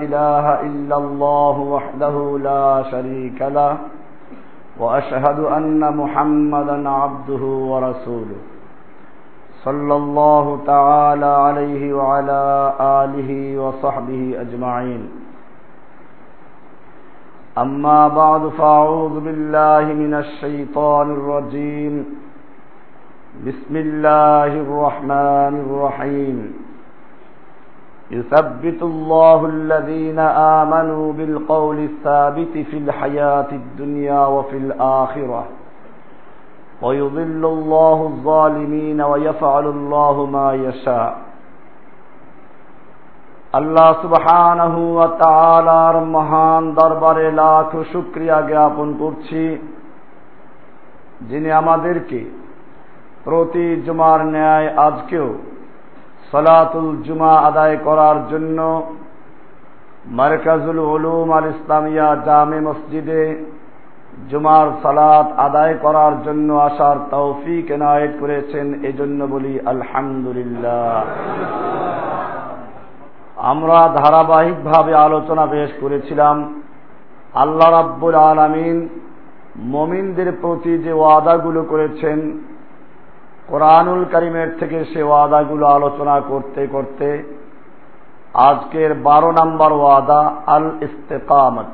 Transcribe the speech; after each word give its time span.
إله 0.00 0.60
إلا 0.60 0.96
الله 0.96 1.58
وحده 1.58 2.38
لا 2.38 2.82
شريك 2.90 3.42
له، 3.42 3.76
وأشهد 4.78 5.40
أن 5.40 5.96
محمدا 5.96 6.88
عبده 6.88 7.44
ورسوله. 7.44 8.40
صلى 9.64 9.96
الله 9.96 10.58
تعالى 10.66 11.26
عليه 11.26 11.94
وعلى 11.94 12.72
آله 12.80 13.58
وصحبه 13.58 14.40
أجمعين. 14.40 15.08
أما 17.58 18.08
بعد، 18.08 18.48
فأعوذ 18.48 19.20
بالله 19.20 19.84
من 19.94 20.14
الشيطان 20.14 21.10
الرجيم. 21.10 22.04
بسم 23.46 23.76
الله 23.76 24.46
الرحمن 24.46 25.54
الرحيم. 25.66 26.65
يثبت 28.11 28.79
الله 28.81 29.45
الذين 29.45 30.19
آمنوا 30.59 31.13
بالقول 31.13 31.77
الثابت 31.79 32.53
في 32.69 32.77
الحياة 32.77 33.49
الدنيا 33.51 34.25
وفي 34.25 34.57
الآخرة 34.57 35.43
ويضل 36.81 37.43
الله 37.45 37.97
الظالمين 38.03 39.01
ويفعل 39.01 39.65
الله 39.67 40.25
ما 40.25 40.53
يشاء 40.55 41.11
আল্লাহ 43.53 43.89
সুবহানাহু 44.01 44.81
ওয়া 44.95 45.07
তাআলার 45.19 45.95
মহান 46.07 46.63
দরবারে 46.73 47.27
লাখ 47.31 47.69
শুকরিয়া 47.91 48.37
জ্ঞাপন 48.41 48.87
করছি 48.99 49.43
যিনি 51.29 51.49
আমাদেরকে 51.51 52.19
প্রতি 53.23 53.65
জুমার 53.85 54.19
ন্যায় 54.25 54.67
আজকেও 54.77 55.27
সলাতুল 56.36 56.96
জুমা 57.02 57.32
আদায় 57.38 57.76
করার 57.84 58.16
জন্য 58.30 58.82
মারকাজুল 60.10 60.78
উলুম 60.78 61.32
আল 61.32 61.46
ইসলামিয়া 61.46 62.16
জামে 62.26 62.60
মসজিদে 62.60 63.24
জুমার 64.30 64.66
সালাত 64.82 65.38
আদায় 65.38 65.74
করার 65.74 66.12
জন্য 66.24 66.54
আসার 66.54 66.96
তৌফিক 67.10 67.70
এনায়েত 67.70 68.10
করেছেন, 68.20 68.84
এজন্য 68.84 69.24
বলি 69.24 69.60
আলহামদুলিল্লাহ। 69.66 71.04
আমরা 73.36 73.78
ধারাবাহিকভাবে 74.02 74.94
আলোচনা 74.94 75.46
পেশ 75.46 75.70
করেছিলাম, 75.80 76.36
আল্লাহ 77.34 77.70
রাব্বুল 77.70 78.14
আলামিন 78.14 78.88
মমিনদের 79.58 80.32
প্রতি 80.42 80.78
যে 80.78 80.92
ওয়াদাগুলো 80.92 81.62
করেছেন 81.62 82.18
কোরআনুল 83.48 84.04
করিমের 84.04 84.50
থেকে 84.58 84.84
সে 84.84 85.02
ওয়াদাগুলো 85.02 85.66
আলোচনা 85.66 86.20
করতে 86.20 86.66
করতে 86.66 87.22
আজকের 88.34 88.94
বারো 88.94 89.32
নম্বর 89.32 89.72
ওয়াদা 89.72 90.20
আল 90.46 90.66
ইস্তেকামত 90.80 91.72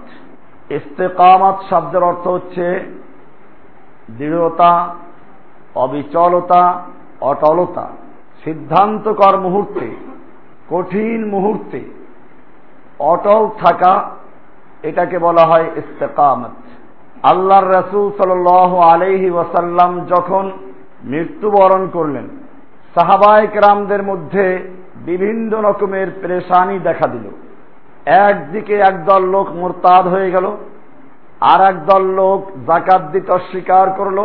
ইস্তেকামত 0.71 1.57
শব্দের 1.71 2.03
অর্থ 2.03 2.29
হচ্ছে 2.29 2.67
দৃঢ়তা, 4.19 4.73
অবিচলতা, 5.75 6.63
অটলতা, 7.21 7.87
সিদ্ধান্তকর 8.45 9.35
মুহূর্তে, 9.39 9.97
কঠিন 10.71 11.21
মুহূর্তে, 11.29 11.81
অটল 12.99 13.49
থাকা, 13.67 14.11
এটাকে 14.83 15.19
বলা 15.19 15.45
হয় 15.47 15.67
ইস্তেকামত। 15.77 16.55
আল্লাহর 17.23 17.69
রসুল 17.69 18.07
সাল 18.17 18.31
আলহি 18.85 19.31
ওয়াসাল্লাম 19.31 19.91
যখন 20.07 20.51
মৃত্যুবরণ 21.05 21.89
করলেন। 21.89 22.29
সাহাবায়ক 22.95 23.57
রামদের 23.57 24.03
মধ্যে 24.03 24.71
বিভিন্ন 24.97 25.63
রকমের 25.63 26.07
পরেশানি 26.23 26.79
দেখা 26.79 27.07
দিল। 27.09 27.27
একদিকে 28.07 28.75
একদল 28.75 29.23
লোক 29.25 29.51
মোরতাদ 29.51 30.09
হয়ে 30.09 30.31
গেল 30.31 30.47
আর 31.41 31.61
একদল 31.61 32.03
লোক 32.03 32.51
জাকাত 32.67 33.03
দিতে 33.03 33.33
অস্বীকার 33.33 33.91
করল। 33.91 34.19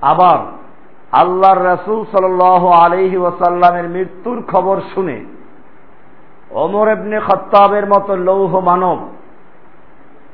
আবার 0.00 0.38
আল্লাহর 1.12 1.64
রসুল 1.64 2.04
সাল 2.04 2.24
আলহি 2.72 3.16
ওয়াসাল্লামের 3.16 3.88
মৃত্যুর 3.88 4.42
খবর 4.52 4.80
শুনে 4.94 5.24
অমর 6.50 6.88
এবনে 6.88 7.20
খত্তাবের 7.20 7.86
মতো 7.86 8.16
লৌহ 8.16 8.60
মানব 8.60 8.98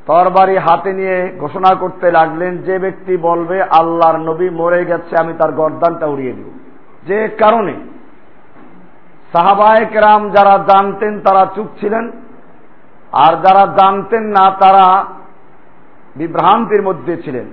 তরবারি 0.08 0.56
হাতে 0.56 0.92
নিয়ে 0.92 1.18
ঘোষণা 1.38 1.74
করতে 1.74 2.06
লাগলেন, 2.10 2.52
যে 2.58 2.78
ব্যক্তি 2.78 3.14
বলবে, 3.16 3.62
আল্লাহর 3.62 4.18
নবী 4.18 4.50
মরে 4.50 4.84
গেছে, 4.84 5.16
আমি 5.16 5.32
তার 5.38 5.52
গর্দানটা 5.52 6.06
উড়িয়ে 6.06 6.32
দিব। 6.32 6.48
যে 7.08 7.18
কারণে 7.38 7.74
সাহাবায়ক 9.32 9.92
রাম 9.96 10.22
যারা 10.30 10.54
জানতেন 10.68 11.20
তারা 11.20 11.42
চুপ 11.54 11.68
ছিলেন, 11.80 12.04
আর 13.12 13.32
যারা 13.44 13.64
জানতেন 13.78 14.24
না 14.36 14.44
তারা 14.60 15.04
বিভ্রান্তির 16.16 16.82
মধ্যে 16.82 17.14
ছিলেন। 17.24 17.46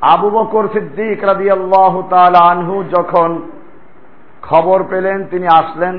আবু 0.00 0.28
বকর 0.30 0.64
সিদ্দিক 0.72 1.24
রাদি 1.24 1.50
আল্লাহ 1.50 1.94
আনহু 2.50 2.84
যখন 2.96 3.30
খবর 4.42 4.78
পেলেন, 4.90 5.18
তিনি 5.30 5.46
আসলেন 5.46 5.94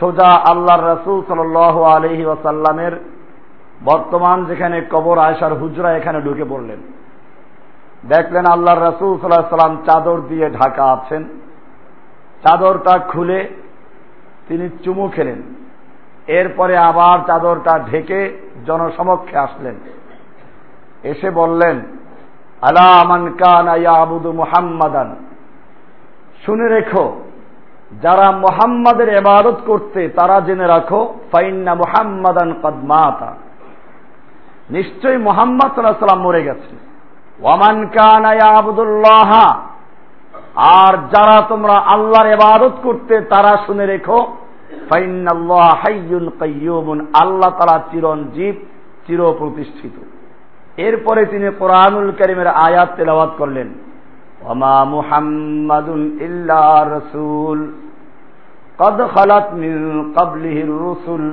সোজা 0.00 0.30
আল্লাহর 0.50 0.84
রসুল 0.94 1.18
সাল 1.28 1.40
আলহি 1.96 2.24
ওয়াসাল্লামের 2.24 2.94
বর্তমান 3.84 4.44
যেখানে 4.44 4.82
কবর 4.90 5.18
আয়সার 5.18 5.54
হুজরা, 5.54 5.92
এখানে 5.92 6.20
ঢুকে 6.20 6.44
পড়লেন। 6.44 6.78
দেখলেন 8.08 8.46
আল্লাহর 8.46 8.82
রসুল 8.82 9.20
সাল্লাহ 9.20 9.56
সাল্লাম 9.56 9.82
চাদর 9.86 10.20
দিয়ে 10.28 10.50
ঢাকা 10.50 10.84
আছেন। 10.84 11.24
চাদরটা 12.44 12.98
খুলে 12.98 13.48
তিনি 14.48 14.68
চুমু 14.84 15.08
খেলেন। 15.08 15.42
এরপরে 16.26 16.76
আবার 16.76 17.18
চাদরটা 17.26 17.78
ঢেকে 17.90 18.50
জনসমক্ষে 18.66 19.38
আসলেন। 19.38 19.74
এসে 21.02 21.30
বললেন, 21.30 21.80
আলা 22.62 23.00
আমান 23.00 23.32
কান 23.32 23.86
আবুদু 23.86 24.32
মুহাম্মাদান? 24.32 25.16
শুনে 26.46 26.68
রেখো, 26.68 27.20
যারা 28.02 28.30
মোহাম্মদের 28.30 29.08
এবাদত 29.08 29.56
করতে 29.66 30.08
তারা 30.08 30.40
জেনে 30.40 30.66
রাখো, 30.66 31.14
ফাইন্না 31.32 31.74
মুহাম্মাদান 31.74 32.52
কদমাতা 32.62 33.34
নিশ্চয়ই 34.70 35.18
মোহাম্মদ 35.18 35.74
সাল্লাহ 35.74 35.98
সাল্লাম 35.98 36.22
মরে 36.22 36.42
গেছেন 36.42 36.76
ওয়ামান 37.40 37.86
কান 37.86 38.24
আবদুল্লাহ 38.24 39.30
আর 40.56 40.94
যারা 40.96 41.42
তোমরা 41.48 41.72
আল্লাহর 41.72 42.26
এবাদত 42.26 42.72
করতে 42.82 43.20
তারা 43.20 43.56
শুনে 43.66 43.86
রেখো 43.86 44.36
আল্লাহ 47.14 47.50
তারা 47.58 47.82
চিরঞ্জীব 47.90 48.54
চির 49.06 49.20
প্রতিষ্ঠিত 49.38 49.92
এরপরে 50.76 51.26
তিনি 51.26 51.50
কোরআনুল 51.58 52.10
করিমের 52.10 52.46
আয়াত 52.46 52.88
তেলাবাদ 52.96 53.30
করলেন, 53.38 53.68
ওমা 54.44 54.84
মুহাম্মাদুন 54.84 56.18
ইল্লা 56.20 56.84
রসুল, 56.96 57.72
কদ 58.78 58.98
খালাত 59.14 59.52
মিন 59.52 60.12
কাবলিহির 60.18 60.68
রসুল। 60.68 61.32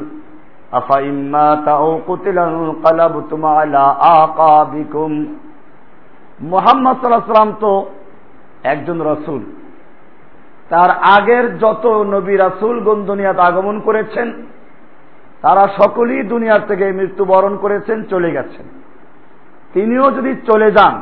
أفإن 0.72 1.16
مات 1.30 1.66
أو 1.76 1.90
قتل 2.08 2.36
انقلبتم 2.40 3.42
على 3.48 3.84
آقابكم 4.18 5.12
মোহাম্মদ 6.44 6.96
সাল্লাহ 6.96 7.24
সাল্লাম 7.26 7.52
তো 7.60 7.72
একজন 8.64 8.98
রসুল 9.02 9.42
তার 10.70 10.90
আগের 11.16 11.44
যত 11.58 11.84
নবী 12.06 12.34
রাসুল 12.36 12.76
গন 12.80 12.98
দুনিয়াতে 13.04 13.42
আগমন 13.42 13.76
করেছেন 13.80 14.28
তারা 15.42 15.64
সকলেই 15.80 16.22
দুনিয়ার 16.24 16.62
থেকে 16.66 16.84
মৃত্যুবরণ 16.92 17.54
করেছেন 17.56 17.98
চলে 18.08 18.30
গেছেন 18.30 18.66
তিনিও 19.72 20.06
যদি 20.10 20.32
চলে 20.46 20.68
যান 20.70 20.94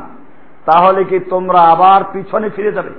তাহলে 0.65 1.01
কি 1.03 1.17
তোমরা 1.29 1.61
আবার 1.73 2.01
পিছনে 2.13 2.47
ফিরে 2.49 2.71
যাবে 2.71 2.93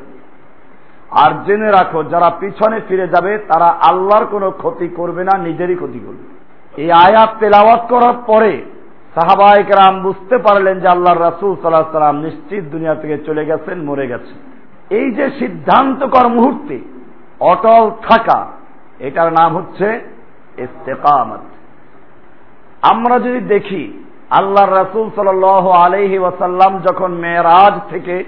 আর 1.22 1.30
জেনে 1.46 1.68
রাখো 1.70 2.00
যারা 2.04 2.28
পিছনে 2.40 2.78
ফিরে 2.88 3.06
যাবে 3.08 3.32
তারা 3.48 3.68
আল্লাহর 3.80 4.26
কোনো 4.26 4.48
ক্ষতি 4.52 4.88
করবে 4.88 5.22
না 5.24 5.34
নিজেরই 5.38 5.76
ক্ষতি 5.76 6.00
করবে 6.00 6.24
এই 6.77 6.91
আয়াত 6.91 7.29
তেলাওয়াত 7.39 7.87
করার 7.89 8.13
পরে 8.27 8.65
সাহাবাহিক 9.15 9.71
রাম 9.71 10.01
বুঝতে 10.01 10.37
পারলেন 10.37 10.79
যে 10.79 10.87
আল্লাহ 10.87 11.13
রাসুল 11.13 11.55
সাল্লাহ 11.61 11.91
সাল্লাম 11.91 12.17
নিশ্চিত 12.17 12.63
দুনিয়া 12.63 12.95
থেকে 12.95 13.17
চলে 13.17 13.45
গেছেন, 13.45 13.81
মরে 13.81 14.07
গেছেন। 14.07 14.37
এই 14.89 15.11
যে 15.11 15.29
সিদ্ধান্তকর 15.39 16.29
মুহূর্তে 16.29 16.79
অটল 17.39 17.91
থাকা, 18.09 18.47
এটার 18.99 19.33
নাম 19.33 19.57
হচ্ছে 19.57 20.01
ইস্তেকামত। 20.57 21.39
আমরা 22.81 23.19
যদি 23.19 23.39
দেখি 23.39 24.03
আল্লাহর 24.29 24.75
রাসুল 24.75 25.09
সাল 25.15 25.27
আলহি 25.73 26.17
ওয়াসাল্লাম 26.17 26.79
যখন 26.79 27.11
মেয়েরাজ 27.11 27.73
থেকে 27.89 28.23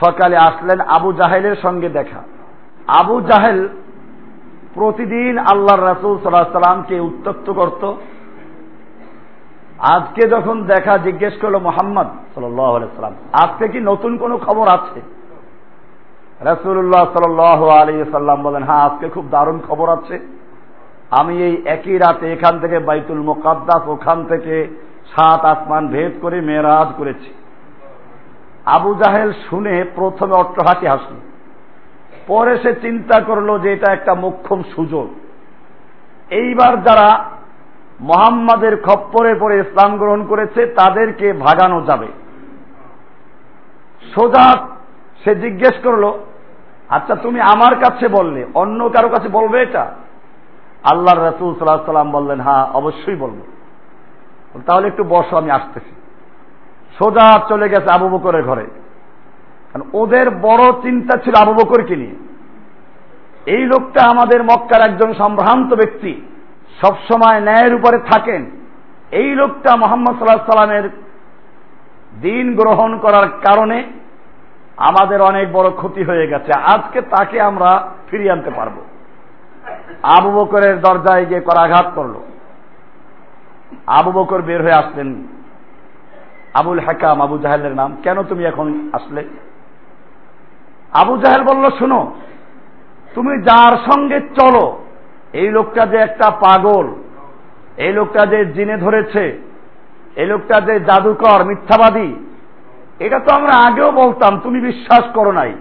সকালে 0.00 0.36
আসলেন, 0.36 0.80
আবু 0.80 1.12
জাহেলের 1.12 1.56
সঙ্গে 1.62 1.88
দেখা। 1.88 2.22
আবু 2.86 3.20
জাহেল 3.20 3.68
প্রতিদিন 4.78 5.34
আল্লাহর 5.52 5.86
রাসুল 5.90 6.14
সাল্লাহ 6.18 6.58
সাল্লামকে 6.58 6.96
উত্তক্ত 7.00 7.46
করত। 7.50 7.82
আজকে 9.94 10.22
যখন 10.28 10.56
দেখা 10.62 10.94
জিজ্ঞেস 10.98 11.34
করল 11.42 11.56
মোহাম্মদ 11.58 12.08
সাল্লাম, 12.34 13.12
আজকে 13.42 13.64
কি 13.68 13.78
নতুন 13.80 14.12
কোনো 14.18 14.36
খবর 14.46 14.66
আছে? 14.68 15.00
রাসুল্লাহ 16.40 17.04
সাল 17.12 17.38
আলী 17.82 17.94
সাল্লাম 18.10 18.38
বলেন 18.42 18.62
হ্যাঁ 18.62 18.82
আজকে 18.88 19.06
খুব 19.08 19.24
দারুণ 19.30 19.58
খবর 19.68 19.88
আছে। 19.88 20.16
আমি 21.10 21.34
এই 21.42 21.54
একই 21.66 21.96
রাতে 21.98 22.26
এখান 22.32 22.54
থেকে 22.60 22.76
বাইতুল 22.78 23.20
মোকাদ্দাস, 23.20 23.82
ওখান 23.88 24.18
থেকে 24.24 24.54
সাত 25.12 25.40
আসমান 25.44 25.84
ভেদ 25.88 26.12
করে 26.22 26.38
মেয়েরাজ 26.40 26.88
করেছি। 26.98 27.30
আবু 28.66 28.90
জাহেল 28.94 29.30
শুনে 29.50 29.74
প্রথমে 29.96 30.34
অট্টহাসি 30.38 30.86
হাসল। 30.86 31.16
পরে 32.28 32.58
সে 32.58 32.72
চিন্তা 32.74 33.20
করল 33.20 33.58
যে 33.58 33.72
এটা 33.72 33.92
একটা 33.92 34.14
মোক্ষম 34.14 34.62
সুযোগ। 34.76 35.06
এইবার 36.30 36.82
যারা 36.82 37.08
মোহাম্মদের 38.00 38.82
খপ্পরে 38.82 39.34
পরে 39.34 39.54
ইসলাম 39.58 39.98
গ্রহণ 39.98 40.26
করেছে, 40.26 40.66
তাদেরকে 40.66 41.32
ভাগানো 41.32 41.80
যাবে। 41.80 42.08
সোজা 44.14 44.46
সে 45.24 45.34
জিজ্ঞেস 45.34 45.74
করল 45.84 46.04
আচ্ছা 46.88 47.14
তুমি 47.14 47.40
আমার 47.40 47.74
কাছে 47.74 48.08
বললে, 48.08 48.46
অন্য 48.54 48.88
কারও 48.88 49.08
কাছে 49.08 49.28
বলবে 49.28 49.62
এটা? 49.62 49.84
আল্লাহর 50.84 51.22
রসুল 51.28 51.50
সাল্লাহ 51.54 51.84
সাল্লাম 51.84 52.10
বললেন 52.10 52.40
হ্যাঁ 52.40 52.64
অবশ্যই 52.74 53.16
বলব। 53.16 53.38
তাহলে 54.66 54.86
একটু 54.86 55.04
বসো, 55.04 55.36
আমি 55.36 55.50
আসতেছি। 55.50 55.92
সোজা 56.98 57.26
চলে 57.48 57.68
গেছে 57.68 57.88
আবু 57.92 58.08
বকরের 58.08 58.42
ঘরে। 58.42 58.66
কারণ 59.72 59.88
ওদের 59.92 60.30
বড় 60.30 60.72
চিন্তা 60.82 61.16
ছিল 61.16 61.34
আবু 61.34 61.54
বকরকে 61.54 61.96
নিয়ে। 61.96 62.14
এই 63.46 63.66
লোকটা 63.66 64.04
আমাদের 64.04 64.44
মক্কার 64.44 64.90
একজন 64.90 65.14
সম্ভ্রান্ত 65.14 65.74
ব্যক্তি, 65.74 66.20
সবসময় 66.80 67.40
ন্যায়ের 67.40 67.74
উপরে 67.74 67.98
থাকেন। 67.98 68.50
এই 69.10 69.34
লোকটা 69.34 69.76
মোহাম্মদ 69.76 70.18
সাল্লাহ 70.18 70.36
সাল্লামের 70.36 70.90
দিন 72.20 72.56
গ্রহণ 72.56 72.98
করার 72.98 73.28
কারণে 73.28 73.84
আমাদের 74.76 75.22
অনেক 75.22 75.52
বড় 75.52 75.70
ক্ষতি 75.70 76.04
হয়ে 76.04 76.26
গেছে। 76.26 76.52
আজকে 76.52 77.02
তাকে 77.02 77.40
আমরা 77.40 77.88
ফিরিয়ে 78.10 78.32
আনতে 78.32 78.50
পারব। 78.50 78.72
আবু 80.02 80.30
বকরের 80.30 80.80
দরজায় 80.80 81.24
গিয়ে 81.24 81.40
করাঘাত 81.40 81.92
করল। 81.94 82.14
আবু 83.86 84.12
বকর 84.12 84.42
বের 84.42 84.62
হয়ে 84.62 84.72
আসলেন। 84.72 85.26
আবুল 86.54 86.80
হাকাম, 86.80 87.20
আবু 87.20 87.38
জাহেলের 87.38 87.74
নাম। 87.74 87.96
কেন 88.02 88.22
তুমি 88.22 88.44
এখন 88.44 88.90
আসলে? 88.92 89.24
আবু 90.92 91.18
জাহেল 91.18 91.42
বলল, 91.42 91.70
শুনো, 91.78 92.14
তুমি 93.14 93.42
যার 93.42 93.76
সঙ্গে 93.76 94.20
চলো, 94.20 94.84
এই 95.32 95.48
লোকটা 95.50 95.86
যে 95.86 95.96
একটা 95.96 96.30
পাগল, 96.30 96.94
এই 97.76 97.92
লোকটা 97.92 98.26
যে 98.26 98.44
জিনে 98.44 98.76
ধরেছে, 98.76 99.42
এই 100.16 100.26
লোকটা 100.26 100.60
যে 100.60 100.80
জাদুকর, 100.80 101.44
মিথ্যাবাদী, 101.44 102.14
এটা 102.98 103.18
তো 103.18 103.34
আমরা 103.34 103.56
আগেও 103.56 103.92
বলতাম, 103.92 104.40
তুমি 104.40 104.60
বিশ্বাস 104.60 105.04
করো 105.14 105.32
নাই। 105.32 105.52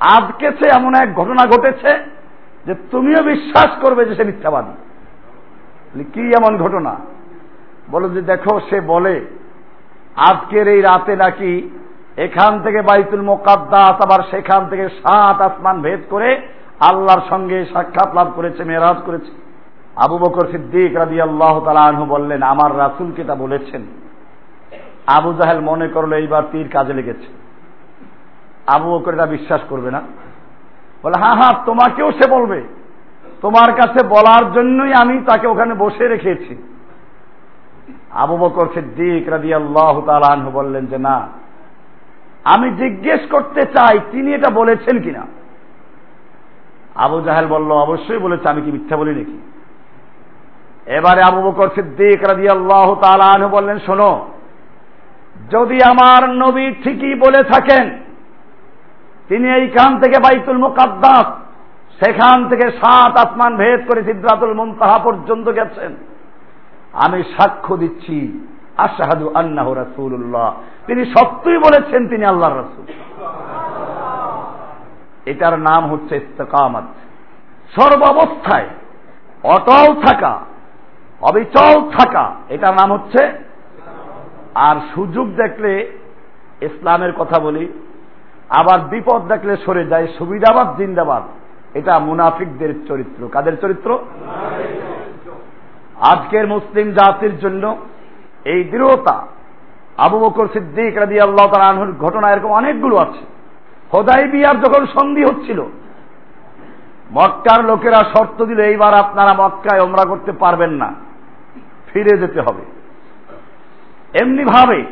আজকে 0.00 0.50
সে 0.50 0.68
এমন 0.68 0.94
এক 0.94 1.14
ঘটনা 1.14 1.46
ঘটেছে 1.46 1.98
যে 2.66 2.74
তুমিও 2.90 3.22
বিশ্বাস 3.22 3.68
করবে 3.82 4.04
যে 4.04 4.14
সে 4.14 4.24
মিথ্যাবাদী। 4.24 6.02
কি 6.14 6.20
এমন 6.20 6.58
ঘটনা? 6.58 6.96
বলো 7.90 8.08
যে, 8.08 8.22
দেখো, 8.22 8.60
সে 8.60 8.80
বলে, 8.80 9.20
আজকের 10.16 10.68
এই 10.68 10.80
রাতে 10.80 11.16
নাকি 11.16 11.70
এখান 12.24 12.52
থেকে 12.62 12.82
বাইতুল 12.82 13.22
মোকাদ্দাস, 13.22 13.96
আবার 14.04 14.20
সেখান 14.30 14.68
থেকে 14.68 14.88
সাত 14.88 15.40
আসমান 15.40 15.82
ভেদ 15.82 16.00
করে 16.10 16.30
আল্লাহর 16.80 17.22
সঙ্গে 17.30 17.64
সাক্ষাৎ 17.72 18.14
লাভ 18.14 18.28
করেছে 18.34 18.64
মেয়েরাজ 18.64 18.98
করেছে। 19.06 19.32
আবু 19.96 20.18
বকর 20.18 20.46
সিদ্দিক 20.50 20.96
রাজি 20.96 21.20
আল্লাহ 21.20 21.54
তালু 21.64 22.04
বললেন, 22.04 22.42
আমার 22.42 22.78
রাসুলকে 22.78 23.24
তা 23.24 23.34
বলেছেন। 23.34 23.82
আবু 25.06 25.32
জাহেল 25.32 25.60
মনে 25.60 25.88
করল 25.88 26.12
এইবার 26.12 26.42
তীর 26.52 26.68
কাজে 26.68 26.92
লেগেছে। 26.92 27.28
আবু 28.66 28.86
বকর 28.90 29.14
এটা 29.14 29.26
বিশ্বাস 29.26 29.60
করবে 29.68 29.90
না। 29.90 30.00
বলে 31.02 31.16
হ্যাঁ 31.20 31.36
হ্যাঁ 31.36 31.64
তোমাকেও 31.66 32.12
সে 32.12 32.30
বলবে। 32.30 32.58
তোমার 33.42 33.70
কাছে 33.72 34.06
বলার 34.06 34.52
জন্যই 34.52 34.92
আমি 35.02 35.14
তাকে 35.20 35.46
ওখানে 35.46 35.74
বসে 35.74 36.08
রেখেছি। 36.08 36.54
আবু 38.10 38.36
বকর 38.36 38.66
সিদ্দিক 38.74 39.28
রাজি 39.28 39.54
আল্লাহ 39.54 39.94
তালু 40.06 40.50
বললেন 40.50 40.86
যে, 40.86 40.98
না 40.98 41.16
আমি 42.44 42.70
জিজ্ঞেস 42.70 43.20
করতে 43.30 43.60
চাই, 43.60 43.98
তিনি 44.12 44.34
এটা 44.34 44.50
বলেছেন 44.54 45.02
কিনা? 45.02 45.26
আবু 46.94 47.20
জাহেল 47.20 47.46
বলল, 47.46 47.72
অবশ্যই 47.72 48.18
বলেছে, 48.18 48.48
আমি 48.48 48.62
কি 48.62 48.72
মিথ্যা 48.72 48.96
বলি 48.96 49.14
নাকি? 49.14 49.40
এবারে 50.86 51.22
আবু 51.22 51.42
বকর 51.42 51.68
সিদ্দিক 51.74 52.22
রাজি 52.22 52.48
আল্লাহ 52.48 52.94
তালু 52.94 53.48
বললেন, 53.48 53.78
শোনো, 53.78 54.28
যদি 55.50 55.78
আমার 55.84 56.30
নবী 56.30 56.74
ঠিকই 56.84 57.14
বলে 57.14 57.42
থাকেন, 57.42 57.90
তিনি 59.28 59.50
এইখান 59.50 60.00
থেকে 60.00 60.18
বাইতুল 60.20 60.58
মুকাদ্দাস, 60.58 61.26
সেখান 62.04 62.48
থেকে 62.48 62.70
সাত 62.70 63.26
আসমান 63.26 63.56
ভেদ 63.56 63.88
করে 63.88 64.02
সিদ্ধাতুল 64.02 64.54
মুনতাহা 64.54 64.98
পর্যন্ত 64.98 65.48
গেছেন, 65.48 65.94
আমি 66.92 67.22
সাক্ষ্য 67.22 67.76
দিচ্ছি 67.76 68.46
আশাহাদু 68.84 69.26
আন্নাহ 69.34 69.72
রাসূলুল্লাহ। 69.72 70.48
তিনি 70.86 71.02
সত্যই 71.06 71.58
বলেছেন 71.58 72.08
তিনি 72.08 72.24
আল্লাহর 72.24 72.56
রাসূল। 72.56 72.86
এটার 75.26 75.58
নাম 75.58 75.82
হচ্ছে 75.92 76.14
ইস্তেকামত। 76.16 76.86
সর্বাবস্থায় 77.76 78.68
অটল 79.42 79.86
থাকা, 80.00 80.32
অবিচল 81.20 81.74
থাকা, 81.90 82.24
এটার 82.48 82.74
নাম 82.74 82.88
হচ্ছে 82.92 83.22
আর 84.54 84.76
সুযোগ 84.94 85.26
দেখলে 85.34 85.72
ইসলামের 86.60 87.12
কথা 87.12 87.36
বলি, 87.40 87.64
আবার 88.48 88.78
বিপদ 88.80 89.20
দেখলে 89.28 89.56
সরে 89.56 89.84
যায়, 89.86 90.06
সুবিধাবাদ, 90.18 90.68
জিন্দাবাদ, 90.76 91.22
এটা 91.76 91.98
মুনাফিকদের 91.98 92.72
চরিত্র। 92.88 93.28
কাদের 93.28 93.56
চরিত্র? 93.60 93.90
আজকের 96.00 96.44
মুসলিম 96.46 96.86
জাতির 96.92 97.34
জন্য 97.38 97.64
এই 98.44 98.64
দৃঢ়তা 98.64 99.26
আবু 99.98 100.18
বকর 100.18 100.46
সিদ্দিক 100.52 100.96
রাদি 100.96 101.20
আল্লাহ 101.20 101.46
তালুর 101.46 101.92
ঘটনা 102.00 102.30
এরকম 102.30 102.52
অনেকগুলো 102.52 102.96
আছে। 102.96 103.24
হোদাই 103.92 104.28
বিয়ার 104.28 104.60
যখন 104.60 104.86
সন্ধি 104.86 105.24
হচ্ছিল, 105.24 105.62
মক্কার 107.12 107.64
লোকেরা 107.64 107.96
শর্ত 107.96 108.44
দিল, 108.44 108.60
এইবার 108.60 108.94
আপনারা 108.94 109.34
মক্কায় 109.38 109.80
ওমরা 109.80 110.04
করতে 110.04 110.32
পারবেন 110.32 110.70
না, 110.70 110.94
ফিরে 111.92 112.18
যেতে 112.18 112.40
হবে। 112.40 112.62
এমনি 114.22 114.44
ভাবে 114.44 114.84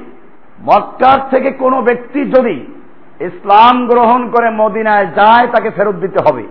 মক্কার 0.61 1.19
থেকে 1.31 1.50
কোনো 1.50 1.83
ব্যক্তি 1.83 2.25
যদি 2.25 2.67
ইসলাম 3.21 3.87
গ্রহণ 3.87 4.31
করে 4.31 4.50
মদিনায় 4.50 5.06
যায়, 5.06 5.47
তাকে 5.47 5.71
ফেরত 5.71 5.95
দিতে 5.95 6.19
হবে। 6.29 6.47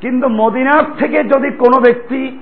কিন্তু 0.00 0.28
মদিনার 0.28 0.84
থেকে 0.98 1.24
যদি 1.24 1.50
কোনো 1.50 1.80
ব্যক্তি 1.80 2.40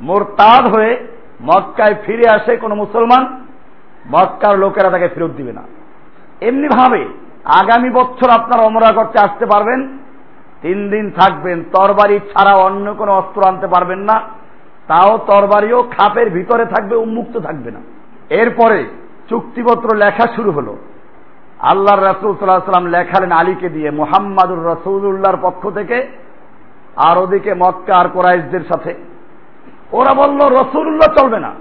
মোরতাদ 0.00 0.74
হয়ে 0.74 1.06
মক্কায় 1.42 1.94
ফিরে 2.06 2.28
আসে 2.28 2.56
কোনো 2.56 2.74
মুসলমান, 2.74 3.46
মক্কার 4.10 4.58
লোকেরা 4.58 4.90
তাকে 4.90 5.08
ফেরত 5.08 5.30
দিবে 5.30 5.52
না। 5.52 5.62
এমনি 6.40 6.68
ভাবে 6.68 7.08
আগামী 7.44 7.90
বছর 7.90 8.30
আপনারা 8.30 8.62
অমরা 8.62 8.92
করতে 8.92 9.18
আসতে 9.18 9.46
পারবেন, 9.46 9.98
তিন 10.62 10.90
দিন 10.90 11.10
থাকবেন, 11.10 11.64
তরবারি 11.72 12.18
ছাড়া 12.18 12.54
অন্য 12.54 12.94
কোনো 12.94 13.12
অস্ত্র 13.12 13.44
আনতে 13.44 13.66
পারবেন 13.66 13.98
না, 13.98 14.20
তাও 14.88 15.18
তরবারিও 15.18 15.82
খাপের 15.82 16.30
ভিতরে 16.30 16.64
থাকবে, 16.64 16.96
উন্মুক্ত 16.96 17.38
থাকবে 17.38 17.70
না। 17.70 17.80
এরপরে 18.30 18.84
চুক্তিপত্র 19.28 19.96
লেখা 19.96 20.26
শুরু 20.36 20.50
হলো। 20.52 20.76
আল্লাহর 21.58 22.04
রাসুল 22.04 22.32
সাল্লাহ 22.34 22.64
সাল্লাম 22.64 22.86
লেখালেন 22.86 23.32
আলীকে 23.32 23.68
দিয়ে, 23.68 23.90
মোহাম্মদুর 23.90 24.66
রসুল্লাহর 24.66 25.36
পক্ষ 25.42 25.70
থেকে, 25.70 26.08
আর 26.96 27.18
ওদিকে 27.18 27.54
মক্কা 27.54 27.96
আর 27.96 28.08
কোরাইশদের 28.08 28.60
সাথে। 28.68 28.94
ওরা 29.92 30.14
বলল, 30.14 30.40
রসুল্লাহ 30.58 31.14
চলবে 31.18 31.40
না। 31.40 31.52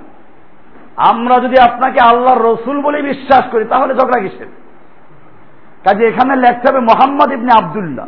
আমরা 1.09 1.35
যদি 1.35 1.55
আপনাকে 1.59 1.99
আল্লাহর 1.99 2.43
রসুল 2.43 2.81
বলে 2.81 3.01
বিশ্বাস 3.01 3.43
করি, 3.51 3.65
তাহলে 3.65 3.93
ঝগড়া 3.93 4.19
কিসের? 4.21 4.47
কাজে 5.83 6.07
এখানে 6.07 6.35
লেখতে 6.35 6.65
হবে 6.69 6.79
মোহাম্মদ 6.79 7.31
ইবনে 7.31 7.51
আবদুল্লাহ। 7.57 8.07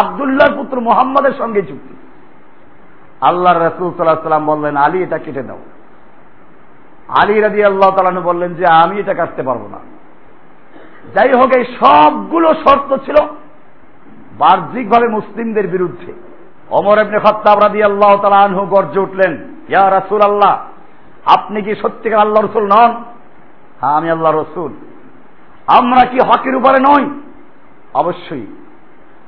আবদুল্লাহর 0.00 0.56
পুত্র 0.56 0.80
মোহাম্মদের 0.80 1.32
সঙ্গে 1.38 1.62
চুক্তি 1.62 1.94
আল্লাহ 3.20 3.52
রসুল 3.52 3.90
সাল্লাহ 3.96 4.20
সাল্লাম 4.22 4.46
বললেন, 4.46 4.76
আলী, 4.76 5.02
এটা 5.02 5.18
কেটে 5.18 5.42
দাও 5.42 5.58
আলী 7.22 7.40
রাজি 7.40 7.64
আল্লাহ 7.64 7.90
তালানু 7.90 8.20
বললেন 8.20 8.54
যে, 8.54 8.64
আমি 8.84 8.98
এটা 8.98 9.14
কাটতে 9.14 9.42
পারব 9.42 9.66
না। 9.70 9.78
যাই 11.14 11.32
হোক, 11.32 11.50
এই 11.56 11.64
সবগুলো 11.64 12.48
শর্ত 12.54 12.96
ছিল 13.04 13.16
বাহ্যিকভাবে 14.38 15.08
মুসলিমদের 15.08 15.66
বিরুদ্ধে। 15.68 16.12
অমর 16.70 16.98
এমনি 16.98 17.18
খত্তাব 17.18 17.58
রাদি 17.58 17.82
আল্লাহ 17.82 18.16
তালানহু 18.16 18.66
গর্জে 18.66 19.00
উঠলেন, 19.00 19.34
ইয়া 19.68 19.90
রাসুল 19.90 20.20
আল্লাহ 20.20 20.60
আপনি 21.24 21.62
কি 21.62 21.74
সত্যিকার 21.74 22.20
আল্লাহ 22.20 22.44
রসুল 22.44 22.64
নন? 22.64 23.04
হ্যাঁ 23.80 23.92
আমি 23.92 24.10
আল্লাহ 24.10 24.32
রসুল। 24.32 24.72
আমরা 25.66 26.04
কি 26.04 26.18
হকের 26.26 26.56
উপরে 26.56 26.76
নই? 26.80 27.20
অবশ্যই। 27.94 28.46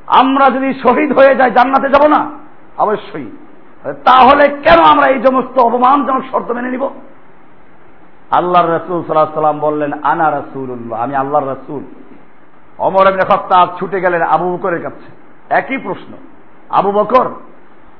আমরা 0.06 0.54
যদি 0.54 0.74
শহীদ 0.74 1.18
হয়ে 1.18 1.34
যাই, 1.34 1.50
জান্নাতে 1.50 1.88
যাব 1.88 2.08
না? 2.08 2.30
অবশ্যই। 2.78 3.30
তাহলে 3.84 4.48
কেন 4.48 4.84
আমরা 4.84 5.06
এই 5.06 5.22
সমস্ত 5.26 5.58
অপমানজনক 5.58 6.22
শর্ত 6.30 6.50
মেনে 6.50 6.70
নিব? 6.70 6.88
আল্লাহ 8.30 8.62
রসুল 8.64 9.02
সাল্লাহ 9.02 9.34
সাল্লাম 9.34 9.58
বললেন, 9.58 9.92
আনা 10.02 10.30
রসুল্লাহ 10.30 11.00
আমি 11.00 11.14
আল্লাহর 11.14 11.48
রসুল। 11.48 11.84
অমর 12.78 13.08
এমনি 13.08 13.20
খত্তাব 13.20 13.68
ছুটে 13.78 14.00
গেলেন, 14.00 14.22
আবু 14.22 14.56
বকরের 14.56 14.82
কাছে। 14.82 15.12
একই 15.50 15.78
প্রশ্ন। 15.78 16.14
আবু 16.70 16.90
বকর, 16.92 17.26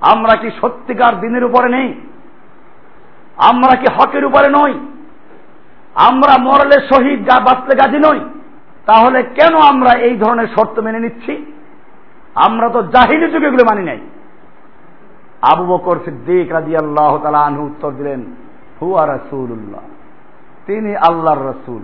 আমরা 0.01 0.35
কি 0.37 0.51
সত্যিকার 0.61 1.21
দিনের 1.21 1.45
উপরে 1.45 1.69
নেই? 1.69 1.89
আমরা 3.37 3.77
কি 3.77 3.87
হকের 3.95 4.25
উপরে 4.25 4.49
নই? 4.49 4.73
আমরা 5.95 6.35
মরলে 6.41 6.79
শহীদ 6.93 7.21
গা 7.25 7.37
বাঁচলে 7.41 7.75
গাজী 7.75 7.99
নই? 7.99 8.21
তাহলে 8.87 9.23
কেন 9.23 9.55
আমরা 9.57 9.93
এই 9.99 10.17
ধরনের 10.17 10.47
শর্ত 10.47 10.79
মেনে 10.79 11.01
নিচ্ছি? 11.01 11.53
আমরা 12.35 12.69
তো 12.69 12.83
জাহিলি 12.83 13.31
যুগে 13.31 13.47
এগুলো 13.47 13.65
মানি 13.71 13.83
নাই। 13.83 14.01
আবু 15.53 15.65
বকর 15.67 15.97
সিদ্দিক 16.05 16.53
রাজি 16.53 16.77
আল্লাহ 16.77 17.19
তালা 17.23 17.39
আনহু 17.39 17.63
উত্তর 17.67 17.91
দিলেন, 17.91 18.25
হুয়া 18.83 19.07
রসুল্লাহ 19.07 19.81
তিনি 20.67 20.97
আল্লাহর 20.97 21.43
রসুল। 21.49 21.83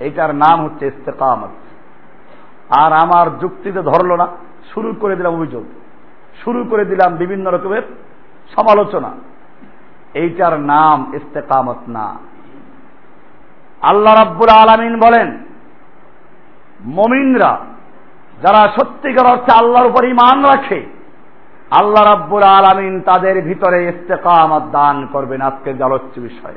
এটার 0.00 0.34
নাম 0.34 0.64
হচ্ছে 0.64 0.86
ইস্তেকামত। 0.86 1.52
আর 2.78 2.92
আমার 2.92 3.38
যুক্তিতে 3.38 3.82
ধরলো 3.82 4.16
না। 4.16 4.26
শুরু 4.74 4.94
করে 5.00 5.16
দিলাম 5.16 5.34
অভিযোগ। 5.34 5.64
শুরু 6.44 6.64
করে 6.64 6.84
দিলাম 6.84 7.16
বিভিন্ন 7.16 7.50
রকমের 7.50 7.82
সমালোচনা। 8.56 9.10
এইটার 10.14 10.60
নাম 10.60 11.14
ইস্তেকামত 11.14 11.76
না। 11.88 12.18
আল্লাহ 13.80 14.14
রাব্বুল 14.14 14.48
আলমিন 14.48 15.00
বলেন, 15.00 15.38
মমিনরা 16.84 17.58
যারা 18.42 18.68
সত্যিকার 18.68 19.26
অর্থে 19.26 19.52
আল্লাহর 19.52 19.86
উপর 19.86 20.04
ইমান 20.04 20.44
রাখে, 20.44 20.86
আল্লাহ 21.70 22.04
রাব্বুল 22.04 22.42
আলমিন 22.42 23.00
তাদের 23.00 23.42
ভিতরে 23.42 23.84
ইস্তেকামত 23.84 24.62
দান 24.72 25.06
করবেন 25.12 25.40
আজকের 25.40 25.82
আলোচ্য 25.82 26.20
বিষয়। 26.20 26.54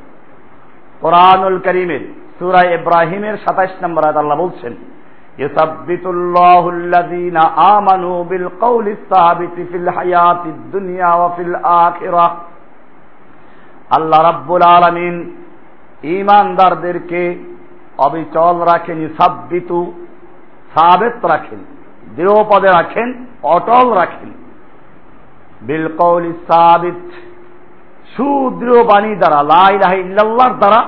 কোরআনুল 1.02 1.60
করিমের 1.60 2.14
সুরাই 2.40 2.74
ইব্রাহিমের 2.74 3.38
সাতাইশ 3.38 3.84
নম্বর 3.84 4.04
আয়াত 4.04 4.18
আল্লাহ 4.18 4.38
বলছেন 4.38 4.76
يثبت 5.39 6.05
الله 6.07 6.63
الذين 6.69 7.37
آمنوا 7.77 8.19
بالقول 8.25 8.87
الثابت 8.89 9.57
في 9.71 9.77
الحياة 9.77 10.43
الدنيا 10.47 11.11
وفي 11.15 11.43
الآخرة 11.43 12.27
আল্লাহ 13.91 14.21
রাব্বুল 14.21 14.63
আলমিন 14.69 15.15
ইমানদারদেরকে 16.17 17.23
অবিচল 17.99 18.57
রাখেন 18.63 18.99
সাব্বিতু 19.19 19.79
সাবেত 20.75 21.19
রাখেন 21.25 21.61
দৃঢ় 22.17 22.41
পদে 22.45 22.71
রাখেন 22.71 23.09
অটল 23.55 23.87
রাখেন 23.93 24.31
বিলকৌল 25.63 26.25
সাবিত 26.49 27.03
সুদৃঢ় 28.15 28.81
বাণী 28.85 29.13
দ্বারা 29.15 29.41
লাইলাহ 29.55 29.93
ইল্লাল্লাহর 29.95 30.55
দ্বারা 30.59 30.81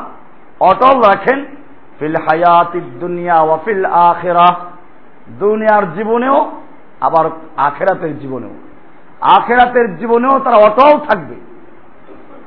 অটল 0.61 0.97
রাখেন 1.01 1.39
ফিল 2.00 2.16
হায়াতি 2.16 2.80
দুনিয়া 2.80 3.42
ওয়াফিল 3.42 3.86
আখেরা। 3.86 4.56
দুনিয়ার 5.30 5.94
জীবনেও, 5.94 6.52
আবার 7.02 7.30
আখেরাতের 7.58 8.20
জীবনেও। 8.20 8.50
আখেরাতের 9.22 9.98
জীবনেও 9.98 10.40
তারা 10.40 10.56
অটল 10.56 11.00
থাকবে। 11.00 11.36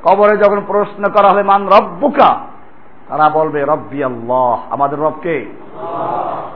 কবরে 0.03 0.37
যখন 0.37 0.61
প্রশ্ন 0.67 1.03
করা 1.03 1.29
হবে, 1.29 1.43
মান 1.43 1.67
রব্বুকা? 1.67 2.39
তারা 3.07 3.29
বলবে, 3.29 3.61
রব্বি 3.61 4.03
আল্লাহ। 4.03 4.61
আমাদের 4.69 4.99
রবকে 4.99 5.45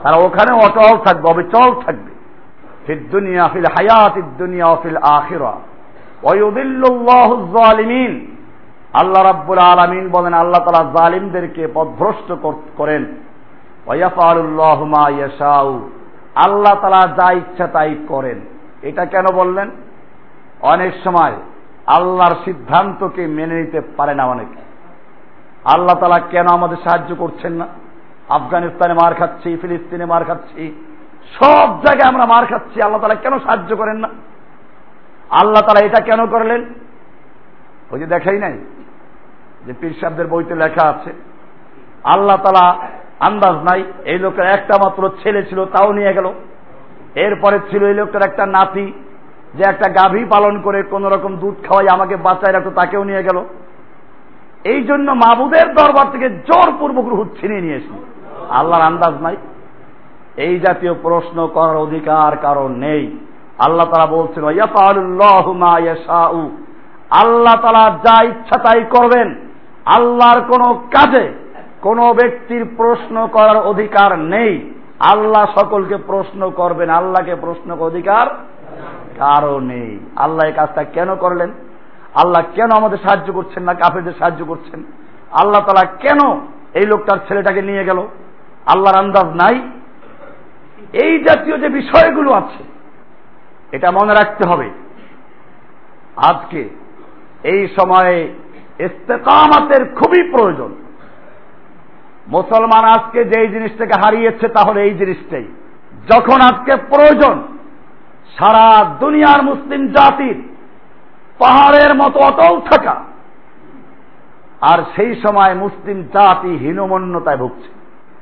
তারা 0.02 0.16
ওখানে 0.16 0.66
অটল 0.66 0.96
থাকবে, 1.04 1.30
অবিচল 1.30 1.80
থাকবে। 1.80 2.10
ফির 2.86 3.10
দুনিয়া, 3.10 3.48
ফিল 3.52 3.64
হায়াতি 3.64 4.22
দুনিয়া 4.22 4.76
ফিল 4.82 4.96
আখিরা। 4.96 5.52
ওয়ুদিল্লুল্লাহু 6.22 7.48
যালিমিন। 7.58 8.35
আল্লাহ 9.00 9.22
রাব্বুল 9.22 9.58
আলামিন 9.58 10.04
বলেন, 10.10 10.34
আল্লাহ 10.34 10.60
তাআলা 10.64 10.84
জালিমদেরকে 10.96 11.68
পথভ্রষ্ট 11.74 12.28
করেন। 12.76 13.02
আল্লাহ 16.44 16.74
তাআলা 16.74 17.02
যা 17.18 17.28
ইচ্ছা 17.32 17.66
তাই 17.66 17.96
করেন। 18.08 18.38
এটা 18.82 19.04
কেন 19.04 19.26
বললেন? 19.34 19.70
অনেক 20.60 20.92
সময় 21.04 21.34
আল্লাহর 21.86 22.34
সিদ্ধান্তকে 22.44 23.26
মেনে 23.26 23.54
নিতে 23.54 23.80
পারে 23.96 24.14
না 24.14 24.24
অনেকে। 24.24 24.60
আল্লাহ 25.64 25.96
তালা 26.00 26.18
কেন 26.18 26.46
আমাদের 26.46 26.76
সাহায্য 26.76 27.14
করছেন 27.14 27.52
না? 27.52 27.66
আফগানিস্তানে 28.28 28.94
মার 28.94 29.14
খাচ্ছি, 29.14 29.56
ফিলিস্তিনে 29.56 30.06
মার 30.06 30.24
খাচ্ছি, 30.24 30.62
সব 31.38 31.68
জায়গায় 31.84 32.08
আমরা 32.08 32.24
মার 32.26 32.44
খাচ্ছি, 32.46 32.82
আল্লাহ 32.82 33.00
তালা 33.00 33.14
কেন 33.14 33.38
সাহায্য 33.38 33.76
করেন 33.76 33.96
না? 33.96 34.08
আল্লাহ 35.30 35.62
তালা 35.62 35.86
এটা 35.86 36.00
কেন 36.00 36.26
করলেন? 36.26 36.60
ওই 37.90 37.98
যে 38.00 38.06
দেখাই 38.06 38.38
নাই। 38.38 38.54
যে 39.66 39.72
পীর 39.80 39.94
সাহেবদের 40.00 40.26
বইতে 40.26 40.54
লেখা 40.54 40.88
আছে, 40.88 41.10
আল্লাহ 42.04 42.36
তালা 42.36 42.76
আন্দাজ 43.20 43.56
নাই, 43.68 43.84
এই 44.04 44.18
লোকের 44.18 44.46
একটা 44.46 44.74
মাত্র 44.84 45.10
ছেলে 45.22 45.42
ছিল, 45.42 45.64
তাও 45.64 45.92
নিয়ে 45.92 46.12
গেল। 46.14 46.32
এরপরে 47.14 47.58
ছিল 47.70 47.84
এই 47.84 47.94
লোকটার 47.94 48.22
একটা 48.22 48.46
নাতি, 48.46 48.92
যে 49.54 49.62
একটা 49.68 49.88
গাভী 49.90 50.24
পালন 50.24 50.60
করে 50.60 50.82
কোন 50.82 51.06
রকম 51.06 51.36
দুধ 51.36 51.54
খাওয়াই 51.68 51.88
আমাকে 51.88 52.16
বাঁচায় 52.16 52.52
রাখতো, 52.52 52.70
তাকেও 52.70 53.04
নিয়ে 53.04 53.22
গেল। 53.22 53.44
এই 54.64 54.82
জন্য 54.82 55.12
মাবুদের 55.12 55.74
দরবার 55.74 56.06
থেকে 56.12 56.28
জোরপূর্বক 56.28 57.06
রুহ 57.08 57.24
ছিনিয়ে 57.40 57.60
নিয়ে 57.60 57.76
এসি 57.76 58.04
আল্লাহর 58.50 58.82
আন্দাজ 58.82 59.14
নাই। 59.22 59.36
এই 60.36 60.60
জাতীয় 60.60 60.94
প্রশ্ন 61.02 61.46
করার 61.46 61.76
অধিকার 61.76 62.36
কারণ 62.36 62.72
নেই। 62.72 63.18
আল্লাহ 63.58 63.86
তারা 63.86 64.06
বলছেন 64.06 64.44
আল্লাহ 67.10 67.54
তালা 67.62 67.98
যা 68.06 68.24
ইচ্ছা 68.24 68.56
তাই 68.58 68.84
করবেন। 68.90 69.45
আল্লাহর 69.86 70.40
কোন 70.40 70.74
কাজে 70.74 71.32
কোন 71.80 72.12
ব্যক্তির 72.12 72.64
প্রশ্ন 72.76 73.26
করার 73.26 73.56
অধিকার 73.56 74.18
নেই। 74.18 74.72
আল্লাহ 75.00 75.60
সকলকে 75.60 75.96
প্রশ্ন 75.96 76.50
করবেন, 76.50 76.90
আল্লাহকে 76.90 77.34
প্রশ্ন 77.34 77.76
অধিকার 77.80 78.26
কারও 79.18 79.60
নেই। 79.60 79.98
আল্লাহ 80.16 80.46
এই 80.46 80.52
কাজটা 80.52 80.84
কেন 80.84 81.16
করলেন? 81.16 81.50
আল্লাহ 82.14 82.42
কেন 82.54 82.70
আমাদের 82.70 82.98
সাহায্য 82.98 83.32
করছেন 83.32 83.62
না, 83.62 83.74
কাফেরদের 83.74 84.12
সাহায্য 84.18 84.44
করছেন? 84.44 84.84
আল্লাহ 85.30 85.60
তালা 85.60 85.86
কেন 85.86 86.40
এই 86.74 86.86
লোকটার 86.86 87.18
ছেলেটাকে 87.28 87.62
নিয়ে 87.62 87.84
গেল? 87.84 87.98
আল্লাহর 88.66 88.98
আন্দাজ 88.98 89.24
নাই। 89.24 89.56
এই 90.92 91.18
জাতীয় 91.18 91.58
যে 91.58 91.68
বিষয়গুলো 91.68 92.32
আছে, 92.32 92.64
এটা 93.72 93.90
মনে 93.90 94.14
রাখতে 94.14 94.48
হবে। 94.48 94.70
আজকে 96.16 96.68
এই 97.42 97.68
সময়ে 97.80 98.34
ইস্তেকামাতের 98.78 99.82
খুবই 99.94 100.22
প্রয়োজন। 100.30 100.74
মুসলমান 102.28 102.84
আজকে 102.84 103.24
যেই 103.24 103.48
জিনিসটাকে 103.48 103.92
হারিয়েছে, 104.04 104.48
তাহলে 104.48 104.82
এই 104.82 104.94
জিনিসটাই। 104.94 105.44
যখন 106.14 106.40
আজকে 106.40 106.76
প্রয়োজন, 106.76 107.42
সারা 108.38 108.84
দুনিয়ার 109.00 109.42
মুসলিম 109.42 109.88
জাতির 109.88 110.42
পাহাড়ের 111.38 111.94
মতো 111.94 112.18
অটল 112.20 112.60
থাকা, 112.60 112.96
আর 114.60 114.78
সেই 114.96 115.12
সময় 115.14 115.54
মুসলিম 115.54 116.02
জাতি 116.02 116.56
হীনমন্যতায় 116.56 117.36
ভুগছে। 117.36 117.70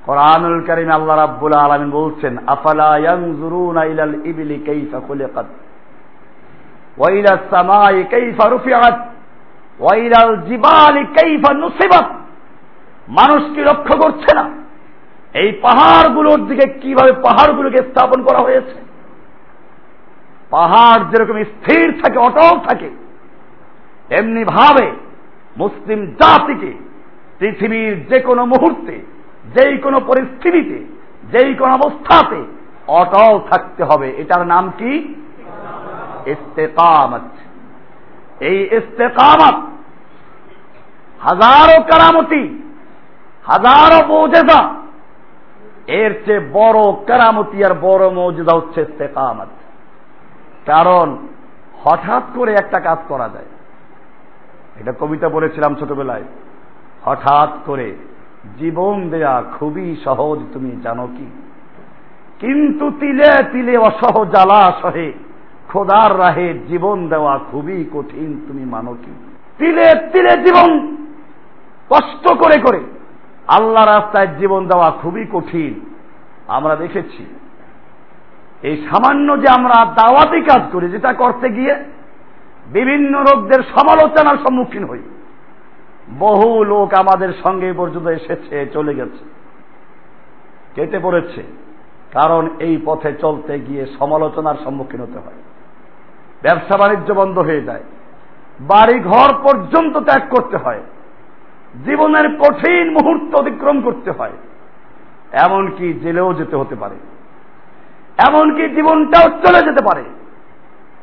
কোরআনুল 0.04 0.60
করিম 0.60 0.90
আল্লাহ 0.90 1.16
রাব্বুল 1.16 1.54
আলামিন 1.54 1.90
বলছেন, 1.90 2.38
আফালা 2.46 2.98
ইবলি 4.24 4.56
কাইফা 4.66 4.98
খুলিকাত, 5.06 5.46
ওয়া 6.98 7.36
সামাই 7.50 8.04
ওয়া 9.78 9.96
ইলাল 9.96 10.36
জিবালি 10.36 11.04
কাইফা 11.04 11.54
নুসিবাত 11.54 12.06
মানুষ 13.08 13.42
কি 13.54 13.60
লক্ষ্য 13.60 13.98
করছে 13.98 14.34
না। 14.34 14.50
এই 15.34 15.52
পাহাড়গুলোর 15.52 16.46
দিকে 16.46 16.78
কীভাবে 16.80 17.12
পাহাড়গুলোকে 17.12 17.78
স্থাপন 17.78 18.22
করা 18.22 18.38
হয়েছে। 18.38 18.84
পাহাড় 20.50 21.04
যেরকম 21.10 21.42
স্থির 21.42 22.00
থাকে, 22.02 22.18
অটল 22.18 22.58
থাকে 22.58 22.90
এমনি 24.10 24.44
ভাবে 24.44 24.90
মুসলিম 25.56 26.06
জাতিকে, 26.06 26.72
পৃথিবীর 27.38 28.06
যে 28.06 28.20
কোনো 28.20 28.44
মুহূর্তে 28.44 29.00
যেই 29.54 29.78
কোনো 29.78 30.00
পরিস্থিতিতে 30.00 30.78
যেই 31.32 31.54
কোন 31.54 31.70
অবস্থাতে 31.70 32.44
অটল 32.88 33.38
থাকতে 33.50 33.84
হবে। 33.84 34.10
এটার 34.10 34.46
নাম 34.46 34.72
কি? 34.78 35.14
ইস্তেকামত। 36.26 37.20
এই 38.40 38.64
ইস্তেকামত, 38.64 39.66
হাজারো 41.20 41.82
কারামতি, 41.82 42.72
হাজারো 43.44 44.06
মৌজেদা 44.06 44.74
এর 45.86 46.22
চেয়ে 46.26 46.50
বড় 46.52 47.04
কারামতি 47.06 47.64
আর 47.64 47.74
বড় 47.80 48.10
মৌজেদা 48.10 48.56
হচ্ছে 48.56 48.80
ইস্তেকামত। 48.80 49.48
কারণ 50.66 51.16
হঠাৎ 51.84 52.22
করে 52.34 52.52
একটা 52.52 52.80
কাজ 52.80 52.98
করা 53.08 53.28
যায়। 53.28 53.44
এটা 54.80 54.92
কবিতা 55.00 55.28
বলেছিলাম 55.28 55.74
ছোটবেলায়। 55.74 56.22
হঠাৎ 57.04 57.50
করে 57.66 57.94
জীবন 58.58 59.10
দেয়া 59.10 59.42
খুবই 59.58 59.96
সহজ, 60.04 60.38
তুমি 60.52 60.80
জানো 60.82 61.06
কি? 61.06 61.26
কিন্তু 62.38 62.90
তিলে 62.90 63.44
তিলে 63.52 63.76
অসহ 63.76 64.24
জ্বালা 64.24 64.72
সহে 64.82 65.12
খোদার 65.68 66.18
রাহে 66.18 66.54
জীবন 66.68 67.08
দেওয়া 67.08 67.38
খুবই 67.50 67.84
কঠিন, 67.92 68.44
তুমি 68.48 68.64
মানো 68.64 68.94
কি? 68.94 69.12
তিলে 69.58 70.08
তিলে 70.12 70.30
জীবন, 70.30 70.96
কষ্ট 71.90 72.28
করে 72.28 72.60
করে। 72.60 72.80
আল্লাহ 73.48 73.84
রাস্তায় 73.84 74.28
জীবন 74.38 74.68
দেওয়া 74.68 74.90
খুবই 74.90 75.26
কঠিন। 75.32 75.80
আমরা 76.48 76.76
দেখেছি, 76.76 77.26
এই 78.62 78.76
সামান্য 78.76 79.40
যে 79.40 79.48
আমরা 79.48 79.84
দাওয়াতি 79.84 80.40
কাজ 80.40 80.62
করি, 80.72 80.88
যেটা 80.88 81.12
করতে 81.12 81.48
গিয়ে 81.48 81.74
বিভিন্ন 82.72 83.20
লোকদের 83.20 83.62
সমালোচনার 83.62 84.36
সম্মুখীন 84.36 84.84
হই। 84.84 85.00
বহু 86.18 86.64
লোক 86.64 86.94
আমাদের 86.94 87.32
সঙ্গে 87.42 87.72
পর্যন্ত 87.72 88.06
এসেছে, 88.06 88.66
চলে 88.72 88.94
গেছে। 88.94 89.24
কেটে 90.74 90.98
পড়েছে। 90.98 91.42
কারণ 92.12 92.48
এই 92.58 92.78
পথে 92.84 93.12
চলতে 93.12 93.60
গিয়ে 93.60 93.86
সমালোচনার 93.98 94.54
সম্মুখীন 94.64 95.00
হতে 95.00 95.18
হয়। 95.18 95.53
ব্যবসা 96.44 96.76
বাণিজ্য 96.76 97.12
বন্ধ 97.12 97.38
হয়ে 97.38 97.62
যায়। 97.62 97.82
বাড়ি 98.60 99.00
ঘর 99.00 99.34
পর্যন্ত 99.42 99.98
ত্যাগ 99.98 100.22
করতে 100.30 100.56
হয়। 100.56 100.82
জীবনের 101.84 102.38
কঠিন 102.38 102.90
মুহূর্ত 102.90 103.34
অতিক্রম 103.34 103.80
করতে 103.80 104.10
হয়। 104.10 104.32
এমনকি 105.32 105.94
জেলেও 105.94 106.34
যেতে 106.34 106.56
হতে 106.56 106.74
পারে। 106.74 106.94
এমনকি 108.28 108.68
জীবনটাও 108.68 109.30
চলে 109.30 109.58
যেতে 109.58 109.84
পারে। 109.84 110.04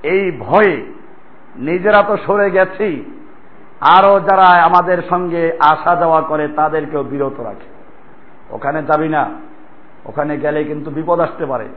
এই 0.03 0.31
ভয়ে 0.39 0.93
নিজেরা 1.55 2.03
তো 2.03 2.17
সরে 2.17 2.51
গেছি। 2.51 3.19
আরও 3.81 4.19
যারা 4.19 4.63
আমাদের 4.63 4.98
সঙ্গে 5.10 5.57
আসা 5.60 5.95
যাওয়া 5.95 6.21
করে, 6.21 6.48
তাদেরকেও 6.48 7.03
বিরত 7.03 7.39
রাখে। 7.39 7.67
ওখানে 8.51 8.83
যাবি 8.83 9.10
না। 9.10 9.29
ওখানে 10.05 10.38
গেলে 10.38 10.63
কিন্তু 10.63 10.91
বিপদ 10.91 11.19
আসতে 11.19 11.45
পারে। 11.45 11.67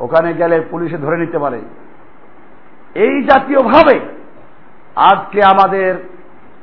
ওখানে 0.00 0.34
গেলে 0.34 0.60
পুলিশে 0.60 0.98
ধরে 0.98 1.16
নিতে 1.16 1.38
পারে। 1.38 1.60
এই 2.94 3.22
জাতীয় 3.22 3.62
ভাবে 3.62 4.00
আজকে 4.96 5.42
আমাদের 5.42 6.10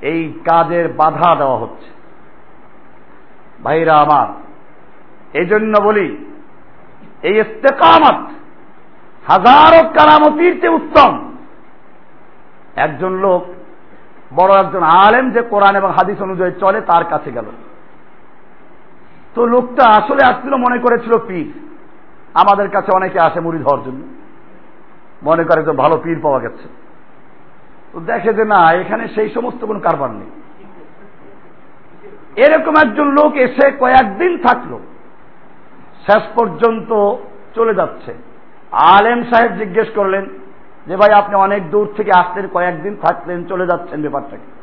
এই 0.01 0.33
কাজের 0.45 0.93
বাধা 0.93 1.35
দেওয়া 1.35 1.57
হচ্ছে। 1.57 1.89
ভাইরা 3.63 3.97
আমার 3.97 4.27
এই 5.33 5.45
জন্য 5.45 5.81
বলি, 5.81 6.25
এই 7.23 7.39
ইস্তেকামত 7.39 8.29
হাজারো 9.27 9.89
কারামতির 9.89 10.61
চেয়ে 10.61 10.73
উত্তম। 10.73 11.31
একজন 12.75 13.13
লোক, 13.13 13.45
বড় 14.35 14.59
একজন 14.59 14.83
আলেম 14.83 15.31
যে 15.31 15.41
কোরআন 15.41 15.75
এবং 15.75 15.91
হাদিস 15.91 16.21
অনুযায়ী 16.21 16.51
চলে, 16.59 16.81
তার 16.81 17.05
কাছে 17.05 17.31
গেল। 17.31 17.45
তো 19.35 19.45
লোকটা 19.45 19.87
আসলে 19.87 20.23
আসছিল, 20.23 20.53
মনে 20.55 20.77
করেছিল 20.79 21.13
পীর। 21.27 21.59
আমাদের 22.33 22.69
কাছে 22.69 22.91
অনেকে 22.95 23.19
আসে 23.19 23.39
মুড়ি 23.39 23.59
ধর 23.59 23.77
জন্য। 23.85 24.14
মনে 25.25 25.43
করে 25.43 25.63
তো 25.63 25.73
ভালো 25.73 26.01
পীর 26.03 26.19
পাওয়া 26.21 26.39
গেছে। 26.39 26.67
তো 27.93 27.99
দেখে 27.99 28.33
যে 28.33 28.45
না, 28.45 28.71
এখানে 28.71 29.07
সেই 29.07 29.29
সমস্ত 29.29 29.65
কোন 29.65 29.79
কারবার 29.79 30.09
নেই। 30.09 30.31
এরকম 32.35 32.73
একজন 32.83 33.07
লোক 33.07 33.35
এসে 33.35 33.71
কয়েকদিন 33.71 34.37
থাকল। 34.37 34.79
শেষ 36.05 36.23
পর্যন্ত 36.35 37.15
চলে 37.55 37.73
যাচ্ছে। 37.73 38.13
আলেম 38.71 39.23
সাহেব 39.23 39.51
জিজ্ঞেস 39.51 39.87
করলেন 39.95 40.25
যে, 40.87 40.95
ভাই, 40.95 41.11
আপনি 41.11 41.35
অনেক 41.35 41.71
দূর 41.71 41.87
থেকে 41.97 42.11
আসলেন, 42.15 42.47
কয়েকদিন 42.53 42.95
থাকলেন, 42.95 43.43
চলে 43.43 43.65
যাচ্ছেন 43.67 44.01
ব্যাপারটাকে। 44.01 44.55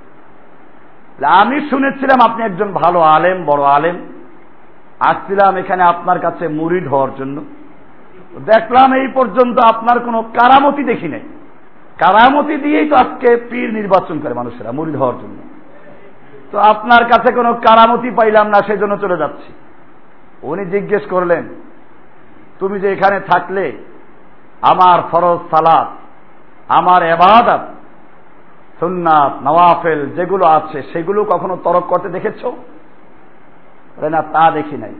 আমি 1.26 1.68
শুনেছিলাম 1.70 2.30
আপনি 2.30 2.44
একজন 2.44 2.72
ভালো 2.72 3.00
আলেম, 3.00 3.44
বড় 3.44 3.62
আলেম। 3.62 3.96
আসছিলাম 5.00 5.56
এখানে 5.56 5.82
আপনার 5.82 6.18
কাছে 6.18 6.48
মুড়িদ 6.48 6.88
হওয়ার 6.88 7.08
জন্য। 7.16 7.44
দেখলাম 8.40 8.92
এই 8.92 9.08
পর্যন্ত 9.08 9.60
আপনার 9.60 10.00
কোনো 10.00 10.22
কারামতি 10.22 10.84
দেখি 10.84 11.08
নাই। 11.08 11.20
কারামতি 11.98 12.56
দিয়েই 12.56 12.88
তো 12.88 12.96
আজকে 12.96 13.36
পীর 13.50 13.74
নির্বাচন 13.74 14.18
করে 14.18 14.34
মানুষেরা 14.34 14.72
মুড়িদ 14.72 14.96
হওয়ার 14.96 15.14
জন্য। 15.14 15.38
তো 16.52 16.58
আপনার 16.58 17.04
কাছে 17.04 17.32
কোনো 17.32 17.54
কারামতি 17.54 18.10
পাইলাম 18.10 18.48
না, 18.48 18.58
সেজন্য 18.66 18.96
চলে 18.96 19.16
যাচ্ছি। 19.16 19.52
উনি 20.42 20.64
জিজ্ঞেস 20.64 21.02
করলেন, 21.10 21.48
তুমি 22.58 22.80
যে 22.80 22.92
এখানে 22.92 23.20
থাকলে, 23.20 23.72
আমার 24.62 25.02
ফরজ 25.10 25.38
সালাত, 25.56 25.88
আমার 26.68 27.02
এবাদাত, 27.02 27.68
সুন্নাত, 28.80 29.32
নওয়াফেল 29.42 30.10
যেগুলো 30.10 30.46
আছে, 30.46 30.82
সেগুলো 30.92 31.24
কখনো 31.24 31.56
তরক 31.64 31.82
করতে 31.82 32.08
দেখেছ? 32.08 32.44
না, 34.10 34.22
তা 34.22 34.50
দেখি 34.50 34.76
নাই। 34.76 34.94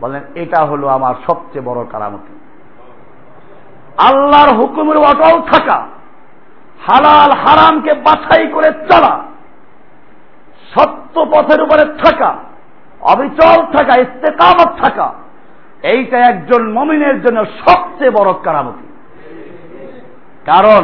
বলেন, 0.00 0.22
এটা 0.34 0.60
হলো 0.64 0.86
আমার 0.88 1.14
সবচেয়ে 1.26 1.66
বড় 1.68 1.80
কারামতি। 1.92 2.32
আল্লাহর 4.08 4.50
হুকুমের 4.54 4.98
অটল 5.10 5.36
থাকা, 5.52 5.78
হালাল 6.86 7.32
হারামকে 7.42 7.92
বাছাই 8.06 8.44
করে 8.54 8.70
চলা 8.90 9.14
সত্য 10.72 11.14
পথের 11.32 11.60
উপরে 11.62 11.84
থাকা, 12.04 12.30
অবিচল 13.00 13.58
থাকা, 13.72 13.94
ইস্তেকামত 14.00 14.70
থাকা, 14.82 15.06
এইটা 15.82 16.18
একজন 16.18 16.62
মমিনের 16.72 17.16
জন্য 17.22 17.38
সবচেয়ে 17.66 18.10
বড় 18.10 18.30
কারামতি। 18.44 18.86
কারণ 20.44 20.82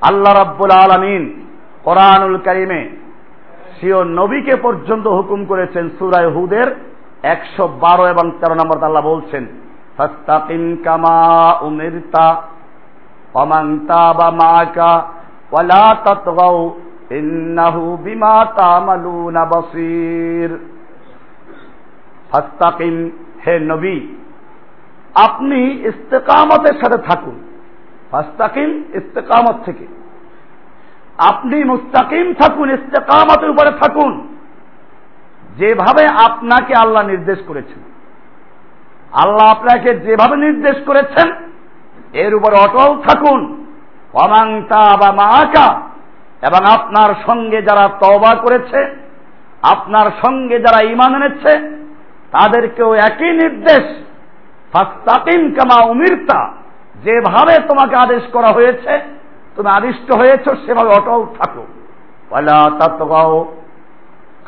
আল্লাহ 0.00 0.32
রাব্বুল 0.34 0.72
আলমিন 0.84 1.22
কোরআনুল 1.84 2.36
করিমে 2.46 2.82
সিও 3.76 4.00
নবীকে 4.04 4.54
পর্যন্ত 4.56 5.06
হুকুম 5.08 5.40
করেছেন 5.44 5.84
সুরায় 5.98 6.30
হুদের 6.30 6.68
একশো 7.22 7.68
বারো 7.68 8.06
এবং 8.06 8.30
তেরো 8.30 8.54
নম্বর 8.54 8.84
আল্লাহ 8.84 9.02
বলছেন, 9.02 9.46
ফাস্তাকিম 9.96 10.76
কামা 10.84 11.60
ফাস্তাকিম, 22.30 23.10
হে 23.46 23.58
নবী, 23.58 24.00
আপনি 25.14 25.70
ইস্তেকামতের 25.70 26.80
সাথে 26.80 26.98
থাকুন। 26.98 27.44
ফাস্তাকিম, 28.10 28.84
ইস্তেকামত 28.94 29.64
থেকে। 29.64 29.86
আপনি 31.18 31.64
মুস্তাকিম 31.64 32.34
থাকুন, 32.34 32.70
ইস্তেকামতের 32.70 33.50
উপরে 33.50 33.70
থাকুন। 33.70 34.37
যেভাবে 35.58 36.06
আপনাকে 36.06 36.74
আল্লাহ 36.74 37.06
নির্দেশ 37.06 37.38
করেছেন, 37.48 37.80
আল্লাহ 39.12 39.46
আপনাকে 39.46 39.94
যেভাবে 39.94 40.36
নির্দেশ 40.36 40.76
করেছেন, 40.86 41.32
এর 42.12 42.34
উপর 42.34 42.54
অটল 42.54 43.02
থাকুন। 43.02 43.64
অমাংতা 44.14 44.96
বা 44.96 45.12
মাকা 45.12 45.80
এবং 46.42 46.60
আপনার 46.74 47.14
সঙ্গে 47.26 47.62
যারা 47.62 47.88
তবা 47.88 48.34
করেছে, 48.34 48.96
আপনার 49.62 50.06
সঙ্গে 50.26 50.58
যারা 50.58 50.80
ইমান 50.80 51.22
এনেছে, 51.22 51.52
তাদেরকেও 52.32 52.94
একই 52.94 53.32
নির্দেশ, 53.32 53.84
ফাস্তাকিম 54.72 55.54
কামা 55.54 55.86
উমিরতা, 55.90 56.40
যেভাবে 57.04 57.54
তোমাকে 57.68 57.96
আদেশ 57.96 58.22
করা 58.32 58.48
হয়েছে, 58.48 59.00
তুমি 59.56 59.68
আদিষ্ট 59.70 60.12
হয়েছ, 60.12 60.44
সেভাবে 60.66 60.90
অটল 60.90 61.26
থাকো। 61.38 61.66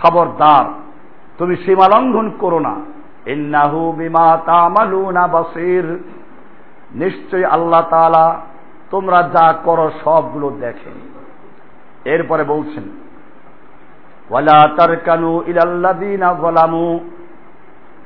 খবরদার। 0.02 0.79
তুমি 1.40 1.56
সীমা 1.56 1.98
লঙ্ঘন 1.98 2.30
করো 2.30 2.58
না। 2.58 2.74
বাসির। 5.26 5.98
নিশ্চয় 6.94 7.44
আল্লাহ 7.44 7.80
তাআলা 7.80 8.40
তোমরা 8.90 9.22
যা 9.22 9.52
করো 9.52 9.90
সবগুলো 10.04 10.50
দেখেন। 10.60 10.92
এরপরে 12.04 12.44
বলছেন, 12.44 12.82
ওয়ালা 14.30 14.68
তারকানু 14.76 15.42
ইলাল্লাযিনা 15.46 16.26
যালামু। 16.26 17.00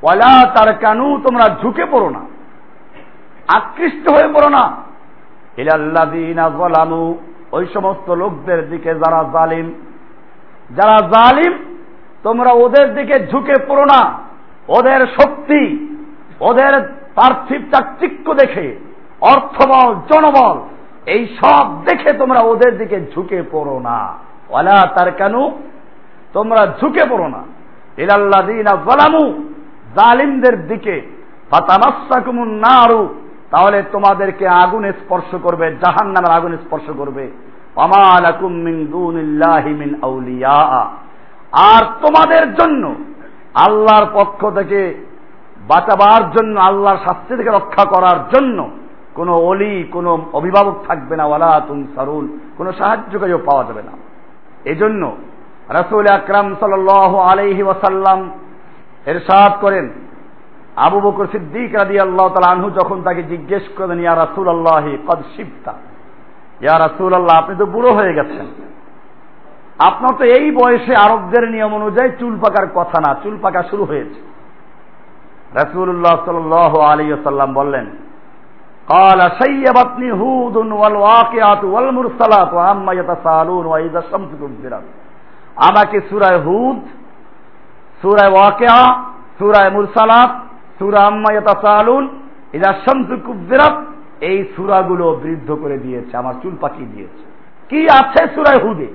ওয়ালা 0.03 0.45
তারকানু, 0.45 1.21
তোমরা 1.23 1.55
ঝুঁকে 1.61 1.85
পড়ো 1.85 2.09
না। 2.09 2.21
আকৃষ্ট 3.47 4.11
হয়ে 4.11 4.33
পড়ো 4.33 4.49
না। 4.49 4.75
ইলাল্লাযিনা 5.57 6.49
যালামু। 6.49 7.15
ওই 7.51 7.65
সমস্ত 7.73 8.09
লোকদের 8.09 8.69
দিকে 8.69 8.95
যারা 8.95 9.23
জালিম 9.33 9.73
যারা 10.75 11.07
জালিম 11.07 11.74
তোমরা 12.25 12.51
ওদের 12.65 12.87
দিকে 12.95 13.15
ঝুঁকে 13.31 13.55
পড়ো 13.67 13.85
না। 13.93 14.01
ওদের 14.67 15.01
শক্তি, 15.17 15.61
ওদের 16.39 16.73
পার্থিব 17.17 17.61
চাকচিক্য 17.71 18.27
দেখে, 18.33 18.67
অর্থবল, 19.31 19.89
জনবল, 20.09 20.55
এই 21.05 21.23
সব 21.41 21.65
দেখে 21.85 22.11
তোমরা 22.13 22.39
ওদের 22.51 22.71
দিকে 22.77 22.97
ঝুঁকে 23.13 23.39
পড়ো 23.51 23.75
না। 23.79 23.99
ওয়ালা 24.49 24.77
তার 24.95 25.09
কেন 25.11 25.35
তোমরা 26.33 26.61
ঝুঁকে 26.79 27.03
পড়ো 27.11 27.27
না। 27.27 27.41
ইলাল্লাদিনা 27.97 28.73
জালামু 28.87 29.23
জালিমদের 29.97 30.55
দিকে 30.67 30.95
নারু, 32.65 33.01
তাহলে 33.51 33.77
তোমাদেরকে 33.91 34.45
আগুনে 34.63 34.91
স্পর্শ 34.91 35.29
করবে 35.43 35.65
জাহান 35.81 36.07
নামের 36.07 36.33
আগুনে 36.37 36.57
স্পর্শ 36.65 36.87
করবে। 36.97 37.25
অমালাকুম 37.75 38.51
মিন 38.65 38.75
দুনিল্লাহি 38.91 39.71
মিন 39.81 39.89
আউলিয়া 40.01 40.61
আর 41.55 41.83
তোমাদের 42.01 42.55
জন্য, 42.55 42.95
আল্লাহর 43.53 44.05
পক্ষ 44.13 44.49
থেকে 44.49 45.05
বাঁচাবার 45.67 46.31
জন্য, 46.31 46.59
আল্লাহর 46.59 46.97
শাস্তি 46.97 47.37
থেকে 47.37 47.49
রক্ষা 47.49 47.85
করার 47.85 48.19
জন্য 48.35 48.69
কোন 49.15 49.29
অলি 49.29 49.87
কোন 49.91 50.25
অভিভাবক 50.33 50.87
থাকবে 50.87 51.15
না, 51.15 51.25
ওয়ালা 51.25 51.61
তুম 51.67 51.87
সারুল 51.95 52.27
কোন 52.57 52.71
সাহায্যকারীও 52.71 53.37
পাওয়া 53.37 53.63
যাবে 53.63 53.83
না। 53.83 53.91
এজন্য 54.65 55.05
জন্য 55.05 55.17
রাসুল 55.69 56.07
আকরাম 56.07 56.55
সাল 56.59 56.89
আলহি 57.19 57.63
ওয়াসাল্লাম 57.63 58.31
এরশাদ 59.05 59.51
করেন। 59.61 59.89
আবু 60.75 61.01
বকর 61.01 61.27
সিদ্দিক 61.31 61.75
রাদি 61.75 61.99
আল্লাহ 61.99 62.29
তালা 62.29 62.51
আনহু 62.51 62.69
যখন 62.69 63.03
তাকে 63.03 63.23
জিজ্ঞেস 63.23 63.61
করেন, 63.77 63.99
ইয়া 63.99 64.15
রাসুল 64.15 64.47
আল্লাহ 64.47 64.87
কদ 65.07 65.21
শিবতা? 65.35 65.73
ইয়া 66.61 66.79
রাসুল 66.79 67.13
আল্লাহ 67.13 67.37
আপনি 67.37 67.55
তো 67.55 67.65
বুড়ো 67.65 67.93
হয়ে 67.93 68.13
গেছেন। 68.13 68.45
আপনার 69.78 70.12
তো 70.18 70.24
এই 70.36 70.46
বয়সে 70.50 70.94
আরবদের 70.96 71.44
নিয়ম 71.50 71.72
অনুযায়ী 71.74 72.10
চুল 72.20 72.34
পাকার 72.40 72.66
কথা 72.74 72.98
না 73.00 73.10
চুল 73.22 73.34
পাকা 73.42 73.60
শুরু 73.70 73.84
হয়েছে 73.84 74.18
রাসুল্লাহ 75.54 76.14
সাল 76.24 76.36
আলী 76.84 77.04
সাল্লাম 77.24 77.50
বললেন 77.54 77.86
قال 78.88 79.20
شيبتني 79.40 80.10
هود 80.12 80.56
والواقعات 80.80 81.62
والمرسلات 81.64 82.50
وعما 82.52 82.92
يتساءلون 82.92 83.64
واذا 83.66 83.98
الشمس 83.98 84.30
كبرت 84.40 84.86
আমাকে 85.68 85.98
সূরা 86.10 86.30
হুদ 86.46 86.78
সূরা 88.02 88.26
ওয়াকিয়া 88.34 88.78
সূরা 89.38 89.60
মুরসালাত 89.76 90.32
সূরা 90.78 91.00
আম্মা 91.06 91.30
ইয়াতাসালুন 91.32 92.04
ইদা 92.56 92.70
শামসু 92.84 93.14
কুব্বিরাত 93.26 93.76
এই 94.20 94.38
সূরাগুলো 94.54 95.06
বৃদ্ধ 95.22 95.48
করে 95.62 95.76
দিয়েছে 95.78 96.12
আমার 96.16 96.34
চুল 96.42 96.54
পাকিয়ে 96.60 96.92
দিয়েছে 96.94 97.22
কি 97.70 97.80
আছে 98.00 98.20
সূরা 98.34 98.52
হুদে 98.64 98.88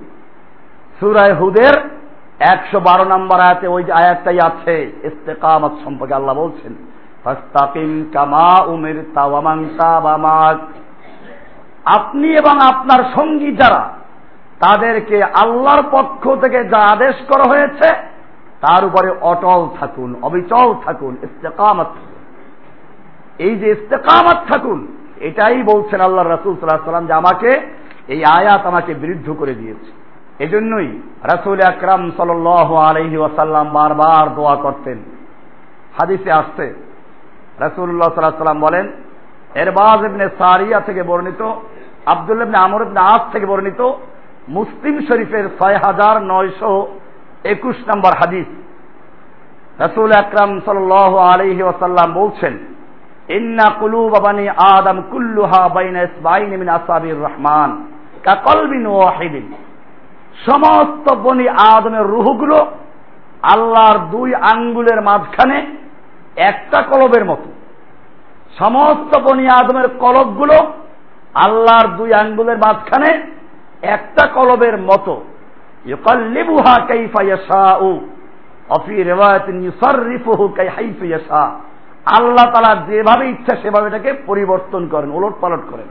সূরা 1.00 1.24
হুদের 1.40 1.74
একশো 2.52 2.78
বারো 2.88 3.04
নম্বর 3.04 3.38
আয়াতে 3.46 3.66
ওই 3.68 3.82
যে 3.84 3.92
আয়াতটাই 3.92 4.38
আছে, 4.48 4.76
ইস্তেকামত 5.08 5.74
সম্পর্কে 5.84 6.14
আল্লাহ 6.14 6.34
বলছেন 6.42 6.72
কামা 8.14 8.48
আপনি 11.96 12.28
এবং 12.40 12.54
আপনার 12.72 13.02
সঙ্গী 13.16 13.50
যারা, 13.60 13.82
তাদেরকে 14.64 15.16
আল্লাহর 15.42 15.82
পক্ষ 15.96 16.22
থেকে 16.42 16.58
যা 16.72 16.80
আদেশ 16.94 17.16
করা 17.30 17.44
হয়েছে, 17.52 17.88
তার 18.64 18.82
উপরে 18.88 19.08
অটল 19.32 19.62
থাকুন, 19.80 20.10
অবিচল 20.22 20.68
থাকুন, 20.86 21.12
ইস্তেকামত 21.26 21.90
এই 23.38 23.54
যে 23.60 23.66
ইস্তেকামত 23.76 24.38
থাকুন, 24.50 24.78
এটাই 25.28 25.62
বলছেন 25.62 26.00
আল্লাহ 26.00 26.24
রাসুল 26.24 26.52
সাল্লাহ 26.54 26.90
সাল্লাম 26.90 27.06
যে 27.06 27.14
আমাকে 27.22 27.50
এই 28.14 28.20
আয়াত 28.38 28.62
আমাকে 28.70 28.92
বিরুদ্ধ 29.02 29.28
করে 29.40 29.54
দিয়েছে। 29.54 29.90
এজন্যই 30.44 30.88
রাসুল 31.32 31.60
আকরাম 31.72 32.02
সাল 32.16 32.30
আলহি 32.88 33.16
ওয়াসাল্লাম 33.20 33.66
বারবার 33.76 34.24
দোয়া 34.36 34.56
করতেন। 34.64 34.98
হাদিসে 35.98 36.30
আসছে 36.40 36.66
রাসুল্লাহ 37.64 38.10
সাল্লাহ 38.12 38.42
সাল্লাম 38.44 38.60
বলেন, 38.66 38.86
এরবাজ 39.62 40.00
ইবনে 40.08 40.26
সারিয়া 40.40 40.78
থেকে 40.86 41.02
বর্ণিত 41.10 41.42
আবদুল্লাহ 42.12 42.46
ইবনে 42.46 42.58
আমর 42.66 42.80
ইবনে 42.86 43.00
আস 43.12 43.22
থেকে 43.32 43.46
বর্ণিত 43.52 43.80
মুসলিম 44.56 44.96
শরীফের 45.08 45.46
ছয় 45.58 45.76
হাজার 45.84 46.14
নয়শো 46.30 46.72
একুশ 47.52 47.78
নম্বর 47.90 48.12
হাদিস। 48.20 48.48
রসুল 49.84 50.10
আকরাম 50.22 50.50
সাল 50.66 50.78
আলহি 51.32 51.62
ওসাল্লাম 51.62 52.08
বলছেন, 52.20 52.54
ইন্না 53.36 53.66
কুলু 53.80 54.00
বাবানি 54.14 54.44
আদম 54.74 54.96
কুল্লুহা 55.12 55.62
বাইন 56.26 56.68
আসাবির 56.78 57.18
রহমান, 57.26 57.70
কাকলবিন 58.26 58.84
ওয়াহিদিন। 58.86 59.46
সমস্ত 60.46 61.14
বনি 61.14 61.48
আদমের 61.48 62.06
রুহগুলো 62.06 62.58
আল্লাহর 63.42 63.98
দুই 63.98 64.34
আঙ্গুলের 64.34 65.00
মাঝখানে 65.02 65.76
একটা 66.36 66.82
কলবের 66.82 67.24
মতো। 67.24 67.48
সমস্ত 68.58 69.18
বনি 69.20 69.48
আদমের 69.48 69.88
কলবগুলো 69.88 70.72
আল্লাহর 71.34 71.88
দুই 71.96 72.14
আঙ্গুলের 72.14 72.58
মাঝখানে 72.58 73.10
একটা 73.82 74.26
কলবের 74.26 74.78
মতো। 74.78 75.24
ইউকাল্লিবুহা 75.84 76.86
কাইফা 76.86 77.20
অফি 78.68 79.02
রিওয়ায়াতিন 79.02 79.62
ইউসাররিফুহু 79.62 80.48
কাইফা 80.48 81.04
ইয়াশা। 81.04 81.44
আল্লাহ 82.18 82.46
তাআলা 82.52 82.82
যেভাবে 82.86 83.24
ইচ্ছা 83.30 83.56
সেভাবে 83.62 83.86
এটাকে 83.86 84.12
পরিবর্তন 84.26 84.88
করেন 84.88 85.10
ওলট 85.10 85.34
পালট 85.40 85.60
করেন। 85.70 85.88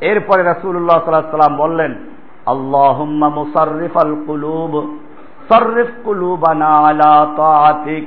এরপরে 0.00 0.42
রাসূলুল্লাহ 0.42 0.98
সাল্লাল্লাহু 0.98 1.24
আলাইহি 1.24 1.38
সাল্লাম 1.38 1.56
বললেন 1.56 1.92
আল্লাহুম্মা 2.50 3.28
মুসাররিফাল 3.28 4.14
কুলুব, 4.26 4.72
সাররিফ 5.48 5.90
কুলুবানা 6.04 6.66
আলা 6.66 7.14
তাআতিক। 7.36 8.06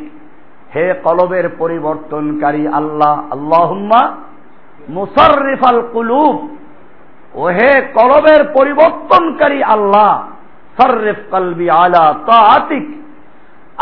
হে 0.76 0.86
কলবের 1.04 1.46
পরিবর্তনকারী 1.58 2.64
আল্লাহ, 2.68 3.14
আল্লাহুম্মা 3.32 4.02
মুসাররিফাল 4.90 5.82
কুলুব। 5.94 6.36
ও 7.36 7.44
হে 7.48 7.72
কলবের 7.94 8.42
পরিবর্তনকারী 8.54 9.60
আল্লাহ, 9.64 10.12
সর্রেফ 10.78 11.20
কলবি 11.32 11.68
আলা 11.70 12.04
তাতিক 12.28 12.86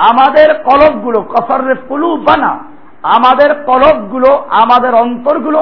আমাদের 0.10 0.50
কলবগুলো 0.64 1.20
কসর্রেফ 1.22 1.80
কুলু 1.88 2.10
বানা, 2.28 2.52
আমাদের 3.16 3.50
কলবগুলো, 3.66 4.32
আমাদের 4.50 4.94
অন্তরগুলো 4.96 5.62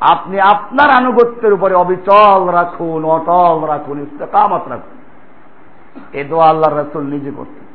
আপনি 0.00 0.40
আপনার 0.40 0.90
আনুগত্যের 0.90 1.52
উপরে 1.52 1.74
অবিচল 1.74 2.48
রাখুন, 2.48 3.04
অটল 3.04 3.66
রাখুন, 3.66 4.02
ইস্তেকামত 4.02 4.68
রাখুন। 4.68 4.98
এ 6.12 6.24
দোয়া 6.24 6.48
আল্লাহ 6.48 6.78
রসুল 6.78 7.02
নিজে 7.02 7.30
করতেন। 7.36 7.68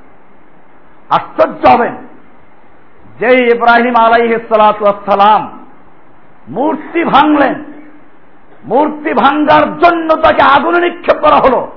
আশ্চর্য 1.10 1.78
হবেন 1.78 1.96
যে 3.20 3.46
ইব্রাহিম 3.56 3.94
আলাইসালাম 4.00 5.60
মূর্তি 6.50 7.04
ভাঙলেন। 7.04 7.64
মূর্তি 8.66 9.14
ভাঙ্গার 9.14 9.78
জন্য 9.78 10.16
তাকে 10.16 10.42
আগুনে 10.42 10.90
নিক্ষেপ 10.90 11.22
করা 11.22 11.36
হলো। 11.36 11.68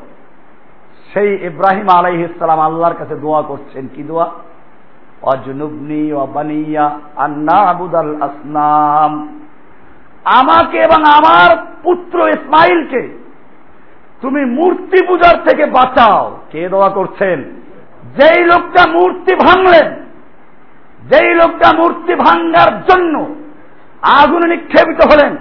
সেই 1.13 1.47
ইব্রাহিম 1.47 1.89
আলাই 1.89 2.21
ইসলাম 2.23 2.61
আল্লাহর 2.61 2.95
কাছে 2.95 3.15
দোয়া 3.17 3.43
করছেন। 3.43 3.89
কি 3.95 4.03
দোয়া? 4.03 4.31
অজনুবনি 5.23 6.13
অবানিয়া 6.13 6.99
আন্না 7.17 7.57
আবুদাল 7.57 8.23
আসনাম। 8.23 9.41
আমাকে 10.35 10.79
এবং 10.79 11.05
আমার 11.05 11.57
পুত্র 11.83 12.29
ইসমাইলকে 12.29 13.27
তুমি 14.21 14.45
মূর্তি 14.45 15.07
পূজার 15.07 15.43
থেকে 15.43 15.67
বাঁচাও। 15.67 16.39
কে 16.53 16.69
দোয়া 16.69 16.89
করছেন? 16.89 17.45
যেই 18.17 18.45
লোকটা 18.45 18.91
মূর্তি 18.91 19.35
ভাঙলেন, 19.35 19.97
যেই 21.09 21.35
লোকটা 21.35 21.77
মূর্তি 21.77 22.15
ভাঙ্গার 22.15 22.83
জন্য 22.83 23.35
আগুনে 24.03 24.57
নিক্ষেপিত 24.57 25.13
হলেন, 25.13 25.37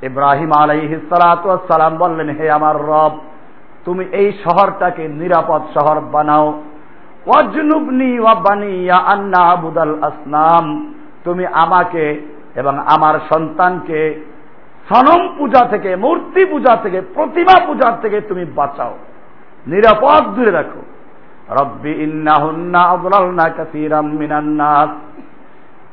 ইব্রাহিম 0.05 0.51
আলাইহ 0.57 0.99
সালাম 1.12 1.97
বললেন, 1.97 2.31
হে 2.31 2.51
আমার 2.51 2.77
রব, 2.77 3.19
তুমি 3.85 4.05
এই 4.05 4.33
শহরটাকে 4.33 5.09
নিরাপদ 5.09 5.62
শহর 5.79 6.01
বানাও। 6.01 6.62
আসনাম। 10.03 10.95
তুমি 11.25 11.47
আমাকে 11.47 12.21
এবং 12.55 12.79
আমার 12.79 13.19
সন্তানকে 13.35 14.27
সনম 14.88 15.29
পূজা 15.38 15.67
থেকে, 15.67 15.97
মূর্তি 15.97 16.45
পূজা 16.45 16.77
থেকে, 16.77 17.01
প্রতিমা 17.01 17.67
পূজার 17.67 18.01
থেকে 18.01 18.21
তুমি 18.21 18.45
বাঁচাও। 18.45 18.99
নিরাপদ 19.67 20.35
দূরে 20.35 20.51
রাখো। 20.51 20.83
রব্বি 21.51 21.90
ইন্নাহুন্না 21.90 22.81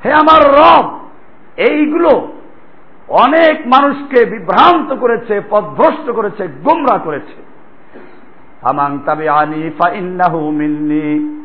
হে 0.06 0.14
আমার 0.14 0.54
রব, 0.54 1.00
এইগুলো 1.58 2.28
অনেক 3.12 3.68
মানুষকে 3.68 4.26
বিভ্রান্ত 4.26 4.94
করেছে 4.94 5.42
পথভ্রষ্ট 5.50 6.12
করেছে, 6.12 6.48
গোমরা 6.48 6.98
করেছে। 6.98 7.52
আনি 9.28 9.70
মিন্নি। 10.52 11.42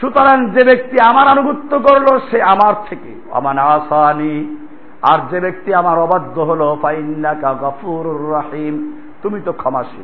সুতরাং 0.00 0.50
যে 0.50 0.64
ব্যক্তি 0.64 0.96
আমার 1.00 1.38
আনুগত্য 1.38 1.78
করল, 1.78 2.18
সে 2.30 2.42
আমার 2.42 2.74
থেকে। 2.88 3.20
আমার 3.30 3.58
আসানি। 3.58 4.56
আর 5.02 5.18
যে 5.30 5.40
ব্যক্তি 5.40 5.74
আমার 5.74 5.98
অবাধ্য 5.98 6.40
হলো, 6.40 6.78
ফাইন্নাকা 6.82 7.54
গফুর 7.60 8.32
রাহিম। 8.32 9.00
তুমি 9.22 9.40
তো 9.40 9.52
ক্ষমাশীল। 9.52 10.02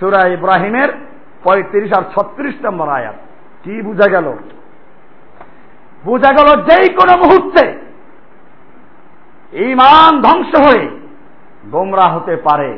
সুরা 0.00 0.28
ইব্রাহিমের 0.28 0.88
পঁয়ত্রিশ 1.44 1.92
আর 1.98 2.02
ছত্রিশ 2.02 2.54
নম্বর 2.64 2.88
আয়াত। 2.88 3.14
কি 3.62 3.82
বুঝা 3.82 4.10
গেল? 4.10 4.32
বোঝা 6.04 6.32
গেল 6.32 6.62
যেই 6.62 6.88
কোনো 6.88 7.16
মুহূর্তে 7.16 7.83
ইমান 9.54 10.12
ধ্বংস 10.22 10.52
হয়ে 10.66 10.84
গোমরা 11.70 12.06
হতে 12.08 12.34
পারে। 12.36 12.70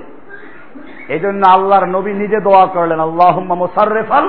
এই 1.09 1.21
জন্য 1.21 1.43
আল্লাহর 1.47 1.87
নবী 1.87 2.13
নিজে 2.13 2.39
দোয়া 2.41 2.67
করলেন 2.67 3.01
আল্লাহ 3.01 3.35
মুসার্রেফাল 3.41 4.27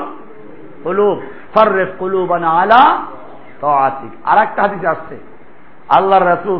কুলুব, 0.83 1.17
সার্রেফ 1.53 1.89
কুলুবানা 1.99 2.49
আলা 2.49 2.81
তো 3.61 3.67
আতিক 3.67 4.13
আর 4.25 4.37
একটা 4.37 4.61
হাদিস 4.61 4.83
আসছে। 4.85 5.15
আল্লাহ 5.89 6.19
রসুল 6.19 6.55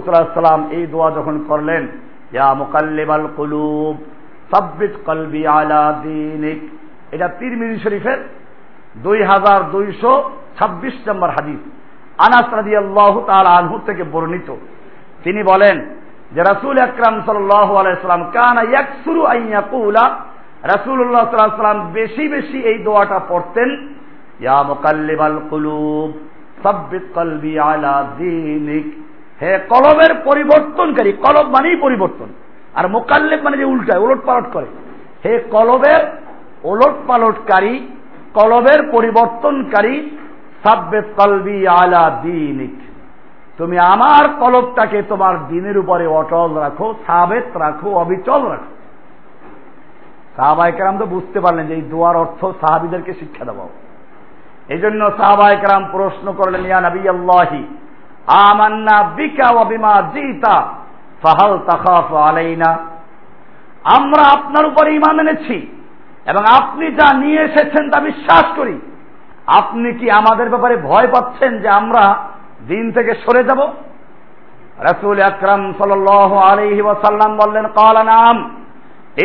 এই 0.71 0.87
দোয়া 0.87 1.11
যখন 1.11 1.35
করলেন, 1.47 1.87
ইয়া 2.31 2.53
মুকাল্লিবাল 2.53 3.27
কুলুব, 3.35 3.95
সাব্বিত 4.51 4.93
কলবি 5.05 5.41
আলা 5.47 5.83
দিনিক। 6.03 6.59
এটা 7.11 7.27
তিরমিজি 7.27 7.77
শরীফের 7.79 8.19
দুই 9.03 9.19
হাজার 9.23 9.59
দুইশো 9.71 10.31
ছাব্বিশ 10.59 10.95
নম্বর 11.07 11.29
হাদিস। 11.29 11.61
আনাস 12.25 12.47
রাজি 12.53 12.73
আল্লাহ 12.75 13.13
তাল 13.27 13.47
আনহু 13.47 13.79
থেকে 13.85 14.03
বর্ণিত। 14.03 14.49
তিনি 15.27 15.43
বলেন 15.43 15.77
যে 16.35 16.41
রাসুল 16.43 16.77
আকরাম 16.87 17.15
আলাইসালাম 17.81 18.23
কানা 18.35 18.61
ইয়াকসুরু 18.71 19.21
আইয়াকুলা 19.25 20.05
রাসুল্লাহ 20.73 21.23
সাল্লাম 21.29 21.79
বেশি 21.91 22.27
বেশি 22.27 22.57
এই 22.71 22.77
দোয়াটা 22.77 23.19
পড়তেন, 23.29 23.69
ইয়া 24.39 24.63
মুকাল্লিবাল 24.63 25.37
কুলুব, 25.49 26.09
সাব্বিত 26.63 27.05
কলবি 27.15 27.53
আলা 27.59 27.93
দীনিক 28.17 28.87
হে 29.41 29.51
কলবের 29.71 30.11
পরিবর্তনকারী, 30.27 31.11
কলব 31.25 31.45
মানেই 31.55 31.77
পরিবর্তন, 31.85 32.29
আর 32.75 32.85
মোকাল্লেব 32.87 33.39
মানে 33.43 33.57
যে 33.57 33.65
উল্টায় 33.65 34.03
উলট 34.05 34.21
পালট 34.25 34.45
করে। 34.53 34.67
হে 35.25 35.33
কলবের 35.55 36.01
ওলট 36.63 36.97
পালটকারী 37.07 37.75
কলবের 38.33 38.79
পরিবর্তনকারী 38.93 39.95
সাব্বে 40.63 40.99
কলবি 41.19 41.67
আলা 41.67 42.03
দিনিক 42.23 42.75
তুমি 43.57 43.79
আমার 43.79 44.23
কলবটাকে 44.39 45.01
তোমার 45.01 45.47
দিনের 45.47 45.77
উপরে 45.77 46.07
অটল 46.07 46.53
রাখো, 46.53 46.93
সাবেত 47.07 47.57
রাখো, 47.57 47.89
অবিচল 47.95 48.41
রাখো। 48.47 48.71
সাহাবাইকেরাম 50.35 50.97
তো 50.97 51.05
বুঝতে 51.05 51.39
পারলেন 51.39 51.67
যে 51.67 51.73
এই 51.73 51.81
দোয়ার 51.81 52.15
অর্থ 52.15 52.45
সাহাবিদেরকে 52.45 53.13
শিক্ষা 53.13 53.45
দেওয়া। 53.45 53.67
এই 54.69 54.79
জন্য 54.79 55.11
সাহাবাইকেরাম 55.17 55.87
প্রশ্ন 55.91 56.33
করলেন, 56.33 56.65
ইয়া 56.65 56.81
নবী 56.81 57.07
আল্লাহি, 57.07 57.63
আমান্না 58.27 59.03
বিকা 59.03 59.47
ও 59.55 59.65
বিমা 59.65 60.01
জিতা, 60.13 60.73
ফাহাল 61.21 61.59
তাখাফ 61.59 62.13
আলাইনা? 62.13 62.71
আমরা 63.83 64.23
আপনার 64.23 64.65
উপরে 64.65 64.95
ইমান 64.95 65.19
এনেছি 65.19 65.57
এবং 66.25 66.43
আপনি 66.59 66.91
যা 66.91 67.13
নিয়ে 67.13 67.41
এসেছেন 67.41 67.89
তা 67.89 67.99
বিশ্বাস 67.99 68.45
করি। 68.55 68.79
আপনি 69.47 69.93
কি 69.93 70.11
আমাদের 70.11 70.49
ব্যাপারে 70.49 70.77
ভয় 70.77 71.07
পাচ্ছেন 71.07 71.59
যে 71.59 71.69
আমরা 71.69 72.03
দিন 72.67 72.91
থেকে 72.91 73.11
সরে 73.15 73.43
যাব। 73.43 73.61
রাসূল 74.79 75.17
আকরাম 75.21 75.61
সাল্লাল্লাহু 75.77 76.35
আলাইহি 76.35 76.81
ওয়াসাল্লাম 76.81 77.31
বললেন 77.37 77.65
ক্বালা 77.67 78.03
নাম, 78.03 78.37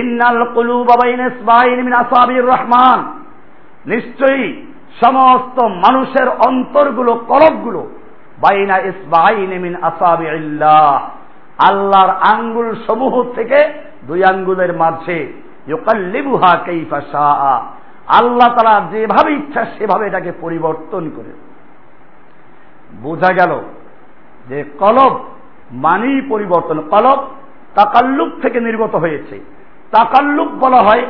ইন্নাল 0.01 0.41
কুলুবা 0.55 0.95
বাইনা 1.03 1.25
ইসবাইন 1.27 1.79
মিন 1.83 1.95
রহমান। 2.47 3.01
নিশ্চয়ই 3.87 4.47
সমস্ত 5.01 5.57
মানুষের 5.85 6.29
অন্তরগুলো, 6.47 7.13
কলবগুলো, 7.15 7.83
বাইনা 8.41 8.77
ইসবাইন 8.79 9.77
আসাবিল্লাহ 9.83 10.93
আল্লাহর 11.69 12.13
আঙ্গুল 12.33 12.71
সমূহ 12.87 13.15
থেকে 13.35 13.61
দুই 14.07 14.21
আঙ্গুলের 14.25 14.73
মাঝে, 14.77 15.19
ইউকাল্লিবুহা 15.67 16.53
আল্লাহ 18.19 18.49
তারা 18.57 18.75
যেভাবে 18.93 19.31
ইচ্ছা 19.33 19.63
সেভাবে 19.79 20.05
এটাকে 20.07 20.33
পরিবর্তন 20.41 21.05
করে। 21.17 21.33
বোঝা 23.01 23.33
গেল 23.33 23.61
যে 24.49 24.65
কলব 24.79 25.25
মানেই 25.73 26.23
পরিবর্তন। 26.29 26.81
কলব 26.81 27.29
তাকাল্লুক 27.75 28.29
থেকে 28.43 28.61
নির্গত 28.61 28.95
হয়েছে। 28.95 29.41
তাকাল্লুক 29.91 30.49
বলা 30.49 30.83
হয়, 30.83 31.03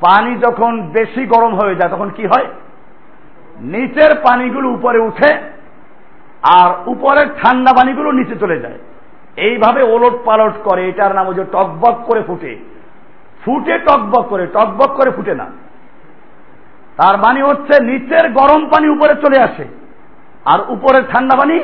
পানি 0.00 0.36
যখন 0.36 0.82
বেশি 0.82 1.26
গরম 1.26 1.54
হয়ে 1.54 1.74
যায়, 1.74 1.90
তখন 1.90 2.10
কি 2.10 2.26
হয়? 2.26 2.46
নিচের 3.60 4.14
পানিগুলো 4.14 4.68
উপরে 4.68 4.98
উঠে 4.98 5.34
আর 6.42 6.88
উপরের 6.88 7.26
ঠান্ডা 7.42 7.72
পানিগুলো 7.72 8.12
নিচে 8.12 8.36
চলে 8.36 8.60
যায়। 8.60 8.78
এইভাবে 9.36 9.82
ওলট 9.82 10.14
পালট 10.24 10.52
করে, 10.64 10.88
এটার 10.88 11.14
নাম 11.14 11.28
হচ্ছে 11.28 11.44
টকবক 11.44 12.02
করে 12.04 12.22
ফুটে। 12.22 12.58
ফুটে 13.44 13.78
টকবক 13.78 14.22
করে 14.22 14.46
টকবক 14.46 14.90
করে 14.94 15.10
ফুটে 15.10 15.34
না। 15.34 15.46
তার 16.96 17.18
মানে 17.18 17.42
হচ্ছে 17.42 17.84
নিচের 17.84 18.32
গরম 18.32 18.68
পানি 18.68 18.88
উপরে 18.88 19.14
চলে 19.14 19.40
আসে। 19.40 19.77
আর 20.48 20.58
উপরের 20.68 21.04
ঠান্ডা 21.10 21.36
পানি 21.36 21.56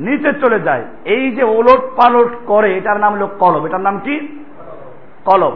নিচে 0.00 0.30
চলে 0.40 0.58
যায়। 0.60 0.84
এই 1.04 1.24
যে 1.36 1.44
ওলট 1.44 1.82
পালট 1.98 2.32
করে, 2.46 2.68
এটার 2.78 2.98
নাম 3.00 3.12
হলো 3.12 3.26
কলব। 3.26 3.66
এটার 3.66 3.80
নাম 3.80 3.96
কি? 3.98 4.44
কলব। 5.24 5.54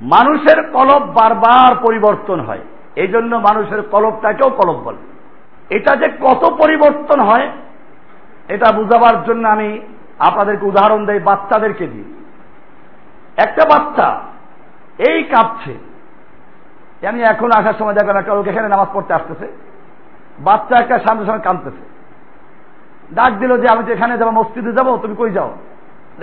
মানুষের 0.00 0.58
কলব 0.72 1.02
বারবার 1.18 1.72
পরিবর্তন 1.86 2.40
হয়। 2.40 2.60
এই 2.96 3.08
জন্য 3.08 3.36
মানুষের 3.36 3.82
কলবটাকেও 3.82 4.50
কলব 4.50 4.76
বলে। 4.84 5.00
এটা 5.76 5.92
যে 5.96 6.08
কত 6.20 6.42
পরিবর্তন 6.52 7.20
হয়, 7.20 7.46
এটা 8.48 8.68
বুঝাবার 8.72 9.16
জন্য 9.24 9.48
আমি 9.48 9.68
আপনাদেরকে 10.18 10.64
উদাহরণ 10.66 11.00
দেই, 11.06 11.20
বাচ্চাদেরকে 11.20 11.86
দিই 11.86 12.08
একটা 13.36 13.62
বাচ্চা 13.64 14.08
এই 15.08 15.18
কাঁপছে। 15.22 15.74
আমি 17.08 17.20
এখন 17.22 17.50
আসার 17.52 17.76
সময় 17.78 17.94
দেখলাম 17.94 18.16
একটা 18.16 18.34
লোক 18.34 18.46
এখানে 18.46 18.68
নামাজ 18.68 18.88
পড়তে 18.92 19.12
আসতেছে। 19.14 19.67
বাচ্চা 20.44 20.74
একটা 20.78 20.98
সামনে 20.98 21.26
সামনে 21.26 21.42
কাঁদতেছে। 21.42 21.84
ডাক 23.14 23.32
দিল 23.32 23.56
যে, 23.56 23.66
আমি 23.68 23.82
তো 23.84 23.92
এখানে 23.92 24.18
যাব, 24.18 24.30
মসজিদে 24.30 24.72
যাব, 24.72 24.96
তুমি 24.96 25.14
কই 25.18 25.30
যাও? 25.30 25.50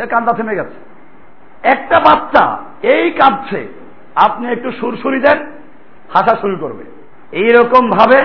কান্দা 0.10 0.34
থেমে 0.34 0.56
গেছে। 0.56 0.78
একটা 1.64 2.00
বাচ্চা 2.00 2.58
এই 2.84 3.12
কাঁদছে, 3.12 3.68
আপনি 4.16 4.46
একটু 4.48 4.72
সুরসুরি 4.72 5.20
দেন, 5.20 5.40
হাসা 6.14 6.36
শুরু 6.42 6.56
করবে। 6.56 6.84
এইরকম 7.32 7.90
ভাবে 7.90 8.20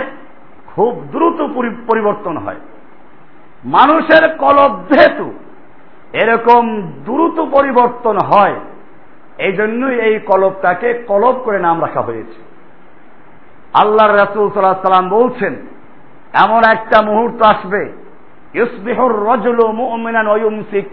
খুব 0.66 0.92
দ্রুত 1.12 1.38
পরিবর্তন 1.86 2.36
হয়। 2.36 2.60
মানুষের 3.64 4.36
কলব 4.36 4.72
যেহেতু 4.90 5.32
এরকম 6.12 6.82
দ্রুত 7.04 7.40
পরিবর্তন 7.50 8.16
হয় 8.18 8.54
এই 9.38 9.52
জন্যই 9.52 10.00
এই 10.00 10.18
কলবটাকে 10.18 10.94
কলব 11.06 11.36
করে 11.44 11.58
নাম 11.58 11.80
রাখা 11.80 12.00
হয়েছে। 12.00 12.40
আল্লাহর 13.74 14.16
রাসুল 14.16 14.50
সাল্লাহ 14.50 14.88
সাল্লাম 14.88 15.08
বলছেন 15.08 15.56
এমন 16.34 16.62
একটা 16.72 16.98
মুহূর্ত 17.02 17.40
আসবে। 17.42 17.82
ইসবিহর 18.54 19.12
রজল 19.28 19.60
মুমিনান 19.72 20.28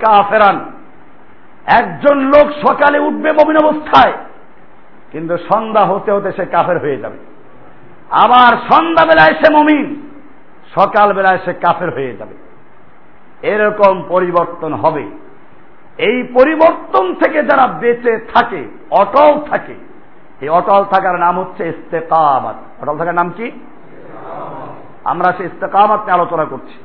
কাফেরান। 0.03 0.57
একজন 1.79 2.17
লোক 2.33 2.47
সকালে 2.67 2.97
উঠবে 2.99 3.29
মমিন 3.31 3.57
অবস্থায়, 3.65 4.13
কিন্তু 5.11 5.33
সন্ধ্যা 5.37 5.83
হতে 5.85 6.09
হতে 6.11 6.29
সে 6.31 6.45
কাফের 6.45 6.77
হয়ে 6.79 6.97
যাবে। 6.97 7.17
আবার 8.23 8.51
সন্ধ্যা 8.69 9.03
বেলায় 9.05 9.35
সে 9.41 9.47
মমিন 9.53 9.87
সকাল 10.75 11.07
বেলায় 11.13 11.39
সে 11.45 11.53
কাফের 11.53 11.89
হয়ে 11.89 12.13
যাবে। 12.17 12.35
এরকম 13.41 14.03
পরিবর্তন 14.07 14.73
হবে। 14.73 15.05
এই 15.97 16.17
পরিবর্তন 16.33 17.05
থেকে 17.13 17.39
যারা 17.43 17.65
বেঁচে 17.67 18.13
থাকে, 18.33 18.61
অটল 18.91 19.31
থাকে, 19.49 19.75
এই 20.41 20.49
অটল 20.49 20.81
থাকার 20.83 21.15
নাম 21.19 21.39
হচ্ছে 21.39 21.63
ইস্তেকামাত। 21.67 22.57
অটল 22.81 22.95
থাকার 22.97 23.15
নাম 23.15 23.29
কি? 23.37 23.47
আমরা 25.11 25.29
সে 25.37 25.43
ইস্তেকামাত 25.49 26.01
নিয়ে 26.03 26.17
আলোচনা 26.17 26.45
করছি। 26.51 26.77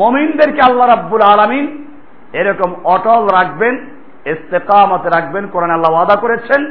মমিনদেরকে 0.00 0.60
আল্লাহ 0.68 0.86
রাব্বুল 0.88 1.24
আলমিন 1.32 1.66
এরকম 2.40 2.70
অটল 2.94 3.22
রাখবেন, 3.36 3.74
ইস্তেকামতে 4.32 5.08
রাখবেন, 5.16 5.44
কোরআন 5.52 5.70
আল্লাহ 5.70 5.92
ওয়াদা 5.94 6.16
করেছেন 6.24 6.62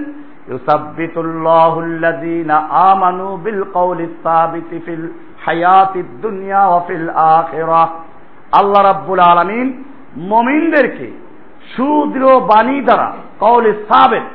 আমানু 2.89 3.27
বিল 3.45 3.63
ফিল 4.86 5.05
হায়াতিদ 5.45 6.10
দুনিয়া 6.21 6.62
ওয়া 6.67 6.81
ফিল 6.88 7.07
আখিরাহ 7.38 7.89
আল্লাহ 8.60 8.81
রাব্বুল 8.83 9.21
আলামিন 9.31 9.67
মুমিনদেরকে 10.31 11.07
সুদৃঢ় 11.73 12.33
বাণী 12.51 12.77
দ্বারা, 12.88 13.07
কওলি 13.39 13.71
সাবিত, 13.89 14.27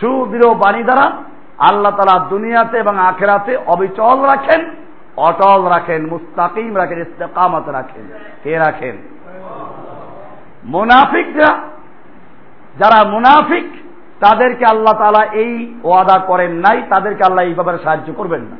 সুদৃঢ় 0.00 0.48
বাণী 0.54 0.82
দ্বারা 0.88 1.06
আল্লাহ 1.68 1.92
তাআলা 1.96 2.16
দুনিয়াতে 2.28 2.76
এবং 2.78 2.94
আখেরাতে 3.10 3.52
অবিচল 3.74 4.18
রাখেন। 4.32 4.60
অটল 5.16 5.62
রাখেন, 5.62 6.06
মুস্তাকিম 6.06 6.76
রাখেন, 6.76 7.00
ইস্তেকামত 7.00 7.68
রাখেন। 7.68 8.18
কে 8.42 8.58
রাখেন? 8.58 8.96
মুনাফিকরা। 10.64 11.56
যারা 12.78 13.10
মুনাফিক, 13.10 13.72
তাদেরকে 14.20 14.64
আল্লাহ 14.64 14.94
তালা 14.94 15.24
এই 15.24 15.74
ওয়াদা 15.84 16.18
করেন 16.18 16.52
নাই, 16.52 16.82
তাদেরকে 16.90 17.24
আল্লাহ 17.24 17.44
এই 17.44 17.54
ব্যাপারে 17.54 17.78
সাহায্য 17.78 18.12
করবেন 18.12 18.40
না। 18.40 18.56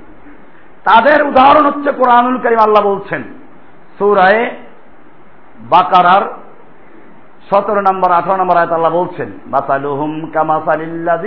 তাদের 0.84 1.22
উদাহরণ 1.22 1.66
হচ্ছে 1.66 1.92
কোরআনুল 1.92 2.38
করিম 2.38 2.58
আল্লাহ 2.58 2.84
বলছেন, 2.84 3.22
সৌরায়ে 3.98 4.50
বাকারার 5.60 6.34
সতেরো 7.50 7.80
নম্বর, 7.80 8.10
আঠারো 8.10 8.36
নম্বর 8.36 8.56
আয়ত 8.56 8.72
আল্লাহ 8.72 8.92
বলছেন, 8.92 9.30
মাসালুহুম 9.46 10.30
কামাসালিল্লাহ 10.34 11.22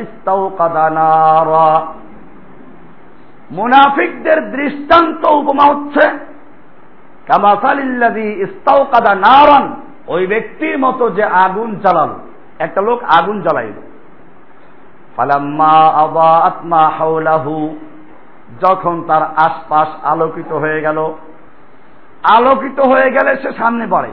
মুনাফিকদের 3.52 4.52
দৃষ্টান্ত 4.52 5.32
উপমা 5.32 5.76
হচ্ছে 5.76 6.10
নারান, 9.16 9.82
ওই 10.08 10.28
ব্যক্তির 10.28 10.80
মতো 10.80 11.10
যে 11.10 11.24
আগুন 11.24 11.76
জ্বালাল। 11.76 12.10
একটা 12.60 12.82
লোক 12.82 13.04
আগুন 13.04 13.42
জ্বালাইল। 13.42 13.72
ফালাম্মা 15.16 15.72
আবা 15.88 16.38
আত্মা 16.38 16.90
হাউলাহু 16.90 17.80
যখন 18.62 19.04
তার 19.08 19.24
আশপাশ 19.24 20.06
আলোকিত 20.06 20.52
হয়ে 20.52 20.82
গেল। 20.82 21.14
আলোকিত 22.38 22.80
হয়ে 22.80 23.12
গেলে 23.12 23.38
সে 23.38 23.52
সামনে 23.58 23.88
পড়ে। 23.90 24.10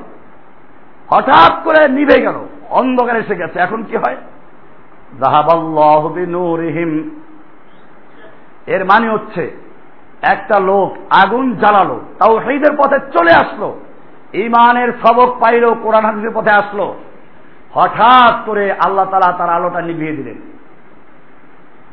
হঠাৎ 1.11 1.65
করে 1.65 1.89
নিভে 1.89 2.21
গেল। 2.21 2.35
অন্ধকার 2.71 3.17
এসে 3.17 3.35
গেছে। 3.35 3.59
এখন 3.59 3.83
কি 3.83 3.97
হয়? 3.97 4.17
জাহাবাল্লাহ 5.21 6.09
বিনুরিহিম 6.09 7.21
এর 8.67 8.85
মানে 8.85 9.09
হচ্ছে, 9.09 9.65
একটা 10.23 10.61
লোক 10.61 10.97
আগুন 11.11 11.57
জ্বালালো 11.57 12.01
তাও 12.19 12.41
সেইদের 12.41 12.77
পথে 12.77 12.99
চলে 13.13 13.33
আসলো 13.33 13.81
ইমানের 14.33 14.93
সবক 14.93 15.37
পাইল, 15.41 15.75
কোরআন 15.75 16.05
হাদিসের 16.05 16.31
পথে 16.35 16.51
আসলো। 16.51 16.95
হঠাৎ 17.73 18.47
করে 18.47 18.73
আল্লাহ 18.73 19.07
তালা 19.11 19.33
তার 19.39 19.51
আলোটা 19.51 19.81
নিভিয়ে 19.81 20.13
দিলেন। 20.13 20.35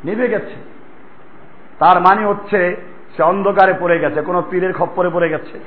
নিভে 0.04 0.28
গেছে। 0.28 0.54
তার 1.78 2.00
মানে 2.00 2.24
হচ্ছে, 2.24 2.76
সে 3.16 3.22
অন্ধকারে 3.22 3.74
পড়ে 3.80 3.98
গেছে, 3.98 4.22
কোন 4.22 4.42
পীরের 4.50 4.72
খপ্পরে 4.72 5.10
পড়ে 5.12 5.28
গেছে, 5.28 5.60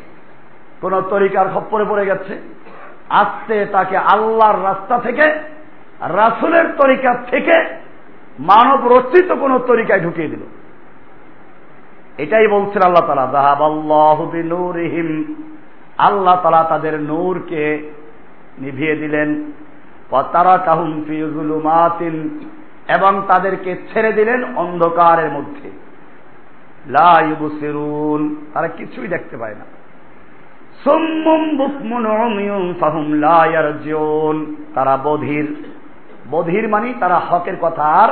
কোন 0.81 1.01
তরিকার 1.01 1.49
খপ্পরে 1.53 1.85
পড়ে 1.85 2.05
গেছে। 2.05 2.41
আস্তে 3.09 3.65
তাকে 3.65 3.97
আল্লাহর 3.97 4.63
রাস্তা 4.63 4.99
থেকে, 4.99 5.25
রাসুলের 5.99 6.71
তরিকা 6.71 7.13
থেকে 7.31 7.75
মানব 8.39 8.97
রচিত 8.97 9.31
কোন 9.31 9.59
তরিকায় 9.59 9.99
ঢুকিয়ে 9.99 10.27
দিল। 10.27 10.39
এটাই 12.17 12.47
বলছেন 12.47 12.81
আল্লাহ 12.81 13.07
তালা 13.07 13.31
জাহাব 13.31 13.61
আল্লাহ 13.63 14.35
নূরহিম 14.35 15.35
আল্লাহ 15.97 16.39
তালা 16.43 16.63
তাদের 16.63 17.01
নূরকে 17.01 17.91
নিভিয়ে 18.59 18.95
দিলেন। 18.95 19.51
তারা 20.11 20.57
কাহুম 20.57 21.03
ফিজুলুমাতিন 21.07 22.39
এবং 22.87 23.21
তাদেরকে 23.27 23.75
ছেড়ে 23.93 24.13
দিলেন 24.13 24.55
অন্ধকারের 24.55 25.31
মধ্যে। 25.31 25.69
লাইবুসিরুন 26.87 28.35
তারা 28.53 28.67
কিছুই 28.67 29.07
দেখতে 29.07 29.37
পায় 29.37 29.55
না। 29.55 29.65
সুম্মুম 30.83 31.57
বুকমুন 31.57 32.05
উমিয়ুন 32.05 32.73
ফাহুম 32.79 33.13
লা 33.13 33.45
ইয়ারজিউন 33.45 34.55
তারা 34.73 34.97
বধির। 35.03 35.55
বধির 36.31 36.69
মানে 36.69 36.93
তারা 36.99 37.19
হকের 37.19 37.53
কথা 37.61 37.83
আর 37.83 38.09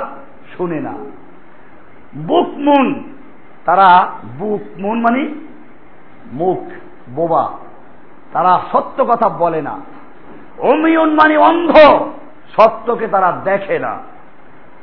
শুনে 0.57 0.79
না। 0.79 0.93
বুকমুন 2.17 3.12
তারা 3.65 4.11
বুকমুন 4.37 5.01
মানে 5.01 5.29
মুখ, 6.31 6.63
বোবা। 7.09 7.51
তারা 8.33 8.59
সত্য 8.71 9.05
কথা 9.05 9.29
বলে 9.29 9.61
না। 9.61 9.79
অমিয়ন 10.57 11.13
মানে 11.13 11.37
অন্ধ। 11.37 11.75
সত্যকে 12.57 13.07
তারা 13.07 13.31
দেখে 13.31 13.79
না। 13.79 13.99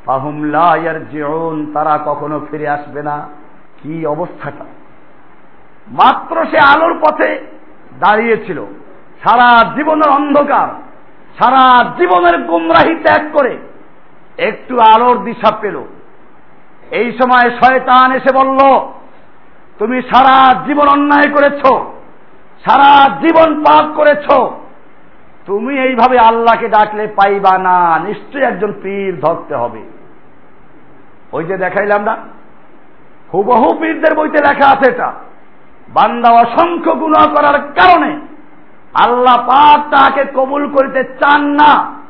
পাহুমলায়ার 0.05 1.09
জীবন 1.09 1.73
তারা 1.73 1.99
কখনো 2.05 2.45
ফিরে 2.51 2.69
আসবে 2.69 3.03
না। 3.03 3.27
কি 3.83 4.05
অবস্থাটা? 4.05 4.65
মাত্র 5.87 6.45
সে 6.45 6.57
আলোর 6.57 6.99
পথে 6.99 7.45
দাঁড়িয়েছিল। 7.99 8.65
সারা 9.23 9.75
জীবনের 9.75 10.09
অন্ধকার, 10.09 10.67
সারা 11.39 11.89
জীবনের 11.97 12.37
গুমরাহি 12.37 12.95
ত্যাগ 12.95 13.33
করে 13.33 13.57
একটু 14.37 14.79
আলোর 14.79 15.23
দিশা 15.23 15.55
পেল। 15.61 15.83
এই 16.91 17.07
সময় 17.11 17.47
শয়তান 17.49 18.11
এসে 18.11 18.31
বলল, 18.35 18.59
তুমি 19.79 20.01
সারা 20.01 20.63
জীবন 20.67 20.87
অন্যায় 20.87 21.29
করেছ, 21.33 21.61
সারা 22.65 22.91
জীবন 23.21 23.63
পাপ 23.63 23.85
করেছ। 23.95 24.27
তুমি 25.45 25.79
এইভাবে 25.79 26.19
আল্লাহকে 26.19 26.67
ডাকলে 26.69 27.07
পাইবা 27.07 27.57
না, 27.57 27.99
নিশ্চয়ই 27.99 28.43
একজন 28.43 28.73
পীর 28.83 29.19
ধরতে 29.19 29.55
হবে। 29.55 29.81
ওই 31.31 31.43
যে 31.43 31.57
দেখাইলাম 31.57 32.03
না, 32.03 32.17
হুবহু 33.33 33.73
পীরদের 33.79 34.15
বইতে 34.15 34.37
লেখা 34.37 34.67
আছে 34.69 34.91
এটা। 34.91 35.13
বান্দা 35.93 36.29
অসংখ্য 36.31 36.91
গুণ 36.91 37.13
করার 37.35 37.57
কারণে 37.59 38.11
আল্লাহ 38.93 39.37
পাক 39.47 39.79
তাকে 39.91 40.23
কবুল 40.35 40.63
করিতে 40.69 41.03
চান 41.03 41.41
না। 41.41 42.00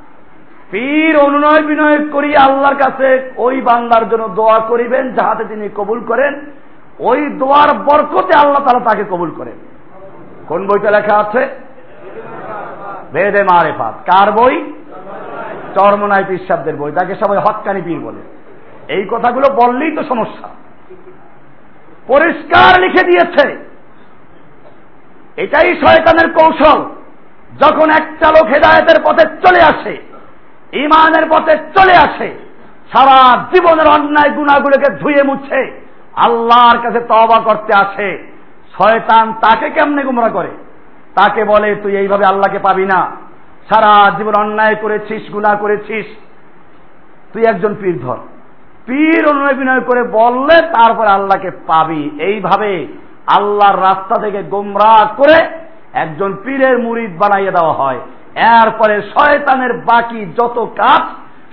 পীর 0.71 1.17
অনুনয় 1.17 1.61
বিনয় 1.61 2.07
করিয়া 2.07 2.45
আল্লাহর 2.45 2.75
কাছে 2.75 3.31
ওই 3.37 3.61
বান্দার 3.61 4.09
জন্য 4.09 4.27
দোয়া 4.27 4.59
করিবেন, 4.59 5.13
যাহাতে 5.13 5.45
তিনি 5.45 5.69
কবুল 5.75 5.99
করেন। 5.99 6.45
ওই 6.99 7.29
দোয়ার 7.29 7.77
বরকতে 7.77 8.37
আল্লাহ 8.37 8.63
তালা 8.63 8.89
তাকে 8.89 9.03
কবুল 9.03 9.31
করেন। 9.31 9.53
কোন 10.47 10.67
বইটা 10.67 10.91
লেখা 10.91 11.17
আছে? 11.17 11.49
বেদে 13.13 13.43
মারেফাত। 13.43 13.93
কার 14.05 14.31
বই? 14.31 14.73
চরমনায় 15.75 16.23
পীর 16.27 16.75
বই। 16.75 16.91
তাকে 16.91 17.15
সবাই 17.15 17.37
হকানি 17.37 17.81
পীর 17.81 17.99
বলে। 17.99 18.21
এই 18.93 19.07
কথাগুলো 19.11 19.55
বললেই 19.65 19.95
তো 19.95 20.03
সমস্যা। 20.03 20.49
পরিষ্কার 22.07 22.81
লিখে 22.81 23.05
দিয়েছে। 23.05 23.71
এটাই 25.37 25.69
শয়তানের 25.69 26.33
কৌশল। 26.33 26.81
যখন 27.59 27.89
একটা 27.89 28.29
লোক 28.29 28.47
হেদায়তের 28.47 29.01
পথে 29.03 29.25
চলে 29.47 29.61
আসে 29.61 30.10
ইমানের 30.73 31.29
পথে 31.29 31.57
চলে 31.57 31.95
আসে। 31.95 32.51
সারা 32.93 33.45
জীবনের 33.53 33.87
অন্যায় 33.87 34.35
গুণাগুলোকে 34.35 34.93
ধুয়ে 34.93 35.23
মুছে 35.23 35.87
আল্লাহর 36.15 36.77
কাছে 36.77 36.99
তবা 36.99 37.39
করতে 37.39 37.73
আসে। 37.75 38.31
শয়তান 38.77 39.33
তাকে 39.33 39.69
কেমনে 39.69 40.03
গুমরা 40.03 40.29
করে? 40.29 40.47
তাকে 41.15 41.45
বলে, 41.45 41.75
তুই 41.75 41.97
এইভাবে 41.97 42.25
আল্লাহকে 42.25 42.59
পাবি 42.59 42.85
না। 42.85 43.11
সারা 43.69 44.17
জীবন 44.17 44.33
অন্যায় 44.33 44.75
করেছিস 44.75 45.31
গুণা 45.31 45.55
করেছিস। 45.55 46.05
তুই 47.33 47.43
একজন 47.45 47.75
পীর 47.81 47.99
ধর। 47.99 48.17
পীর 48.85 49.27
অনুনয় 49.29 49.53
বিনয় 49.53 49.81
করে 49.81 50.03
বললে, 50.03 50.61
তারপরে 50.61 51.07
আল্লাহকে 51.07 51.51
পাবি। 51.67 52.11
এইভাবে 52.19 52.87
আল্লাহর 53.27 53.81
রাস্তা 53.81 54.19
থেকে 54.19 54.43
গোমরা 54.43 55.05
করে 55.05 55.47
একজন 55.93 56.37
পীরের 56.43 56.79
মুরিদ 56.79 57.17
বানাইয়ে 57.17 57.51
দেওয়া 57.51 57.73
হয়। 57.73 57.99
এরপরে 58.35 59.01
শয়তানের 59.01 59.73
বাকি 59.73 60.25
যত 60.25 60.67
কাজ 60.77 61.01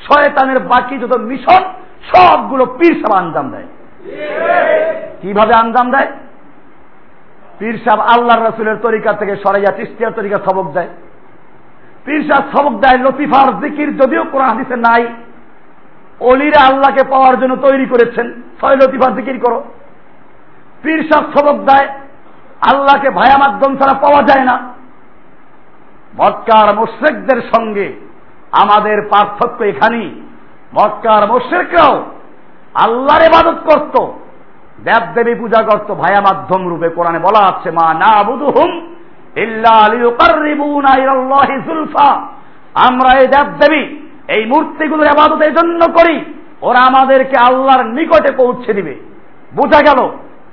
শয়তানের 0.06 0.58
বাকি 0.58 0.98
যত 0.98 1.16
মিশন, 1.16 1.62
সবগুলো 2.12 2.66
পীর 2.66 2.92
সাহেব 2.92 3.26
আঞ্জাম 3.26 3.50
দেয়। 3.50 3.66
কীভাবে 5.22 5.54
আঞ্জাম 5.54 5.90
দেয়? 5.90 6.12
পীর 7.58 7.80
সাহেব 7.84 8.00
আল্লাহ 8.00 8.36
রসুলের 8.38 8.76
তরিকা 8.76 9.12
থেকে 9.12 9.36
সরাইয়া 9.36 9.72
তিস্তিয়ার 9.72 10.12
তরিকা 10.12 10.36
সবক 10.36 10.72
দেয়। 10.72 10.88
পীর 12.04 12.30
সাহেব 12.30 12.58
সবক 12.58 12.80
দেয়, 12.80 12.98
লতিফার 12.98 13.60
জিকির, 13.60 13.96
যদিও 13.96 14.24
কোরআন 14.24 14.48
হাদিসে 14.48 14.76
নাই। 14.76 15.06
অলিরা 16.20 16.60
আল্লাহকে 16.60 17.04
পাওয়ার 17.10 17.40
জন্য 17.40 17.56
তৈরি 17.56 17.86
করেছেন, 17.86 18.42
ছয় 18.60 18.76
লতিফার 18.76 19.14
জিকির 19.14 19.40
করো। 19.40 19.64
পীর 20.82 21.10
সাহেব 21.12 21.32
সবক 21.38 21.58
দেয়, 21.60 21.88
আল্লাহকে 22.60 23.10
ভায়া 23.10 23.38
মাধ্যম 23.38 23.76
ছাড়া 23.76 23.94
পাওয়া 23.94 24.22
যায় 24.22 24.44
না। 24.44 24.77
মক্কার 26.20 26.68
মোশ্রেকদের 26.78 27.40
সঙ্গে 27.52 27.86
আমাদের 28.62 28.98
পার্থক্য 29.12 29.58
এখানেই। 29.64 30.08
মক্কার 30.76 31.22
মোশ্রেকরাও 31.30 31.94
আল্লাহর 32.84 33.22
ইবাদত 33.30 33.58
করত 33.68 33.94
দেব 34.86 35.04
দেবী 35.14 35.34
পূজা 35.40 35.60
করত। 35.68 35.88
ভায়া 36.02 36.20
মাধ্যম 36.26 36.62
রূপে 36.68 36.88
কোরআনে 36.88 37.20
বলা 37.26 37.42
আছে, 37.50 37.68
মা 37.70 37.86
না 37.94 38.12
বুধুহুম 38.24 38.70
আমরা 42.86 43.10
এই 43.20 43.28
দেব 43.34 43.48
দেবী 43.60 43.82
এই 44.34 44.42
মূর্তিগুলোর 44.46 45.12
আবাদত 45.14 45.40
এই 45.42 45.52
জন্য 45.58 45.80
করি, 45.98 46.16
ওরা 46.62 46.80
আমাদেরকে 46.90 47.36
আল্লাহর 47.48 47.84
নিকটে 47.96 48.30
পৌঁছে 48.36 48.70
দিবে। 48.72 48.94
বোঝা 49.56 49.80
গেল, 49.88 50.00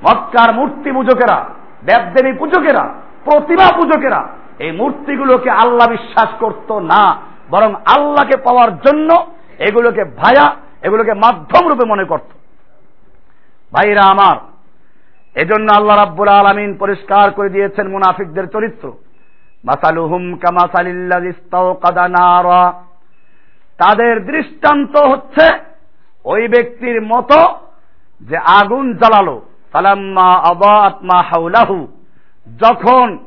মক্কার 0.06 0.50
মূর্তি 0.54 0.90
পূজকেরা, 0.92 1.38
দেবদেবী 1.88 2.32
পূজকেরা, 2.40 2.84
প্রতিমা 3.26 3.68
পূজকেরা 3.78 4.22
এই 4.60 4.72
মূর্তিগুলোকে 4.72 5.50
আল্লাহ 5.50 5.88
বিশ্বাস 5.90 6.30
করত 6.40 6.72
না, 6.72 7.18
বরং 7.50 7.74
আল্লাহকে 7.86 8.38
পাওয়ার 8.38 8.72
জন্য 8.78 9.10
এগুলোকে 9.60 10.04
ভায়া, 10.04 10.56
এগুলোকে 10.84 11.14
মাধ্যম 11.14 11.68
রূপে 11.68 11.86
মনে 11.90 12.04
করত। 12.04 12.30
ভাইরা 13.74 14.04
আমার, 14.04 14.38
এজন্য 15.36 15.68
আল্লাহ 15.74 15.96
রাব্বুল 15.98 16.28
আলমিন 16.28 16.78
পরিষ্কার 16.78 17.32
করে 17.32 17.50
দিয়েছেন 17.50 17.88
মুনাফিকদের 17.88 18.46
চরিত্র। 18.48 18.86
মাসালুহুম 19.64 20.24
কামাসালিল্লাহ 20.38 21.24
তাদের 23.78 24.26
দৃষ্টান্ত 24.26 24.98
হচ্ছে 24.98 25.46
ওই 26.26 26.48
ব্যক্তির 26.48 27.02
মতো 27.02 27.40
যে 28.22 28.38
আগুন 28.38 28.94
জ্বালালো। 28.94 29.42
সালাম্মা 29.72 30.30
আবা 30.52 30.74
আত্মা 30.86 31.18
হাউলাহু 31.24 31.88
যখন 32.60 33.18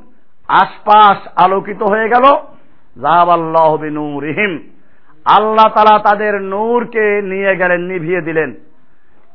আশপাশ 0.48 1.16
আলোকিত 1.36 1.82
হয়ে 1.82 2.08
গেল। 2.08 2.24
বিনুরিহিম। 3.76 4.58
আল্লাহ 5.24 5.68
তালা 5.68 5.98
তাদের 5.98 6.34
নূরকে 6.42 7.22
নিয়ে 7.22 7.56
গেলেন, 7.56 7.80
নিভিয়ে 7.80 8.20
দিলেন। 8.20 8.54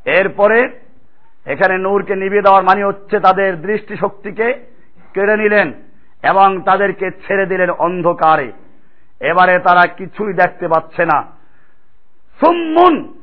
এরপরে 0.05 0.79
এখানে 1.45 1.77
নূরকে 1.77 2.15
নিভিয়ে 2.15 2.41
দেওয়ার 2.41 2.63
মানে 2.63 2.83
হচ্ছে 2.83 3.19
তাদের 3.19 3.61
দৃষ্টিশক্তিকে 3.61 4.53
কেড়ে 5.13 5.37
নিলেন 5.37 5.73
এবং 6.23 6.61
তাদেরকে 6.61 7.11
ছেড়ে 7.27 7.45
দিলেন 7.45 7.69
অন্ধকারে। 7.69 8.51
এবারে 9.19 9.59
তারা 9.59 9.87
কিছুই 9.87 10.33
দেখতে 10.33 10.67
পাচ্ছে 10.67 11.05
না। 11.05 11.21
সুম্মুন, 12.39 13.13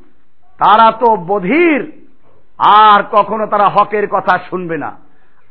তারা 0.59 0.93
তো 0.93 1.17
বধির, 1.17 1.93
আর 2.59 3.03
কখনো 3.13 3.47
তারা 3.47 3.69
হকের 3.69 4.09
কথা 4.09 4.39
শুনবে 4.51 4.79
না। 4.79 4.97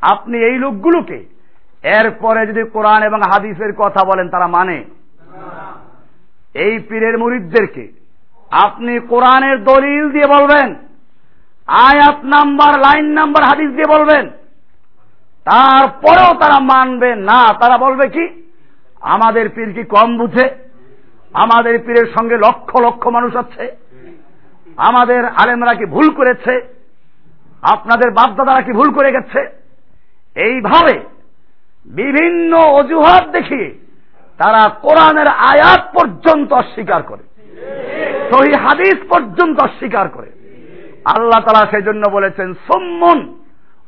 আপনি 0.02 0.38
এই 0.38 0.58
লোকগুলোকে 0.58 1.39
এরপরে 1.84 2.48
যদি 2.48 2.64
কোরআন 2.64 3.04
এবং 3.04 3.22
হাদিসের 3.22 3.74
কথা 3.74 4.04
বলেন, 4.04 4.30
তারা 4.30 4.48
মানে? 4.48 4.84
এই 6.54 6.80
পীরের 6.80 7.18
মুরিদদেরকে। 7.18 7.92
আপনি 8.52 9.00
কোরআনের 9.00 9.64
দলিল 9.64 10.12
দিয়ে 10.12 10.28
বলবেন, 10.28 10.76
আয়াত 11.68 12.16
নাম্বার, 12.24 12.80
লাইন 12.80 13.06
নাম্বার, 13.06 13.44
হাদিস 13.44 13.72
দিয়ে 13.72 14.00
বলবেন। 14.00 14.30
তারপরেও 15.46 16.34
তারা 16.34 16.60
মানবে 16.60 17.16
না। 17.16 17.54
তারা 17.54 17.78
বলবে 17.78 18.10
কি? 18.10 18.44
আমাদের 19.02 19.50
পীর 19.50 19.74
কি 19.74 19.84
কম 19.84 20.18
বুঝে? 20.18 20.70
আমাদের 21.34 21.80
পীরের 21.80 22.14
সঙ্গে 22.20 22.38
লক্ষ 22.38 22.82
লক্ষ 22.82 23.08
মানুষ 23.08 23.36
আছে। 23.36 23.76
আমাদের 24.78 25.26
আলেমরা 25.26 25.74
কি 25.74 25.86
ভুল 25.86 26.10
করেছে? 26.10 26.80
আপনাদের 27.62 28.12
বাপদাদারা 28.12 28.62
কি 28.62 28.72
ভুল 28.72 28.94
করে 28.94 29.12
গেছে? 29.12 29.64
এইভাবে 30.36 31.19
বিভিন্ন 31.86 32.58
অজুহাত 32.58 33.30
দেখিয়ে 33.30 33.76
তারা 34.38 34.70
কোরআনের 34.70 35.28
আয়াত 35.28 35.90
পর্যন্ত 35.94 36.54
অস্বীকার 36.54 37.04
করে। 37.04 37.24
সহি 38.30 38.54
হাদিস 38.54 38.96
পর্যন্ত 39.10 39.60
অস্বীকার 39.60 40.10
করে। 40.10 40.32
আল্লাহ 41.06 41.42
তালা 41.42 41.72
সেই 41.72 41.82
জন্য 41.82 42.10
বলেছেন, 42.10 42.54
সম্মন 42.54 43.36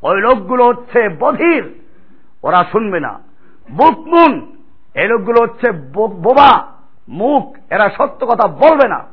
ওই 0.04 0.22
লোকগুলো 0.22 0.66
হচ্ছে 0.66 1.10
বধির, 1.20 1.80
ওরা 2.44 2.66
শুনবে 2.72 3.00
না। 3.00 3.20
বুকমুন 3.72 4.56
এই 4.96 5.08
লোকগুলো 5.08 5.42
হচ্ছে 5.42 5.72
বোবা, 5.72 6.68
মুখ, 7.10 7.58
এরা 7.70 7.90
সত্য 7.98 8.26
কথা 8.26 8.48
বলবে 8.48 8.88
না। 8.88 9.06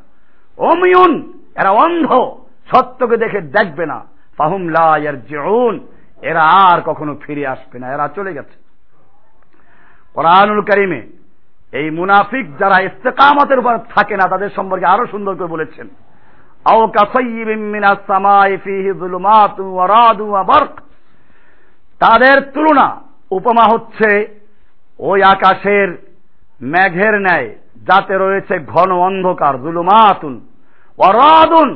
অমিউন 0.59 1.33
এরা 1.61 1.71
অন্ধ, 1.71 2.37
সত্যকে 2.75 3.17
দেখে 3.17 3.41
দেখবে 3.41 3.87
না। 3.87 4.05
ফাহুম 4.39 4.69
লায়ার 4.69 5.23
জেউন 5.23 5.87
এরা 6.23 6.43
আর 6.43 6.81
কখনো 6.81 7.17
ফিরে 7.27 7.47
আসবে 7.47 7.79
না, 7.79 7.93
এরা 7.93 8.09
চলে 8.15 8.33
গেছে। 8.33 8.68
কোরআনুল 10.15 10.61
করিমে 10.61 11.01
এই 11.73 11.87
মুনাফিক 11.91 12.47
যারা 12.59 12.77
ইস্তেকামতের 12.83 13.59
উপর 13.59 13.75
থাকে 13.95 14.15
না, 14.17 14.25
তাদের 14.29 14.51
সম্পর্কে 14.57 14.87
আরও 14.87 15.05
সুন্দর 15.07 15.35
করে 15.35 15.47
বলেছেন। 15.47 15.87
আও 16.65 16.81
তাদের 21.99 22.37
তুলনা 22.55 22.89
উপমা 23.31 23.65
হচ্ছে 23.73 24.11
ওই 24.99 25.23
আকাশের 25.23 25.89
মেঘের 26.63 27.15
ন্যায়, 27.21 27.49
যাতে 27.89 28.15
রয়েছে 28.19 28.55
ঘন 28.67 28.91
অন্ধকার 29.09 29.55
জুলুমাতুন 29.63 30.35
অরাদুন 30.99 31.69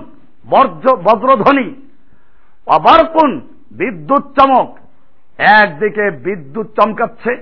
বজ্রধ্বনি 1.05 1.69
অবারকুন 2.67 3.31
বিদ্যুৎ 3.73 4.25
চমক। 4.39 4.69
একদিকে 5.61 6.05
বিদ্যুৎ 6.25 6.69
চমকাচ্ছে 6.77 7.33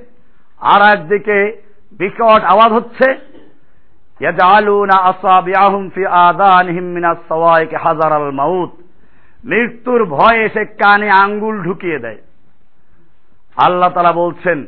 আর 0.60 0.98
একদিকে 0.98 1.62
বিকট 1.98 2.44
আওয়াজ 2.44 2.72
হচ্ছে। 2.72 3.30
মৃত্যুর 9.44 10.04
ভয়ে 10.04 10.48
সে 10.48 10.64
কানে 10.64 11.10
আঙ্গুল 11.10 11.62
ঢুকিয়ে 11.62 11.98
দেয়। 11.98 12.18
আল্লাহ 13.56 13.88
তালা 13.88 14.12
বলছেন, 14.12 14.66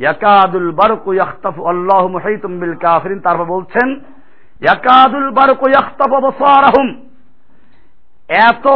ইয়াকাদুল 0.00 0.70
বারকু 0.70 1.12
ইয়াখতাফু, 1.12 1.64
আল্লাহ 1.64 2.08
মুহাইতুম 2.08 2.60
বিল 2.60 2.74
কাফিরিন। 2.74 3.20
তারপর 3.20 3.44
বলছেন, 3.44 3.94
ইয়াকাদুল 4.62 5.30
বারকু 5.30 5.68
ইয়াখতাফু 5.68 6.16
আবসারাহুম। 6.16 7.04
এত 8.28 8.66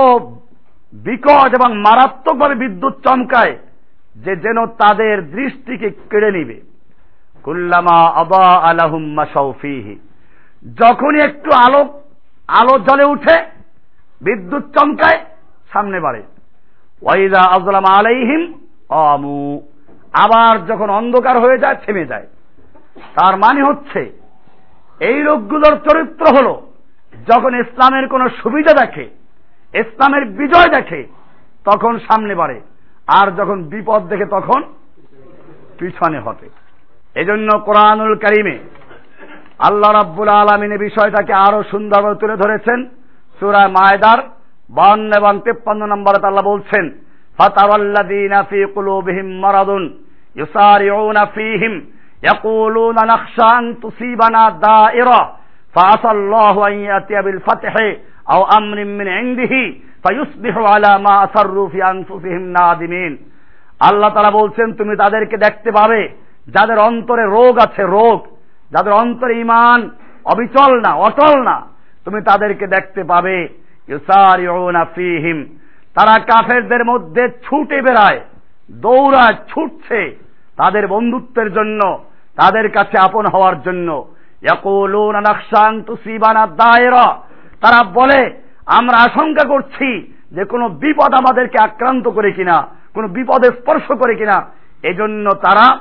বিকট 0.93 1.55
এবং 1.55 1.77
মারাত্মকভাবে 1.77 2.55
বিদ্যুৎ 2.55 2.93
চমকায় 3.05 3.57
যে 4.25 4.37
যেন 4.37 4.67
তাদের 4.67 5.31
দৃষ্টিকে 5.31 5.91
কেড়ে 5.91 6.31
নিবে। 6.33 6.61
কুল্লামা 7.43 7.99
আবা 8.07 8.47
আলাহুম 8.47 9.03
মাসাউফিহি 9.15 9.99
যখনই 10.77 11.21
একটু 11.21 11.51
আলো 11.57 11.81
আলো 12.49 12.79
জ্বলে 12.79 13.05
উঠে, 13.05 13.37
বিদ্যুৎ 14.21 14.65
চমকায়, 14.79 15.25
সামনে 15.73 16.01
বাড়ে। 16.01 16.23
ওয়াইদা 17.03 17.41
আজলাম 17.41 17.85
আলাইহিম 17.85 18.43
আমু 18.89 19.61
আবার 20.13 20.67
যখন 20.67 20.91
অন্ধকার 20.91 21.41
হয়ে 21.41 21.59
যায়, 21.59 21.77
থেমে 21.87 22.05
যায়। 22.07 22.27
তার 23.15 23.37
মানে 23.37 23.63
হচ্ছে, 23.63 24.01
এই 25.01 25.23
লোকগুলোর 25.23 25.75
চরিত্র 25.77 26.25
হল, 26.37 26.49
যখন 27.27 27.53
ইসলামের 27.61 28.09
কোন 28.09 28.29
সুবিধা 28.43 28.73
দেখে, 28.73 29.05
ইসলামের 29.75 30.25
বিজয় 30.25 30.71
দেখে, 30.77 31.01
তখন 31.65 31.99
সামনে 31.99 32.35
বাড়ে। 32.35 32.61
আর 33.20 33.28
যখন 33.40 33.58
বিপদ 33.64 34.02
দেখে 34.10 34.26
তখন 34.26 34.62
পিছনে 35.80 36.20
হটে 36.20 36.48
এজন্য 37.16 37.50
কোরআনুল 37.68 38.14
করিমে 38.16 38.56
আল্লাহ 39.60 39.90
রাব্বুল 39.92 40.30
আলমিনে 40.36 40.78
বিষয়টাকে 40.78 41.34
আরো 41.46 41.60
সুন্দরভাবে 41.64 42.18
তুলে 42.20 42.36
ধরেছেন 42.38 42.80
সুরায় 43.40 43.72
মায়দার 43.78 44.20
বান্ন 44.70 45.10
এবং 45.20 45.34
তেপ্পান্ন 45.46 45.82
নম্বরে 45.86 46.18
আল্লাহ 46.28 46.46
বলছেন 46.54 46.86
فترى 47.40 47.76
الذين 47.76 48.44
في 48.44 48.60
قلوبهم 48.66 49.28
مرض 49.42 49.70
يسارعون 50.36 51.26
فيهم 51.26 51.74
يقولون 52.24 52.96
نخشى 52.96 53.48
أن 53.60 53.80
تصيبنا 53.80 54.50
دائرة 54.62 55.22
فعسى 55.76 56.12
الله 56.12 56.68
أن 56.68 56.74
يأتي 56.82 57.22
بالفتح 57.22 57.74
أو 58.32 58.42
أمر 58.58 58.78
من 58.86 59.08
عنده 59.08 59.54
আল্লাহ 63.81 64.11
তারা 64.11 64.31
বলছেন, 64.31 64.73
তুমি 64.73 64.97
তাদেরকে 64.97 65.37
দেখতে 65.37 65.71
পাবে, 65.71 66.09
যাদের 66.49 66.79
অন্তরে 66.79 67.25
রোগ 67.25 67.59
আছে, 67.59 67.83
রোগ। 67.83 68.27
যাদের 68.71 68.93
অন্তরে 68.93 69.41
ইমান 69.41 69.91
অবিচল 70.25 70.81
না, 70.81 70.93
অটল 70.95 71.43
না। 71.43 71.67
তুমি 72.05 72.21
তাদেরকে 72.23 72.67
দেখতে 72.67 73.05
পাবে 73.05 73.49
ফিহিম। 74.95 75.59
তারা 75.95 76.19
কাফেরদের 76.19 76.85
মধ্যে 76.85 77.29
ছুটে 77.29 77.83
বেড়ায়, 77.83 78.21
দৌড়ায়, 78.71 79.35
ছুটছে 79.49 80.17
তাদের 80.57 80.87
বন্ধুত্বের 80.87 81.53
জন্য, 81.53 81.81
তাদের 82.37 82.71
কাছে 82.71 82.99
আপন 82.99 83.27
হওয়ার 83.27 83.63
জন্য। 83.63 84.09
তারা 87.61 87.85
বলে 87.85 88.48
আমরা 88.77 88.97
আশঙ্কা 88.99 89.45
করছি 89.45 90.15
যে 90.33 90.45
কোনো 90.45 90.69
বিপদ 90.69 91.15
আমাদেরকে 91.15 91.59
আক্রান্ত 91.63 92.09
করে 92.09 92.33
কিনা, 92.33 92.69
কোন 92.95 93.07
বিপদে 93.07 93.49
স্পর্শ 93.49 93.93
করে 93.93 94.15
কিনা, 94.15 94.47
এজন্য 94.83 95.35
তারা 95.35 95.79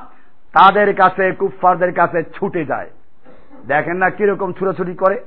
তাদের 0.53 0.95
কাছে, 0.95 1.31
কুফফারদের 1.31 1.93
কাছে 1.93 2.23
ছুটে 2.23 2.65
যায়। 2.65 2.89
দেখেন 3.67 3.97
না 3.97 4.09
কীরকম 4.09 4.53
ছুটাছুটি 4.53 4.93
করে। 4.93 5.17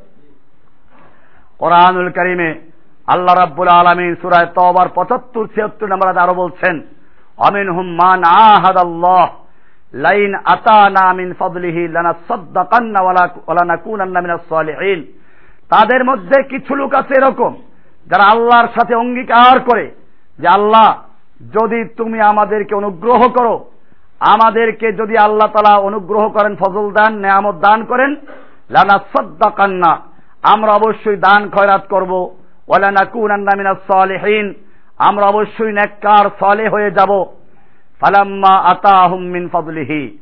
কোরআনুল 1.59 2.09
করিমে 2.09 2.61
আল্লাহ 3.07 3.35
রাব্বুল 3.35 3.69
আলমিন 3.69 4.15
সুরায় 4.15 4.47
তবার 4.47 4.89
পঁচাত্তর, 4.89 5.47
ছিয়াত্তর 5.47 5.89
নম্বর 5.89 6.19
আরও 6.19 6.35
বলছেন 6.35 6.83
অমিন 7.39 7.69
হুম্মান 7.71 8.23
আহাদ 8.25 8.77
আল্লাহ 8.77 9.29
লাইন 9.95 10.35
আতানা 10.35 11.13
মিন 11.13 11.35
ফদলিহি 11.39 11.89
লানা 11.89 12.13
সাদ্দাকান্না 12.29 13.01
ওয়ালা 13.03 13.65
নাকুনান্না 13.65 14.21
মিনাস 14.21 14.41
সালিহিন। 14.49 15.20
তাদের 15.71 16.05
মধ্যে 16.05 16.43
কিছু 16.43 16.75
লোক 16.75 16.95
আছে 16.95 17.15
এরকম, 17.17 17.57
যারা 18.07 18.25
আল্লাহর 18.25 18.67
সাথে 18.67 18.95
অঙ্গীকার 18.95 19.61
করে 19.61 19.91
যে, 20.39 20.49
আল্লাহ, 20.49 20.89
যদি 21.59 21.85
তুমি 21.85 22.21
আমাদেরকে 22.21 22.75
অনুগ্রহ 22.75 23.29
করো, 23.29 23.71
আমাদেরকে 24.21 24.93
যদি 24.93 25.19
আল্লাহ 25.19 25.49
তালা 25.49 25.79
অনুগ্রহ 25.79 26.29
করেন, 26.29 26.57
ফজল 26.57 26.91
দান, 26.91 27.19
নেয়ামত 27.19 27.55
দান 27.55 27.85
করেন, 27.85 28.17
লানা 28.71 28.99
সদ্দা 28.99 29.51
কান্না 29.51 29.99
আমরা 30.43 30.73
অবশ্যই 30.73 31.17
দান 31.17 31.51
খয়রাত 31.51 31.87
করব 31.91 32.13
ওয়ালানাকুনান্না 32.69 33.57
মিনাস 33.57 33.79
সালিহিন, 33.93 34.55
আমরা 34.99 35.27
অবশ্যই 35.27 35.73
নেককার 35.73 36.27
সলে 36.41 36.69
হয়ে 36.69 36.91
যাব। 36.91 37.25
ফালাম্মা 38.01 38.55
আতাহুম 38.57 39.21
মিন 39.21 39.49
ফদলিহি। 39.53 40.19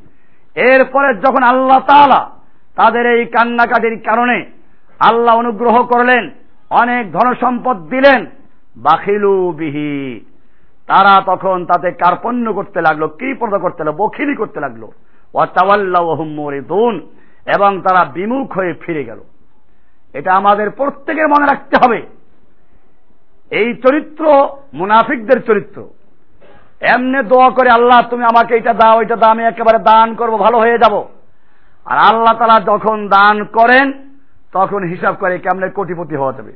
এরপরে 0.54 1.14
যখন 1.14 1.42
আল্লাহ 1.42 1.78
তাআলা 1.78 2.30
তাদের 2.76 3.04
এই 3.06 3.24
কান্নাকাটির 3.24 3.96
কারণে 4.00 4.57
আল্লাহ 5.00 5.36
অনুগ্রহ 5.36 5.84
করলেন, 5.84 6.30
অনেক 6.70 7.12
ধনসম্পদ 7.12 7.88
দিলেন। 7.88 8.26
বাখিলু 8.76 9.52
বিহি। 9.52 10.20
তারা 10.86 11.22
তখন 11.26 11.66
তাতে 11.66 11.90
কার্পণ্য 11.90 12.52
করতে 12.52 12.80
লাগল 12.80 13.06
কি 13.06 13.34
পর্দা 13.34 13.58
করতে 13.58 13.84
লাগল, 13.84 13.98
বখিলি 13.98 14.34
করতে 14.34 14.60
লাগল। 14.60 14.86
এবং 17.56 17.80
তারা 17.80 18.04
বিমুখ 18.04 18.52
হয়ে 18.52 18.74
ফিরে 18.74 19.04
গেল। 19.04 19.20
এটা 20.14 20.32
আমাদের 20.32 20.70
প্রত্যেকের 20.70 21.28
মনে 21.28 21.46
রাখতে 21.46 21.76
হবে। 21.84 22.06
এই 23.50 23.74
চরিত্র 23.74 24.48
মুনাফিকদের 24.74 25.42
চরিত্র। 25.42 25.88
এমনে 26.80 27.22
দোয়া 27.22 27.50
করে, 27.50 27.70
আল্লাহ, 27.70 28.02
তুমি 28.10 28.24
আমাকে 28.24 28.56
এটা 28.56 28.72
দাও 28.72 29.02
এটা 29.02 29.16
দাও, 29.16 29.30
আমি 29.30 29.44
একেবারে 29.44 29.78
দান 29.78 30.14
করব, 30.14 30.38
ভালো 30.38 30.58
হয়ে 30.58 30.78
যাব। 30.78 31.04
আর 31.84 31.98
আল্লাহ 31.98 32.38
তালা 32.38 32.60
যখন 32.60 33.08
দান 33.08 33.44
করেন 33.44 34.07
তখন 34.52 34.88
হিসাব 34.88 35.14
করে 35.14 35.38
কেমনে 35.38 35.68
কোটিপতি 35.68 36.16
হওয়া 36.16 36.32
যাবে। 36.32 36.52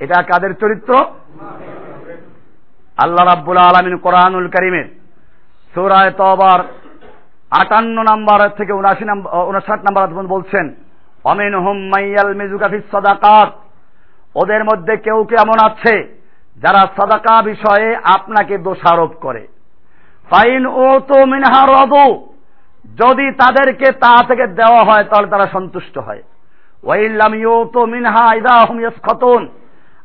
এটা 0.00 0.22
কাদের 0.22 0.54
চরিত্র? 0.54 0.94
আল্লাহ 2.98 3.24
রাব্বুল 3.26 3.56
আলমিন 3.56 3.96
কোরআনুল 3.96 4.48
করিমের 4.48 4.88
সৌরায় 5.74 6.10
তবার 6.10 6.60
আটান্ন 7.50 8.02
নাম্বার 8.02 8.48
থেকে 8.48 8.72
উনাশি 8.72 9.04
নাম্বার 9.04 9.48
উনষাট 9.48 9.80
নাম্বার 9.82 10.26
বলছেন 10.26 10.74
অমিন 11.24 11.54
হুম 11.54 11.78
মাইয়াল 11.78 12.34
মিজুকাফিস 12.34 12.82
সদাকাত। 12.92 13.50
ওদের 14.34 14.64
মধ্যে 14.64 14.96
কেউ 14.96 15.24
কেমন 15.24 15.58
আছে 15.66 15.94
যারা 16.56 16.82
সাদাকা 16.96 17.42
বিষয়ে 17.42 17.96
আপনাকে 17.96 18.58
দোষারোপ 18.58 19.12
করে। 19.20 19.46
ফাইন 20.30 20.66
ও 20.66 21.00
তো 21.08 21.26
মিনহা 21.26 21.62
রদু। 21.66 22.29
যদি 22.86 23.32
তাদেরকে 23.32 23.92
তা 23.92 24.24
থেকে 24.24 24.46
দেওয়া 24.46 24.84
হয়, 24.84 25.04
তাহলে 25.04 25.26
তারা 25.26 25.46
সন্তুষ্ট 25.52 25.98
হয়। 25.98 26.22
মিনহা 27.86 28.34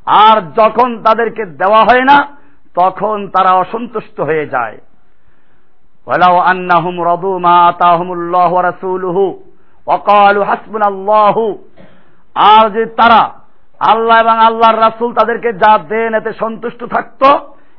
আর 0.06 0.42
যখন 0.42 1.04
তাদেরকে 1.04 1.46
দেওয়া 1.46 1.84
হয় 1.84 2.04
না, 2.04 2.38
তখন 2.76 3.28
তারা 3.28 3.52
অসন্তুষ্ট 3.52 4.20
হয়ে 4.20 4.48
যায়। 4.48 4.78
মা 7.40 7.72
আর 12.36 12.70
যে 12.70 12.86
তারা 12.86 13.32
আল্লাহ 13.80 14.20
এবং 14.20 14.38
আল্লাহর 14.38 14.78
রাসূল 14.78 15.14
তাদেরকে 15.14 15.54
যা 15.54 15.78
দেন, 15.78 16.14
এতে 16.14 16.34
সন্তুষ্ট 16.34 16.84
থাকত 16.84 17.24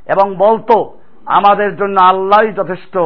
এবং 0.06 0.34
বলতো, 0.34 0.98
আমাদের 1.26 1.76
জন্য 1.76 2.00
আল্লাহই 2.00 2.52
যথেষ্ট। 2.52 2.98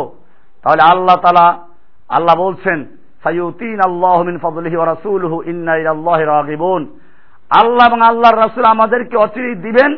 তাহলে 0.62 0.82
আল্লাহ 0.82 1.16
তালা 1.16 1.69
আল্লাহ 2.10 2.34
বলছেন 2.36 2.78
সাইউতিন 3.22 3.78
আল্লাহ 3.86 4.22
মিন 4.22 4.38
ফদলিহি 4.38 4.76
ওয়া 4.76 4.86
রাসূলুহু 4.86 5.42
ইন্না 5.42 5.76
ইলাল্লাহি 5.76 6.24
রাগিবুন। 6.24 6.82
আল্লাহ 7.60 7.84
এবং 7.88 8.00
আল্লাহর 8.02 8.36
রাসূল 8.36 8.64
আমাদেরকে 8.64 9.16
অচিরেই 9.16 9.54
দিবেন 9.54 9.90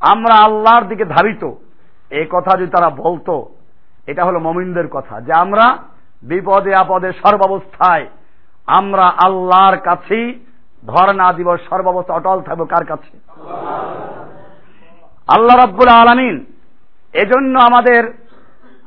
আমরা 0.00 0.34
আল্লাহর 0.44 0.84
দিকে 0.84 1.04
ধাবিত। 1.04 1.44
এই 2.10 2.26
কথা 2.30 2.58
যদি 2.58 2.70
তারা 2.70 2.90
বলতো 2.90 3.34
এটা 4.06 4.24
হলো 4.24 4.38
মমিনদের 4.38 4.88
কথা 4.88 5.20
যে 5.20 5.32
আমরা 5.32 5.66
বিপদে 6.22 6.74
আপদে 6.74 7.12
সর্বাবস্থায় 7.12 8.06
আমরা 8.66 9.06
আল্লাহর 9.26 9.76
কাছেই 9.76 10.26
ধর্ণা 10.86 11.32
দিব 11.32 11.56
সর্বাবস্থা 11.56 12.14
অটল 12.14 12.40
থাকব 12.40 12.64
কার 12.64 12.84
কাছে? 12.84 13.14
আল্লাহ 15.28 15.56
রাব্বুল 15.56 15.88
আলামিন 15.88 16.36
এজন্য 17.12 17.54
আমাদের 17.58 18.02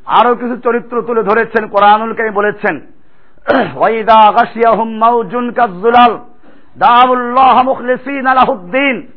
আরও 0.07 0.35
কিছু 0.35 0.57
চরিত্র 0.57 1.01
তুলে 1.01 1.23
ধরেছেন, 1.23 1.67
কোরআনুল 1.67 2.13
কারীম 2.13 2.33
বলেছেন। 2.33 2.81
ওয়াইদা 3.75 4.31
গাশিয়াহুম 4.31 4.89
মাউজুন 4.97 5.51
কাযুলাল 5.51 6.17
দাউল্লাহ 6.77 7.63
মুখলিসিন 7.63 8.27
লাহুদ্দিন। 8.33 9.07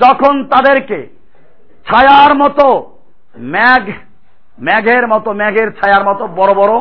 যখন 0.00 0.44
তাদেরকে 0.44 1.08
ছায়ার 1.86 2.34
মতো, 2.34 2.96
ম্যাঘ, 3.38 3.90
ম্যাঘের 4.62 5.08
মতো, 5.08 5.32
ম্যাঘের 5.32 5.72
ছায়ার 5.72 6.04
মতো 6.04 6.26
বড় 6.26 6.54
বড় 6.54 6.74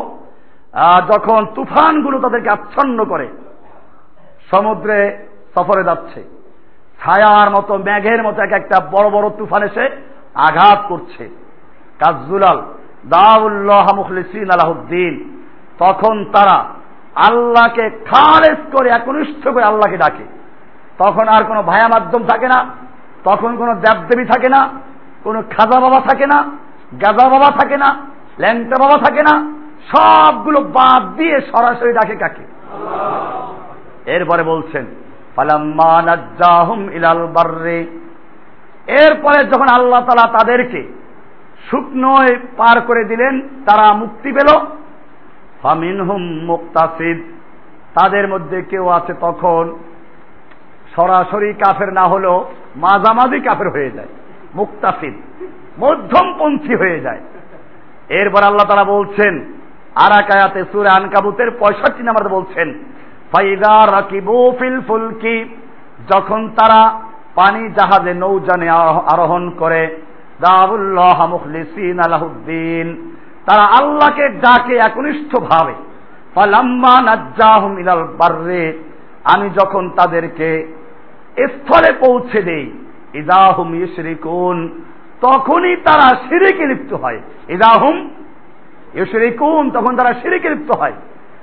যখন 1.08 1.46
তুফানগুলো 1.56 2.20
তাদেরকে 2.20 2.50
আচ্ছন্ন 2.50 3.06
করে, 3.06 3.28
সমুদ্রে 4.52 5.28
সফরে 5.56 5.84
যাচ্ছে, 5.84 6.24
ছায়ার 7.06 7.50
মতো 7.50 7.78
মেঘের 7.78 8.24
মতো 8.24 8.42
এক 8.42 8.52
একটা 8.52 8.80
বড় 8.92 9.10
বড় 9.10 9.30
তুফান 9.38 9.64
এসে 9.64 9.86
আঘাত 10.34 10.80
করছে। 10.90 11.30
কাজুলাল 12.00 12.62
দাউল্লাহ 13.06 13.88
তখন 15.80 16.26
তারা 16.26 16.66
আল্লাহকে 17.16 17.90
খারেজ 17.90 18.58
করে, 18.72 18.90
একনিষ্ঠ 18.90 19.48
করে 19.48 19.64
আল্লাহকে 19.64 19.98
ডাকে। 19.98 20.24
তখন 20.98 21.28
আর 21.28 21.44
কোনো 21.44 21.64
ভায়া 21.64 21.88
মাধ্যম 21.88 22.24
থাকে 22.24 22.48
না, 22.48 22.66
তখন 23.24 23.58
কোনো 23.58 23.76
দেবদেবী 23.76 24.26
থাকে 24.26 24.50
না, 24.50 24.70
কোনো 25.24 25.44
খাজা 25.58 25.80
বাবা 25.80 26.02
থাকে 26.02 26.28
না, 26.28 26.44
গাজা 27.02 27.30
বাবা 27.30 27.52
থাকে 27.60 27.78
না, 27.78 28.06
ল্যাংটা 28.40 28.78
বাবা 28.78 28.98
থাকে 28.98 29.24
না, 29.24 29.52
সবগুলো 29.92 30.62
বাদ 30.62 31.16
দিয়ে 31.16 31.42
সরাসরি 31.42 31.94
ডাকে 31.94 32.16
কাকে? 32.16 32.44
এরপরে 34.06 34.44
বলছেন 34.44 34.86
এরপরে 38.88 39.44
যখন 39.44 39.68
আল্লাহ 39.68 40.02
তালা 40.02 40.40
তাদেরকে 40.40 40.99
শুকনোয় 41.68 42.32
পার 42.58 42.78
করে 42.82 43.04
দিলেন, 43.04 43.34
তারা 43.66 43.88
মুক্তি 43.94 44.30
পেল। 44.32 44.50
ফামিনহুম 45.62 46.24
মুক্তাসিদ। 46.46 47.20
তাদের 47.94 48.26
মধ্যে 48.28 48.58
কেউ 48.62 48.86
আছে 48.90 49.14
তখন 49.22 49.64
সরাসরি 50.96 51.54
কাফের 51.54 51.90
না 51.94 52.04
হলেও 52.04 52.38
মাঝামাঝি 52.76 53.40
কাফের 53.40 53.70
হয়ে 53.70 53.92
যায়, 53.92 54.12
মুক্তাসিদ, 54.56 55.16
মধ্যমপন্থী 55.80 56.74
হয়ে 56.76 57.00
যায়। 57.00 57.22
এরপর 58.10 58.42
আল্লাহ 58.44 58.68
তারা 58.68 58.84
বলছেন, 58.84 59.34
আরাকায়াতে 59.96 60.62
সুরে 60.72 60.90
আনকাবুতের 60.90 61.50
পঁয়ষট্টি 61.52 62.04
নাম্বার 62.04 62.26
বলছেন, 62.30 62.68
ফাইদা 63.32 63.76
রাকিবু 63.92 64.38
ফিল 64.60 64.78
ফুলকি। 64.82 65.38
যখন 66.14 66.42
তারা 66.58 66.82
পানি 67.36 67.62
জাহাজে 67.70 68.14
নৌজানে 68.14 68.68
আরোহণ 69.14 69.44
করে 69.60 69.82
আলাহুদ্দিন। 72.00 73.16
তারা 73.46 73.64
আল্লাহকে 73.64 74.30
ডাকে 74.30 74.76
একনিষ্ঠ 74.76 75.40
ভাবে 75.40 75.74
বাররে। 78.18 78.80
আমি 79.24 79.50
যখন 79.50 79.90
তাদেরকে 79.90 80.68
স্থলে 81.40 81.92
পৌঁছে 81.92 82.42
দেই, 82.42 82.72
ইদাহুম 83.14 83.76
ইশরিকুন, 83.76 84.84
তখনই 85.22 85.76
তারা 85.76 86.16
শিরিকে 86.30 86.66
লিপ্ত 86.66 86.94
হয়। 86.94 87.22
ইদাহুম 87.50 88.10
ইশরিকুন, 88.94 89.72
তখন 89.72 89.96
তারা 89.96 90.14
শিরিকে 90.14 90.50
লিপ্ত 90.50 90.78
হয়। 90.78 90.94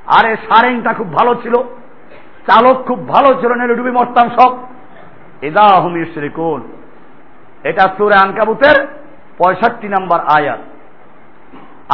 আরে, 0.07 0.37
সারেংটা 0.37 0.93
খুব 0.93 1.13
ভালো 1.13 1.35
ছিল। 1.35 1.53
চালক 2.47 2.77
খুব 2.87 3.09
ভালো 3.09 3.41
ছিল 3.41 3.53
নেলে 3.53 3.75
ডুবি 3.75 3.91
মরতাম 3.91 4.31
সব। 4.41 4.59
ইদাহুম 5.43 5.97
ইশরিকুন। 5.97 6.76
এটা 7.71 7.85
সুরে 7.97 8.17
আনকাবুতের 8.25 8.77
পঁয়ষট্টি 9.39 9.89
নম্বর 9.89 10.19
আয়াত। 10.37 10.61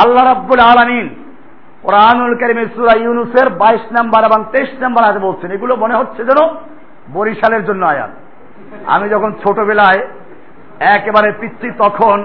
আল্লাহ 0.03 0.25
রাব্বুল 0.25 0.63
আলামিন 0.71 1.07
কোরআনুল 1.83 2.35
কারিমের 2.41 2.69
সুরা 2.75 2.95
ইউনুসের 2.97 3.49
বাইশ 3.63 3.85
নাম্বার 3.97 4.23
এবং 4.25 4.41
তেইশ 4.53 4.71
নাম্বার 4.81 5.05
আয়াত 5.05 5.19
বলছেন। 5.23 5.49
এগুলো 5.51 5.77
মনে 5.77 5.95
হচ্ছে 5.95 6.21
যেন 6.25 6.41
বরিশালের 7.13 7.63
জন্য 7.67 7.83
আয়াত। 7.87 8.13
আমি 8.87 9.07
যখন 9.09 9.31
ছোটবেলায় 9.43 10.01
একেবারে 10.97 11.29
পিচ্ছি 11.41 11.69
তখন 11.79 12.17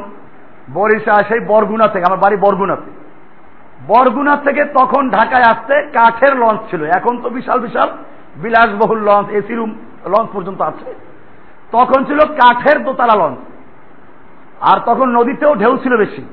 বরিশাল, 0.74 1.20
সেই 1.30 1.42
বরগুনা 1.52 1.88
থেকে, 1.88 2.06
আমার 2.06 2.24
বাড়ি 2.26 2.38
বরগুনাতে 2.46 2.90
বরগুনা 3.88 4.34
থেকে 4.46 4.62
তখন 4.80 5.04
ঢাকায় 5.10 5.48
আসতে 5.52 5.76
কাঠের 5.96 6.34
লঞ্চ 6.38 6.62
ছিল। 6.70 6.82
এখন 6.98 7.14
তো 7.24 7.28
বিশাল 7.30 7.60
বিশাল 7.60 7.90
বিলাসবহুল 8.36 9.02
লঞ্চ, 9.10 9.28
এসি 9.30 9.54
রুম 9.56 9.72
লঞ্চ 10.14 10.30
পর্যন্ত 10.34 10.62
আছে। 10.62 10.88
তখন 11.72 12.06
ছিল 12.06 12.20
কাঠের 12.20 12.84
দোতলা 12.84 13.16
লঞ্চ 13.16 13.38
আর 14.62 14.80
তখন 14.86 15.08
নদীতেও 15.10 15.56
ঢেউ 15.56 15.78
ছিল 15.78 15.98
বেশি। 15.98 16.24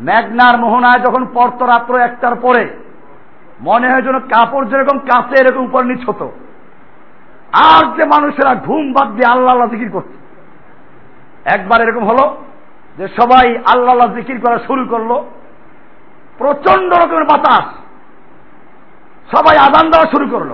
মেঘনার 0.00 0.58
মোহনায় 0.58 1.00
যখন 1.00 1.26
পড়তো 1.34 1.66
রাত্র 1.66 1.98
একটার 1.98 2.34
পরে, 2.34 2.64
মনে 3.60 3.90
হয় 3.90 4.02
যেন 4.02 4.18
কাপড় 4.18 4.66
যেরকম 4.66 4.98
কাছে, 4.98 5.34
এরকম 5.40 5.64
উপর 5.64 5.84
নিচ 5.84 6.08
হতো। 6.08 6.32
আর 7.52 7.84
যে 7.96 8.04
মানুষেরা 8.04 8.54
ঘুম 8.54 8.92
বাদ 8.92 9.08
দিয়ে 9.08 9.32
আল্লাহ 9.32 9.66
জিকির 9.66 9.90
করছে 9.90 10.16
একবার 11.54 11.80
এরকম 11.80 12.04
হলো 12.04 12.36
যে 12.98 13.08
সবাই 13.08 13.48
আল্লাহ 13.48 13.88
আল্লাহ 13.88 14.14
জিকির 14.14 14.40
করা 14.40 14.58
শুরু 14.58 14.84
করল। 14.84 15.10
প্রচণ্ড 16.38 16.94
রকমের 16.94 17.24
বাতাস। 17.24 17.64
সবাই 19.36 19.56
আদান 19.58 19.90
দেওয়া 19.90 20.10
শুরু 20.10 20.26
করল। 20.30 20.50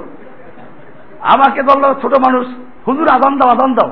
আমাকে 1.20 1.62
ধরলো 1.62 1.94
ছোট 2.02 2.14
মানুষ 2.14 2.46
হুজুর 2.89 3.09
আদান 3.09 3.39
দাও 3.39 3.49
আদান 3.49 3.74
দাও। 3.74 3.91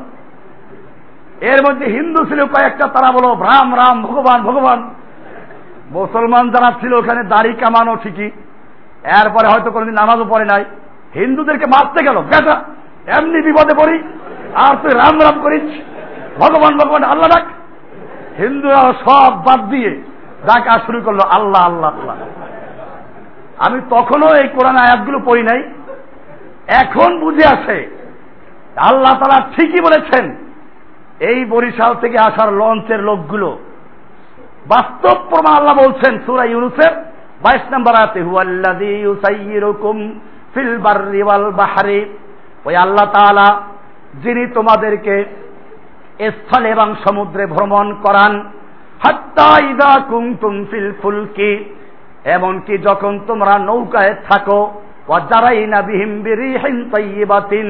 এর 1.41 1.71
মধ্যে 1.71 1.87
হিন্দু 1.87 2.25
ছিল 2.25 2.45
কয়েকটা, 2.45 2.87
তারা 2.89 3.13
বলো, 3.13 3.45
রাম 3.45 3.77
রাম, 3.77 4.03
ভগবান 4.03 4.43
ভগবান। 4.43 4.95
মুসলমান 5.91 6.51
যারা 6.51 6.73
ছিল 6.81 6.93
ওখানে 6.93 7.23
দাড়ি 7.23 7.53
কামানো 7.53 7.97
ঠিকই। 7.97 8.31
এরপরে 9.05 9.49
হয়তো 9.49 9.71
কোনোদিন 9.71 9.95
নামাজও 9.95 10.25
পড়ে 10.25 10.45
নাই। 10.45 10.65
হিন্দুদেরকে 11.15 11.67
মারতে 11.67 12.05
গেল, 12.05 12.19
বেটা, 12.19 12.63
এমনি 13.07 13.43
বিপদে 13.43 13.75
পড়ি, 13.75 14.03
আর 14.55 14.77
তুই 14.77 14.95
রাম 14.95 15.21
রাম 15.21 15.43
করিস। 15.43 15.63
ভগবান 16.39 16.79
ভগবান, 16.79 17.05
আল্লাহ 17.05 17.29
ডাক। 17.29 17.47
হিন্দুরা 18.39 18.77
সব 18.77 19.43
বাদ 19.43 19.69
দিয়ে 19.69 19.91
ডাকা 20.47 20.79
শুরু 20.87 21.01
করল, 21.01 21.19
আল্লাহ 21.31 21.63
আল্লাহ 21.63 21.99
আল্লাহ। 21.99 22.17
আমি 23.59 23.81
তখনও 23.91 24.27
এই 24.27 24.49
কোরআন 24.49 24.77
আয়াতগুলো 24.77 25.19
পড়ি 25.19 25.43
নাই। 25.43 25.63
এখন 26.69 27.21
বুঝে 27.21 27.47
আসে 27.47 28.00
আল্লাহ 28.89 29.13
তালা 29.21 29.41
ঠিকই 29.55 29.81
বলেছেন, 29.87 30.25
এই 31.31 31.39
বরিশাল 31.53 31.93
থেকে 32.03 32.19
আসার 32.29 32.51
লঞ্চের 32.61 33.01
লোকগুলো, 33.11 33.51
বাস্তব 34.73 35.17
প্রমাণ 35.31 35.55
আল্লাহ 35.59 35.75
বলছেন 35.85 36.13
সুরা 36.27 36.45
ইউনুসের 36.45 36.93
বাইশ 37.45 37.65
নম্বর 37.73 37.95
আয়াতে, 38.01 38.21
হুয়াল্লাযী 38.29 38.91
ইউসাইয়িরুকুম 39.05 39.97
ফিল 40.53 40.75
বাররি 40.87 41.23
ওয়াল 41.27 41.47
ওই 42.69 42.75
আল্লাহ 42.85 43.07
তাআলা 43.17 43.47
যিনি 44.23 44.45
তোমাদেরকে 44.57 45.15
স্থলে 46.37 46.69
এবং 46.77 46.89
সমুদ্রে 47.05 47.45
ভ্রমণ 47.55 47.87
করান, 48.05 48.33
হাত্তা 49.05 49.51
ইদা 49.71 49.93
কুমতুম 50.11 50.55
ফিল 50.71 50.91
ফুলকি 51.01 51.53
এমনকি 52.37 52.75
যখন 52.89 53.13
তোমরা 53.29 53.55
নৌকায় 53.69 54.15
থাকো 54.29 54.61
ওয়াজারাইনা 55.09 55.79
বিহিম 55.89 56.13
বিরিহিন 56.25 56.77
তাইয়িবাতিন 56.93 57.69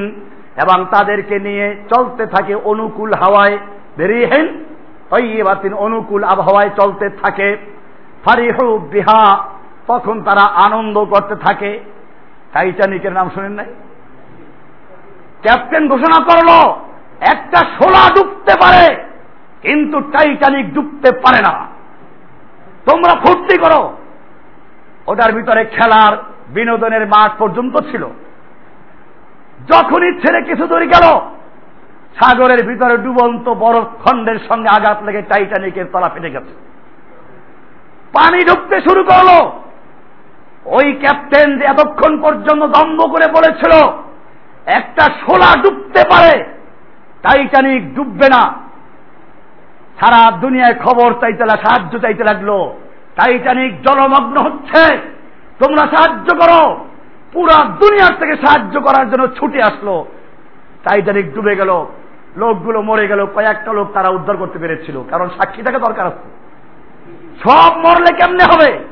এবং 0.62 0.84
তাদেরকে 0.84 1.38
নিয়ে 1.38 1.76
চলতে 1.96 2.26
থাকে 2.26 2.54
অনুকূল 2.54 3.12
হাওয়ায়। 3.12 3.58
বেরিয়েহেন 3.96 4.64
তৈবাতিন 5.10 5.74
অনুকূল 5.74 6.24
আবহাওয়ায় 6.24 6.70
চলতে 6.76 7.10
থাকে। 7.10 7.56
ফারিহু 8.24 8.78
বিহা, 8.78 9.44
তখন 9.86 10.22
তারা 10.22 10.42
আনন্দ 10.42 11.04
করতে 11.04 11.36
থাকে। 11.36 11.80
টাইটানিকের 12.52 13.12
নাম 13.12 13.30
শুনেন 13.34 13.52
নাই? 13.52 13.66
ক্যাপ্টেন 15.42 15.88
ঘোষণা 15.88 16.24
করল, 16.24 16.70
একটা 17.20 17.58
সোলা 17.58 18.14
ডুবতে 18.14 18.52
পারে, 18.60 19.04
কিন্তু 19.62 20.00
টাইটানিক 20.00 20.74
ডুবতে 20.74 21.12
পারে 21.12 21.40
না। 21.42 21.66
তোমরা 22.90 23.14
ফুর্তি 23.14 23.58
করো। 23.58 23.96
ওটার 25.06 25.32
ভিতরে 25.32 25.64
খেলার 25.64 26.16
বিনোদনের 26.48 27.06
মাঠ 27.06 27.30
পর্যন্ত 27.38 27.76
ছিল। 27.90 28.06
যখনই 29.68 30.20
ছেড়ে 30.20 30.42
কিছু 30.42 30.66
দূরে 30.66 30.86
গেল, 30.86 31.20
সাগরের 32.20 32.66
ভিতরে 32.66 32.96
ডুবন্ত 32.96 33.48
বরফ 33.48 33.86
খণ্ডের 34.04 34.38
সঙ্গে 34.48 34.68
আঘাত 34.68 35.02
লেগে 35.02 35.22
টাইটানিকের 35.22 35.84
তলা 35.92 36.08
ফেটে 36.08 36.30
গেছে। 36.30 36.54
পানি 38.12 38.44
ঢুকতে 38.44 38.80
শুরু 38.80 39.04
করল। 39.04 39.50
ওই 40.64 40.92
ক্যাপ্টেন 40.92 41.58
যে 41.58 41.64
এতক্ষণ 41.64 42.20
পর্যন্ত 42.20 42.62
দম্ভ 42.64 43.00
করে 43.12 43.26
বলেছিল, 43.32 43.86
একটা 44.66 45.04
শোলা 45.04 45.62
ডুবতে 45.62 46.02
পারে, 46.10 46.44
টাইটানিক 47.22 47.94
ডুববে 47.94 48.28
না। 48.28 48.42
সারা 50.00 50.36
দুনিয়ায় 50.36 50.74
খবর 50.74 51.20
চাইতে 51.20 51.46
সাহায্য 51.46 51.98
চাইতে 51.98 52.24
লাগল, 52.24 52.50
টাইটানিক 53.16 53.82
জলমগ্ন 53.82 54.36
হচ্ছে, 54.42 54.98
তোমরা 55.58 55.86
সাহায্য 55.96 56.34
করো। 56.34 56.89
পুরা 57.32 57.64
দুনিয়ার 57.64 58.14
থেকে 58.20 58.34
সাহায্য 58.46 58.80
করার 58.80 59.10
জন্য 59.10 59.26
ছুটে 59.26 59.62
আসলো। 59.62 60.06
টাইটানিক 60.84 61.34
ডুবে 61.34 61.56
গেল, 61.56 61.86
লোকগুলো 62.36 62.82
মরে 62.82 63.08
গেল, 63.08 63.26
কয়েকটা 63.26 63.72
লোক 63.72 63.92
তারা 63.92 64.08
উদ্ধার 64.08 64.36
করতে 64.36 64.58
পেরেছিল, 64.58 65.02
কারণ 65.10 65.28
সাক্ষীটাকে 65.28 65.78
দরকার 65.78 66.06
আছে। 66.06 66.28
সব 67.44 67.76
মরলে 67.76 68.16
কেমনে 68.16 68.44
হবে? 68.44 68.84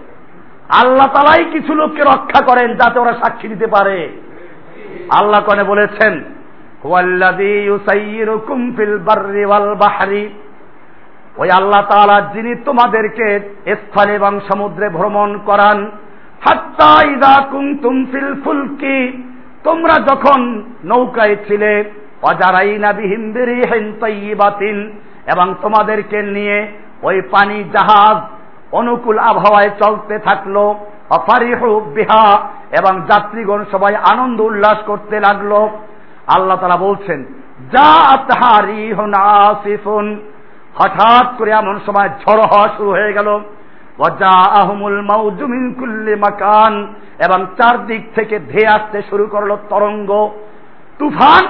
আল্লাহ 0.69 1.07
তালাই 1.07 1.45
কিছু 1.45 1.75
লোককে 1.75 2.03
রক্ষা 2.03 2.45
করেন 2.45 2.75
যাতে 2.75 2.99
ওরা 2.99 3.13
সাক্ষী 3.13 3.49
দিতে 3.49 3.67
পারে। 3.67 4.09
আল্লাহ 5.11 5.41
কনে 5.43 5.65
বলেছেন 5.65 6.25
ওই 11.39 11.51
আল্লাহ 11.51 11.83
তালা 11.83 12.21
যিনি 12.21 12.55
তোমাদেরকে 12.55 13.41
স্থলে 13.67 14.15
এবং 14.15 14.41
সমুদ্রে 14.49 14.89
ভ্রমণ 14.89 15.39
করান 15.39 15.91
তোমরা 19.65 19.95
যখন 20.01 20.41
নৌকায় 20.85 21.37
ছিলে 21.49 21.73
এবং 25.33 25.55
তোমাদেরকে 25.63 26.23
নিয়ে 26.23 26.73
ওই 27.03 27.23
পানি 27.23 27.65
জাহাজ 27.73 28.17
অনুকূল 28.73 29.19
আবহাওয়ায় 29.19 29.71
চলতে 29.85 30.19
থাকল 30.19 30.75
বিহা, 31.95 32.27
এবং 32.79 33.01
যাত্রীগণ 33.01 33.65
সবাই 33.71 33.95
আনন্দ 33.95 34.41
উল্লাস 34.41 34.79
করতে 34.87 35.21
লাগল। 35.21 35.53
আল্লাহ 36.27 36.57
তারা 36.57 36.77
বলছেন 36.77 37.25
যা 37.73 37.91
হঠাৎ 40.75 41.27
করে 41.39 41.51
এমন 41.51 41.81
সময় 41.87 42.09
ঝড় 42.09 42.43
হওয়া 42.43 42.69
শুরু 42.77 42.91
হয়ে 42.91 43.13
গেল। 43.13 43.41
মাকান। 46.17 46.95
এবং 47.25 47.47
চারদিক 47.47 48.13
থেকে 48.15 48.39
ধেয়ে 48.39 48.69
আসতে 48.69 49.03
শুরু 49.11 49.27
করল 49.27 49.57
তরঙ্গ। 49.57 50.31
তুফান 50.99 51.47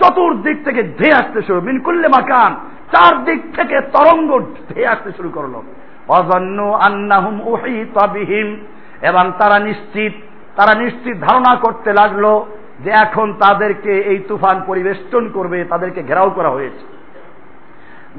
চতুর্দিক 0.00 0.64
থেকে 0.64 0.82
ধেয়ে 0.82 1.14
আসতে 1.14 1.42
শুরু 1.42 1.60
মিনকুল্লে 1.60 2.08
মাকান। 2.08 2.56
চারদিক 2.92 3.56
থেকে 3.56 3.80
তরঙ্গ 3.80 4.40
ধেয়ে 4.68 4.86
আসতে 4.86 5.12
শুরু 5.12 5.28
করল। 5.28 5.62
অজন্য 6.08 6.62
আন্নাহুম 6.62 7.40
বিহীন 8.12 8.66
এবং 9.02 9.32
তারা 9.38 9.58
নিশ্চিত 9.58 10.12
তারা 10.56 10.78
নিশ্চিত 10.78 11.16
ধারণা 11.20 11.56
করতে 11.56 11.92
লাগল 11.92 12.44
যে 12.84 12.90
এখন 12.90 13.32
তাদেরকে 13.32 13.98
এই 13.98 14.18
তুফান 14.18 14.62
পরিবেষ্টন 14.66 15.28
করবে, 15.28 15.64
তাদেরকে 15.64 16.02
ঘেরাও 16.02 16.30
করা 16.30 16.48
হয়েছে। 16.48 16.86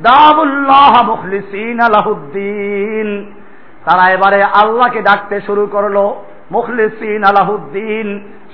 দাবুল্লাহ 0.01 1.07
মুখলিসিন 1.07 1.79
আলাহুদ্দিন 1.79 3.31
তারা 3.85 4.03
এবারে 4.11 4.43
আল্লাহকে 4.43 5.01
ডাকতে 5.01 5.41
শুরু 5.41 5.67
করল, 5.67 5.97
মুখলিসিন 6.51 7.23
আলাহুদ্দিন, 7.23 8.07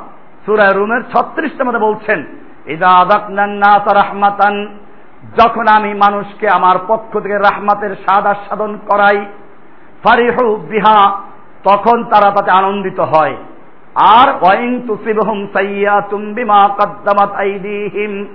সুরায় 0.46 0.72
রুমের 0.72 1.02
ছত্রিশটা 1.02 1.64
মধ্যে 1.64 1.78
বলছেন, 1.78 2.24
ইদা 2.66 2.88
আদাকনান 2.88 3.58
রাহমাতান। 3.94 4.78
যখন 5.38 5.64
আমি 5.68 5.94
মানুষকে 5.94 6.48
আমার 6.48 6.76
পক্ষ 6.88 7.20
থেকে 7.20 7.38
রাহমাতের 7.38 7.90
স্বাদ 7.90 8.26
আস্বাদন 8.26 8.78
করাই, 8.88 9.26
ফারিহু 10.04 10.56
বিহা, 10.56 11.22
তখন 11.64 12.04
তারা 12.04 12.30
তাতে 12.30 12.50
আনন্দিত 12.50 13.00
হয়। 13.00 13.36
আর 13.94 14.28
ওয়াইন 14.30 14.80
তুসিবহুম 14.86 15.46
সাইয়াতুম 15.46 16.34
বিমা 16.34 16.68
কদ্দামাত 16.68 17.32
আইদিহিম। 17.32 18.26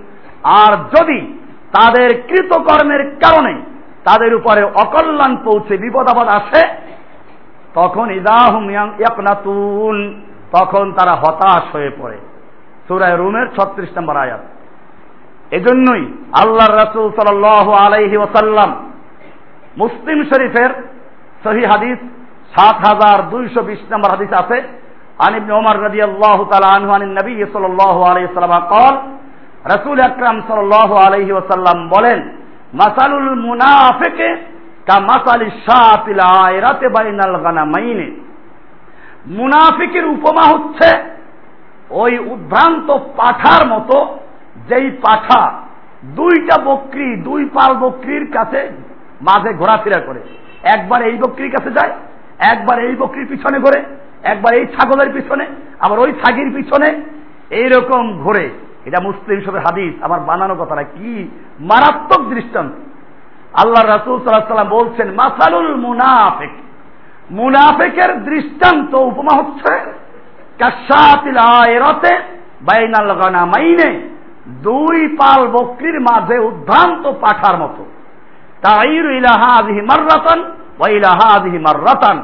আর 0.44 0.78
যদি 0.78 1.38
তাদের 1.72 2.22
কৃতকর্মের 2.28 3.15
কারণে 3.15 3.61
তাদের 4.03 4.36
উপরে 4.36 4.63
অকল্যাণ 4.63 5.38
পৌঁছে 5.38 5.78
বিপদ 5.78 6.09
আপদ 6.09 6.28
আসে, 6.28 6.67
তখন 7.74 8.09
ইদাহুমিয়াকুন 8.11 9.97
তখন 10.51 10.91
তারা 10.91 11.15
হতাশ 11.15 11.76
হয়ে 11.76 11.91
পড়ে। 12.01 12.17
সুরায় 12.88 13.17
রুমের 13.17 13.47
ছত্রিশ 13.57 13.97
নম্বর 13.97 14.17
আয়াত। 14.17 14.39
এজন্যই 15.51 16.03
আল্লাহ 16.41 16.67
রসুল 16.67 17.11
সাল 17.11 17.43
আলাইহি 17.86 18.17
ওসাল্লাম 18.17 18.89
মুসলিম 19.78 20.24
শরীফের 20.24 20.69
সহি 21.43 21.65
হাদিস 21.65 21.97
সাত 22.55 22.76
হাজার 22.76 23.30
দুইশো 23.30 23.61
বিশ 23.61 23.80
নম্বর 23.91 24.09
হাদিস 24.09 24.34
আছে 24.34 24.63
আনিব 25.28 25.51
ওমর 25.51 25.84
রদি 25.84 26.01
আল্লাহ 26.01 26.43
তালা 26.43 26.76
আনহান 26.76 27.03
নবী 27.03 27.45
সাল 27.53 27.80
আলাইহি 27.80 28.34
সাল্লাম 28.34 28.65
কল 28.69 29.20
রসুল 29.66 29.99
আকরাম 29.99 30.41
সাল 30.47 30.74
আলহি 31.07 31.32
ওসাল্লাম 31.32 31.89
বলেন, 31.89 32.20
মাসালুল 32.74 33.36
মুনাফেকে 33.36 34.30
কা 34.88 34.99
মাসালি 34.99 35.51
সাতিল 35.68 36.20
আয়রাতে 36.20 36.89
বাইনাল 36.89 37.36
গানামাইনে। 37.43 38.12
মুনাফিকের 39.28 40.05
উপমা 40.05 40.41
হচ্ছে 40.41 40.89
ওই 41.89 42.18
উদ্ভ্রান্ত 42.18 42.91
পাঠার 42.91 43.68
মতো 43.68 44.18
যেই 44.70 44.91
পাঠা 44.91 45.53
দুইটা 46.03 46.55
বকরি, 46.66 47.16
দুই 47.16 47.45
পাল 47.45 47.74
বকরির 47.74 48.32
কাছে 48.32 48.70
মাঝে 49.22 49.53
ঘোরাফেরা 49.53 49.99
করে। 49.99 50.22
একবার 50.64 51.01
এই 51.01 51.18
বকরির 51.18 51.51
কাছে 51.51 51.72
যায়, 51.72 51.93
একবার 52.39 52.80
এই 52.80 52.95
বকরির 52.95 53.28
পিছনে 53.28 53.59
ঘোরে, 53.59 53.84
একবার 54.24 54.53
এই 54.53 54.66
ছাগলের 54.66 55.09
পিছনে, 55.14 55.45
আবার 55.80 55.99
ওই 55.99 56.12
ছাগির 56.12 56.55
পিছনে, 56.55 57.01
এইরকম 57.49 58.24
ঘোরে। 58.24 58.49
এটা 58.86 59.00
মুসলিম 59.00 59.42
সবের 59.46 59.62
হাদিস, 59.62 59.94
আমার 60.04 60.20
বানানো 60.20 60.56
কথাটা 60.56 60.84
কি 60.84 61.30
মারাত্মক 61.60 62.22
দৃষ্টান্ত। 62.30 62.74
আল্লাহ 63.54 63.84
রাসুল 63.86 64.16
সাল্লাহ 64.20 64.48
সাল্লাম 64.48 64.70
বলছেন, 64.70 65.08
মাসালুল 65.12 65.76
মুনাফেক। 65.76 66.50
মুনাফেকের 67.32 68.24
দৃষ্টান্ত 68.24 68.96
উপমা 68.96 69.34
হচ্ছে 69.38 69.74
কাশাতিল 70.60 71.38
আয়রতে 71.38 72.14
বাইনাল 72.62 73.12
গানামাইনে। 73.22 73.90
দুই 74.48 75.08
পাল 75.08 75.48
বকরির 75.48 76.00
মাঝে 76.00 76.40
উদ্ভ্রান্ত 76.40 77.12
পাঠার 77.22 77.58
মতো। 77.58 77.84
তাইর 78.62 79.06
ইলাহা 79.12 79.50
আদিহি 79.60 79.82
মাররাতান 79.82 80.40
ওয়া 80.80 80.90
ইলাহা 80.90 81.28
আদিহি 81.38 81.58
মাররাতান। 81.58 82.18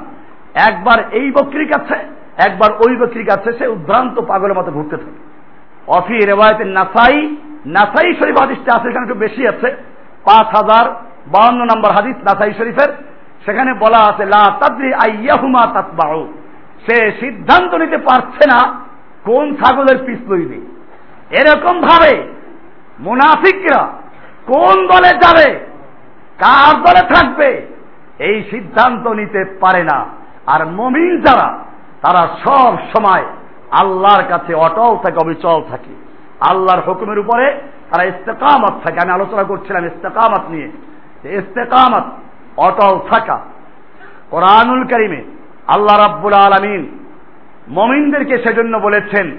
একবার 0.56 1.00
এই 1.12 1.32
বকরির 1.32 1.68
কাছে, 1.74 1.96
একবার 2.38 2.72
ওই 2.88 2.96
বকরির 2.96 3.26
কাছে 3.26 3.58
সে 3.58 3.68
উদ্ভ্রান্ত 3.68 4.22
পাগলের 4.22 4.58
মতো 4.58 4.72
ঘুরতে 4.72 4.98
থাকে। 4.98 5.37
অফি 5.88 6.18
রেওয়ায়তে 6.26 6.66
নাসাই 6.66 7.36
নাসাই 7.66 8.16
শরীফ 8.16 8.40
হাদিসটা 8.40 8.76
আছে 8.76 8.90
এখানে 8.90 9.06
একটু 9.06 9.20
বেশি 9.20 9.48
আছে। 9.48 9.70
পাঁচ 10.26 10.48
হাজার 10.48 10.86
বাউন্ন 11.28 11.62
নম্বর 11.64 11.92
হাদিস 11.92 12.16
নাসাই 12.16 12.54
শরীফের। 12.54 12.90
সেখানে 13.46 13.74
বলা 13.74 13.98
আছে, 13.98 14.26
লা 14.26 14.58
তাদ্রি 14.60 14.94
আইয়াহুমা 14.94 15.68
তাতবাউ। 15.74 16.34
সে 16.86 17.12
সিদ্ধান্ত 17.20 17.74
নিতে 17.74 17.98
পারছে 17.98 18.48
না, 18.48 18.80
কোন 19.24 19.56
ছাগলের 19.56 19.98
পিস 20.06 20.32
লইবে। 20.32 20.60
এরকম 21.40 21.82
ভাবে 21.82 22.28
মুনাফিকরা 23.00 23.88
কোন 24.48 24.88
দলে 24.88 25.10
যাবে, 25.10 25.60
কার 26.38 26.74
দলে 26.76 27.16
থাকবে, 27.16 27.68
এই 28.20 28.44
সিদ্ধান্ত 28.52 29.08
নিতে 29.08 29.46
পারে 29.60 29.84
না। 29.84 30.06
আর 30.48 30.66
মমিন 30.68 31.22
যারা, 31.22 31.60
তারা 32.02 32.28
সব 32.46 32.78
সময় 32.98 33.24
আল্লাহর 33.72 34.24
কাছে 34.30 34.54
অটল 34.54 34.98
থাকে, 34.98 35.18
অবিচল 35.22 35.62
থাকে। 35.62 35.94
আল্লাহর 36.50 36.82
হুকুমের 36.82 37.20
উপরে 37.20 37.62
তারা 37.92 38.04
ইস্তেকামত 38.04 38.72
থাকে। 38.84 39.00
আমি 39.04 39.12
আলোচনা 39.12 39.44
করছিলাম 39.44 39.86
ইস্তেকামত 39.86 40.50
নিয়ে। 40.50 40.72
ইস্তেকামত, 41.38 42.04
অটল 42.58 43.00
থাকা। 43.00 43.40
কোরআনুল 44.30 44.84
করিমে 44.84 45.24
আল্লাহ 45.68 46.08
রাব্বুল 46.08 46.34
আলমিন 46.34 47.00
মমিনদেরকে 47.68 48.38
সেজন্য 48.38 48.78
বলেছেন 48.78 49.38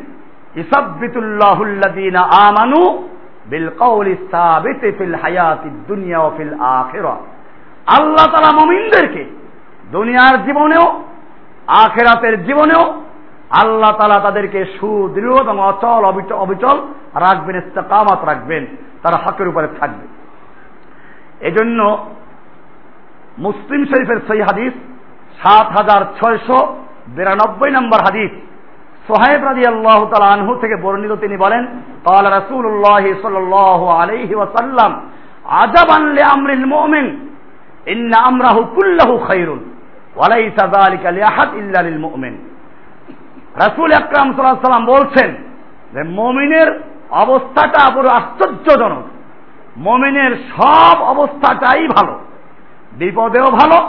ইসাবিতুল্লাহুল্লাদিনা 0.57 2.21
আমানু 2.21 3.09
বিল 3.47 3.69
কৌলি 3.69 4.17
সাবিত 4.31 4.99
ফিল 4.99 5.15
হায়াতি 5.15 5.71
দুনিয়া 5.89 6.19
ও 6.19 6.31
ফিল 6.37 6.55
আল্লাহ 6.55 8.27
তালা 8.27 8.65
মমিনদেরকে 8.65 9.25
দুনিয়ার 9.93 10.45
জীবনেও, 10.45 11.03
আখেরাতের 11.67 12.45
জীবনেও 12.45 13.03
আল্লাহ 13.51 13.93
তালা 13.93 14.21
তাদেরকে 14.21 14.65
সুদৃঢ় 14.65 15.37
এবং 15.41 15.61
অচল 15.61 16.05
অবিচল 16.45 16.77
রাখবেন, 17.15 17.57
ইস্তেকামাত 17.57 18.21
রাখবেন, 18.25 18.67
তারা 19.03 19.17
হকের 19.25 19.49
উপরে 19.49 19.69
থাকবে। 19.81 20.07
এজন্য 21.41 21.99
মুসলিম 23.39 23.85
শরীফের 23.85 24.21
সেই 24.29 24.41
হাদিস 24.41 24.73
সাত 25.43 25.67
হাজার 25.67 26.03
ছয়শো 26.19 26.77
বিরানব্বই 27.07 27.71
নম্বর 27.71 27.99
হাদিস। 27.99 28.31
সোহেব 29.09 29.45
রাজি 29.45 29.65
আল্লাহ 29.67 30.07
তালা 30.11 30.33
আনহু 30.33 30.55
থেকে 30.55 30.77
বর্ণিত 30.77 31.13
তিনি 31.13 31.37
বলেন 31.37 31.67
কাল 32.05 32.27
রসুল্লাহ 32.39 33.05
সাল 33.23 33.37
আলহি 34.03 34.35
ওয়াসাল্লাম 34.35 34.93
আজাব 35.45 35.91
আনলে 35.97 36.23
আমরিল 36.23 36.67
মোমিন, 36.67 37.29
ইন্না 37.87 38.19
আমরাহু 38.27 38.61
কুল্লাহু 38.65 39.19
খাইরুন, 39.19 39.61
ওয়ালাইসা 40.17 40.69
যালিকা 40.69 41.11
লিআহাদ 41.11 41.55
ইল্লা 41.55 41.83
লিল 41.83 41.99
মুমিন। 41.99 42.35
রাসূল 43.59 43.93
আকরাম 43.93 44.33
সাল্লাম 44.33 44.87
বলছেন 44.87 45.35
যে 45.93 46.03
মমিনের 46.03 46.81
অবস্থাটা 47.11 47.95
পুরো 47.95 48.09
আশ্চর্যজনক। 48.09 49.03
মমিনের 49.77 50.37
সব 50.37 51.03
অবস্থাটাই 51.03 51.89
ভালো। 51.89 52.21
বিপদেও 52.93 53.45
ভালো, 53.45 53.89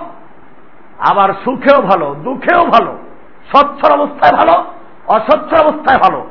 আবার 1.10 1.30
সুখেও 1.46 1.82
ভালো, 1.82 2.16
দুঃখেও 2.24 2.62
ভালো, 2.66 2.98
স্বচ্ছর 3.52 4.00
অবস্থায় 4.00 4.34
ভালো, 4.38 4.64
অস্বচ্ছ 5.08 5.62
অবস্থায় 5.62 6.00
ভালো। 6.00 6.28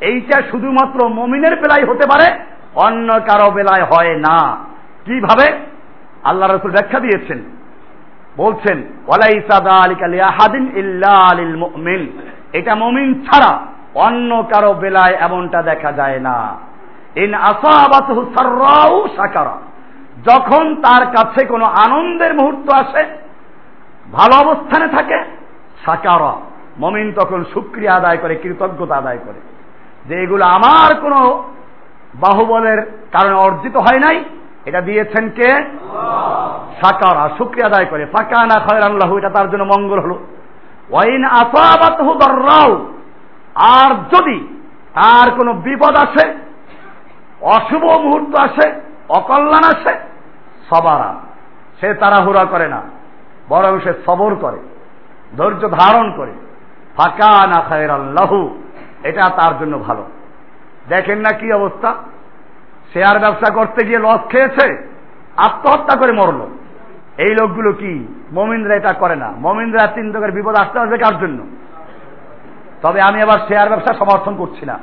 এইটা 0.00 0.42
শুধুমাত্র 0.50 1.08
মমিনের 1.08 1.56
বেলায় 1.56 1.94
হতে 1.94 2.06
পারে, 2.06 2.44
অন্য 2.74 3.12
কারও 3.12 3.50
বেলায় 3.50 3.84
হয় 3.84 4.16
না। 4.16 4.64
কীভাবে? 5.04 5.58
আল্লাহ 6.24 6.50
রসুল 6.50 6.70
ব্যাখ্যা 6.70 7.00
দিয়েছেন। 7.00 7.42
বলছেন 8.36 8.82
মুমিন। 11.56 12.22
এটা 12.52 12.74
মমিন 12.74 13.26
ছাড়া 13.26 13.58
অন্য 13.94 14.44
কারও 14.54 14.74
বেলায় 14.74 15.16
এমনটা 15.20 15.62
দেখা 15.62 15.92
যায় 15.92 16.20
না। 16.20 16.56
ইন 17.16 17.34
আসাবাতহু 17.34 18.32
সাকারা। 19.16 19.58
যখন 20.24 20.76
তার 20.76 21.06
কাছে 21.06 21.46
কোনো 21.46 21.64
আনন্দের 21.64 22.34
মুহূর্ত 22.34 22.74
আসে, 22.74 23.04
ভালো 24.12 24.50
অবস্থানে 24.50 24.88
থাকে, 24.88 25.24
সাকারা। 25.86 26.32
মমিন 26.78 27.12
তখন 27.12 27.44
সুক্রিয়া 27.44 27.94
আদায় 27.94 28.16
করে, 28.16 28.34
কৃতজ্ঞতা 28.36 28.96
আদায় 28.96 29.18
করে। 29.26 29.40
যে 30.08 30.22
এগুলো 30.22 30.44
আমার 30.44 31.00
কোনো 31.00 31.42
বাহুবলের 32.14 32.82
কারণে 33.12 33.34
অর্জিত 33.34 33.76
হয় 33.76 33.98
নাই, 33.98 34.24
এটা 34.64 34.80
দিয়েছেন 34.80 35.28
কে? 35.28 35.48
সাকারা। 36.82 37.30
শুক্রিয়া 37.38 37.66
আদায় 37.66 37.84
করে। 37.84 38.06
ফাঁকা 38.06 38.46
না 38.46 38.60
খয়ের 38.60 38.82
আল্লাহ 38.82 39.16
এটা 39.16 39.30
তার 39.30 39.50
জন্য 39.50 39.64
মঙ্গল 39.64 40.00
হলো। 40.00 40.18
ওয়াইন 40.90 41.24
আসাবাত 41.24 41.98
রাও 42.22 42.70
আর 43.54 43.90
যদি 44.14 44.38
তার 44.94 45.30
কোনো 45.30 45.52
বিপদ 45.54 45.96
আসে, 45.96 46.26
অশুভ 47.40 47.84
মুহূর্ত 47.84 48.32
আসে, 48.40 48.66
অকল্যাণ 49.08 49.64
আসে, 49.64 49.94
সবারা 50.70 51.10
সে 51.80 51.94
তাড়াহুড়া 51.94 52.44
করে 52.44 52.68
না, 52.68 52.80
বরং 53.48 53.80
সে 53.80 53.92
সবর 54.06 54.34
করে, 54.34 54.58
ধৈর্য 55.36 55.62
ধারণ 55.68 56.12
করে। 56.16 56.32
ফাঁকা 56.96 57.46
না 57.46 57.60
খায়ের 57.68 57.90
আল্লাহু 57.90 58.38
এটা 59.02 59.24
তার 59.28 59.52
জন্য 59.58 59.78
ভালো। 59.78 60.04
দেখেন 60.88 61.18
না 61.18 61.30
কি 61.38 61.52
অবস্থা? 61.52 61.90
শেয়ার 62.92 63.18
ব্যবসা 63.18 63.48
করতে 63.54 63.86
গিয়ে 63.86 63.98
লস 63.98 64.22
খেয়েছে, 64.28 64.66
আত্মহত্যা 65.36 65.94
করে 65.96 66.12
মরল। 66.12 66.40
এই 67.20 67.34
লোকগুলো 67.40 67.72
কি? 67.72 68.22
মমিন্দ্রা 68.32 68.74
এটা 68.74 68.92
করে 68.92 69.16
না। 69.16 69.32
মমিন্দ্রা 69.38 69.86
তিন 69.86 70.12
করে 70.12 70.32
বিপদ 70.32 70.54
আসতে 70.58 70.78
আসবে 70.78 70.98
কার 70.98 71.20
জন্য? 71.20 71.46
তবে 72.82 73.00
আমি 73.00 73.22
আবার 73.22 73.38
শেয়ার 73.48 73.68
ব্যবসা 73.68 73.94
সমর্থন 73.94 74.36
করছি 74.36 74.66
না। 74.66 74.78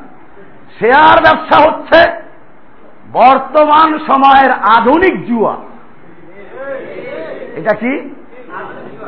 শেয়ার 0.79 1.21
ব্যবসা 1.21 1.69
হচ্ছে 1.69 2.11
বর্তমান 3.11 3.99
সময়ের 3.99 4.51
আধুনিক 4.51 5.27
জুয়া। 5.27 5.55
এটা 7.55 7.75
কি? 7.75 8.15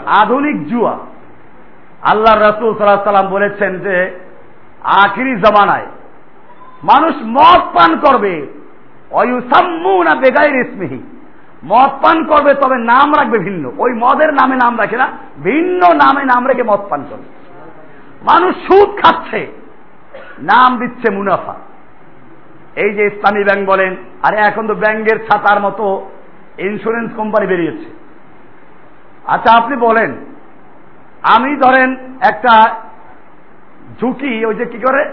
আধুনিক 0.05 0.67
জুয়া। 0.67 0.97
আল্লাহ 2.01 2.37
রসুল 2.37 2.77
সাল্লাহ 2.77 3.03
সাল্লাম 3.03 3.31
বলেছেন 3.31 3.79
যে, 3.79 4.19
আখিরি 4.83 5.35
জমানায় 5.35 5.85
মানুষ 6.83 7.15
মদ 7.23 7.59
পান 7.61 7.99
করবে। 7.99 8.47
অয়ুসাম্মু 9.11 10.03
না 10.03 10.15
বেগাই 10.15 10.51
রেশমিহি 10.51 11.18
মদ 11.63 11.89
পান 12.03 12.23
করবে 12.23 12.53
তবে 12.53 12.77
নাম 12.77 13.13
রাখবে 13.17 13.39
ভিন্ন। 13.39 13.71
ওই 13.77 13.91
মদের 13.93 14.33
নামে 14.33 14.55
নাম 14.55 14.77
রাখে 14.77 14.97
না, 14.97 15.07
ভিন্ন 15.43 15.93
নামে 15.93 16.23
নাম 16.23 16.47
রেখে 16.47 16.63
মদ 16.63 16.79
পান 16.89 17.05
করবে। 17.09 17.23
মানুষ 18.21 18.55
সুদ 18.55 18.89
খাচ্ছে, 19.01 19.47
নাম 20.39 20.79
দিচ্ছে 20.79 21.13
মুনাফা। 21.13 21.55
এই 22.75 22.93
যে 22.93 23.05
ইসলামী 23.05 23.43
ব্যাংক 23.43 23.69
বলেন, 23.69 23.95
আরে 24.23 24.37
এখন 24.37 24.67
তো 24.67 24.75
ব্যাংকের 24.75 25.27
ছাতার 25.27 25.59
মতো 25.59 26.09
ইন্স্যুরেন্স 26.57 27.13
কোম্পানি 27.15 27.47
বেরিয়েছে। 27.47 27.89
আচ্ছা 29.27 29.63
আপনি 29.63 29.75
বলেন, 29.75 30.15
আমি 31.21 31.55
ধরেন 31.55 31.95
একটা 32.21 32.75
ঝুঁকি, 33.99 34.45
ওই 34.45 34.55
যে 34.55 34.65
কি 34.65 34.79
করে? 34.79 35.03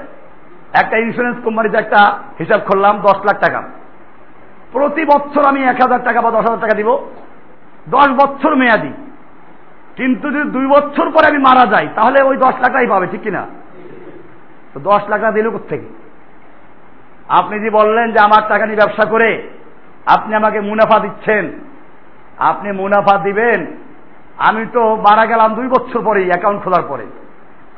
একটা 0.73 0.99
ইন্স্যুরেন্স 0.99 1.37
কোম্পানিতে 1.45 1.77
একটা 1.79 2.19
হিসাব 2.39 2.61
করলাম, 2.67 2.99
দশ 2.99 3.19
লাখ 3.25 3.41
টাকা। 3.41 3.63
প্রতি 4.77 5.05
বছর 5.05 5.45
আমি 5.49 5.63
এক 5.63 5.77
হাজার 5.83 6.05
টাকা 6.05 6.21
বা 6.21 6.31
দশ 6.31 6.37
হাজার 6.37 6.61
টাকা 6.61 6.75
দিব। 6.75 6.99
দশ 7.89 8.09
বছর 8.09 8.57
মেয়াদি। 8.57 8.93
কিন্তু 9.97 10.31
যদি 10.31 10.51
দুই 10.51 10.67
বছর 10.67 11.11
পরে 11.11 11.27
আমি 11.27 11.39
মারা 11.39 11.67
যাই, 11.67 11.89
তাহলে 11.95 12.23
ওই 12.23 12.37
দশ 12.37 12.53
টাকাই 12.67 12.87
পাবে, 12.87 13.07
ঠিক 13.07 13.21
কিনা? 13.21 13.47
তো 14.75 14.81
দশ 14.81 15.01
লাখ 15.09 15.21
টাকা 15.21 15.33
দিল 15.33 15.59
থেকে 15.59 15.89
আপনি 17.29 17.61
যে 17.61 17.71
বললেন 17.71 18.13
যে 18.13 18.19
আমার 18.19 18.49
টাকা 18.49 18.67
নিয়ে 18.67 18.77
ব্যবসা 18.77 19.05
করে, 19.05 19.49
আপনি 20.07 20.35
আমাকে 20.35 20.61
মুনাফা 20.61 20.99
দিচ্ছেন। 20.99 21.53
আপনি 22.39 22.73
মুনাফা 22.73 23.19
দিবেন। 23.19 23.67
আমি 24.37 24.67
তো 24.73 24.97
মারা 24.97 25.27
গেলাম 25.27 25.55
দুই 25.55 25.69
বছর 25.69 26.03
পরে 26.05 26.25
অ্যাকাউন্ট 26.25 26.63
খোলার 26.63 26.83
পরে। 26.89 27.07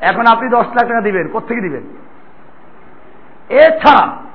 এখন 0.01 0.26
আপনি 0.26 0.49
দশ 0.49 0.66
লাখ 0.66 0.88
টাকা 0.88 1.01
দিবেন 1.01 1.28
কোথেকে 1.28 1.61
দিবেন? 1.61 1.82
এছাড়া 3.49 4.28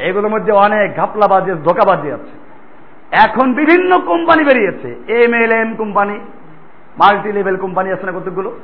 এগুলোর 0.00 0.30
মধ্যে 0.30 0.52
অনেক 0.52 0.96
ঘাপলা 0.96 1.26
ঘাপলাবাজি, 1.26 1.50
ধোকাবাজি 1.50 2.12
আছে। 2.12 2.40
এখন 3.12 3.54
বিভিন্ন 3.54 3.98
কোম্পানি 3.98 4.44
বেরিয়েছে। 4.44 4.88
M 5.24 5.34
L 5.34 5.52
M 5.52 5.74
company 5.74 6.14
multi 6.98 7.32
level 7.32 7.56
company 7.56 7.92
আছে 7.92 8.06
না 8.06 8.12
কতগুলো? 8.12 8.58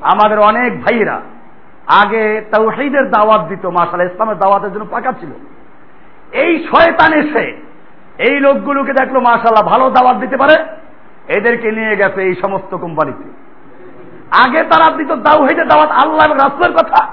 আমাদের 0.00 0.38
অনেক 0.38 0.82
ভাইরা 0.82 1.20
আগে 1.86 2.40
তাওহীদের 2.40 3.10
দাওয়াত 3.10 3.48
দিত 3.48 3.66
মাসাল 3.66 4.00
ইসলামের 4.00 4.38
দাওয়াতের 4.38 4.72
জন্য 4.72 4.86
পাকা 4.90 5.12
ছিল। 5.12 5.28
এই 6.32 6.68
শয়তান 6.68 7.12
এসে 7.12 7.62
এই 8.18 8.40
লোকগুলোকে 8.40 8.92
দেখল 8.92 9.18
মাশাল্লাহ 9.18 9.68
ভালো 9.68 9.90
দাওয়াত 9.90 10.16
দিতে 10.16 10.36
পারে, 10.36 10.54
এদেরকে 11.28 11.70
নিয়ে 11.72 11.96
গেছে 11.96 12.22
এই 12.22 12.34
সমস্ত 12.34 12.76
কোম্পানিতে। 12.76 13.24
আগে 14.30 14.62
তারা 14.62 14.96
দিত 14.96 15.12
তাওহীদের 15.12 15.68
দাওয়াত, 15.68 15.90
আল্লাহ 15.90 16.32
রাসূলের 16.32 16.72
কথা। 16.72 17.06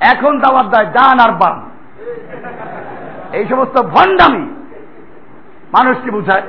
এখন 0.00 0.38
দাওয়াত 0.38 0.66
দেয় 0.66 0.86
জান 0.86 1.18
আর 1.18 1.32
বান। 1.32 1.72
এই 3.38 3.44
সমস্ত 3.50 3.76
ভণ্ডামি 3.94 4.44
মানুষকে 5.72 6.10
বুঝায়। 6.10 6.46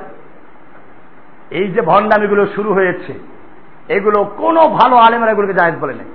এই 1.60 1.68
যে 1.76 1.82
ভণ্ডামিগুলো 1.82 2.44
শুরু 2.56 2.70
হয়েছে, 2.74 3.14
এগুলো 3.96 4.20
কোনো 4.42 4.62
ভালো 4.80 4.96
আলেমরা 5.06 5.32
এগুলোকে 5.32 5.58
জায়েজ 5.60 5.76
বলে 5.82 5.94
নেই 5.94 6.10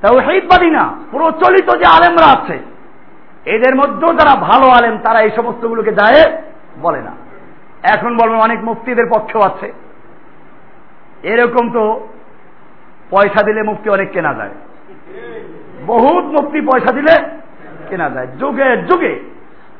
তাও 0.00 0.16
হেইবাদী 0.26 0.70
না 0.70 0.84
প্রচলিত 1.10 1.68
যে 1.80 1.86
আলেমরা 1.96 2.28
আছে, 2.36 2.56
এদের 3.54 3.74
মধ্যেও 3.76 4.10
যারা 4.18 4.34
ভালো 4.48 4.66
আলেম, 4.78 4.94
তারা 5.06 5.18
এই 5.20 5.30
সমস্তগুলোকে 5.36 5.92
যায় 5.92 6.20
বলে 6.82 7.00
না। 7.00 7.12
এখন 7.94 8.10
বলবেন 8.20 8.40
অনেক 8.40 8.60
মুক্তিদের 8.64 9.06
পক্ষেও 9.14 9.42
আছে। 9.42 9.68
এরকম 11.22 11.64
তো 11.76 11.82
পয়সা 13.10 13.40
দিলে 13.42 13.60
মুক্তি 13.62 13.88
অনেক 13.90 14.08
কেনা 14.12 14.32
যায় 14.34 14.54
বহুত 15.86 16.24
মুক্তি 16.36 16.58
পয়সা 16.60 16.90
দিলে 16.98 17.14
কেনা 17.88 18.10
যায়। 18.10 18.26
যুগে 18.26 18.82
যুগে। 18.82 19.30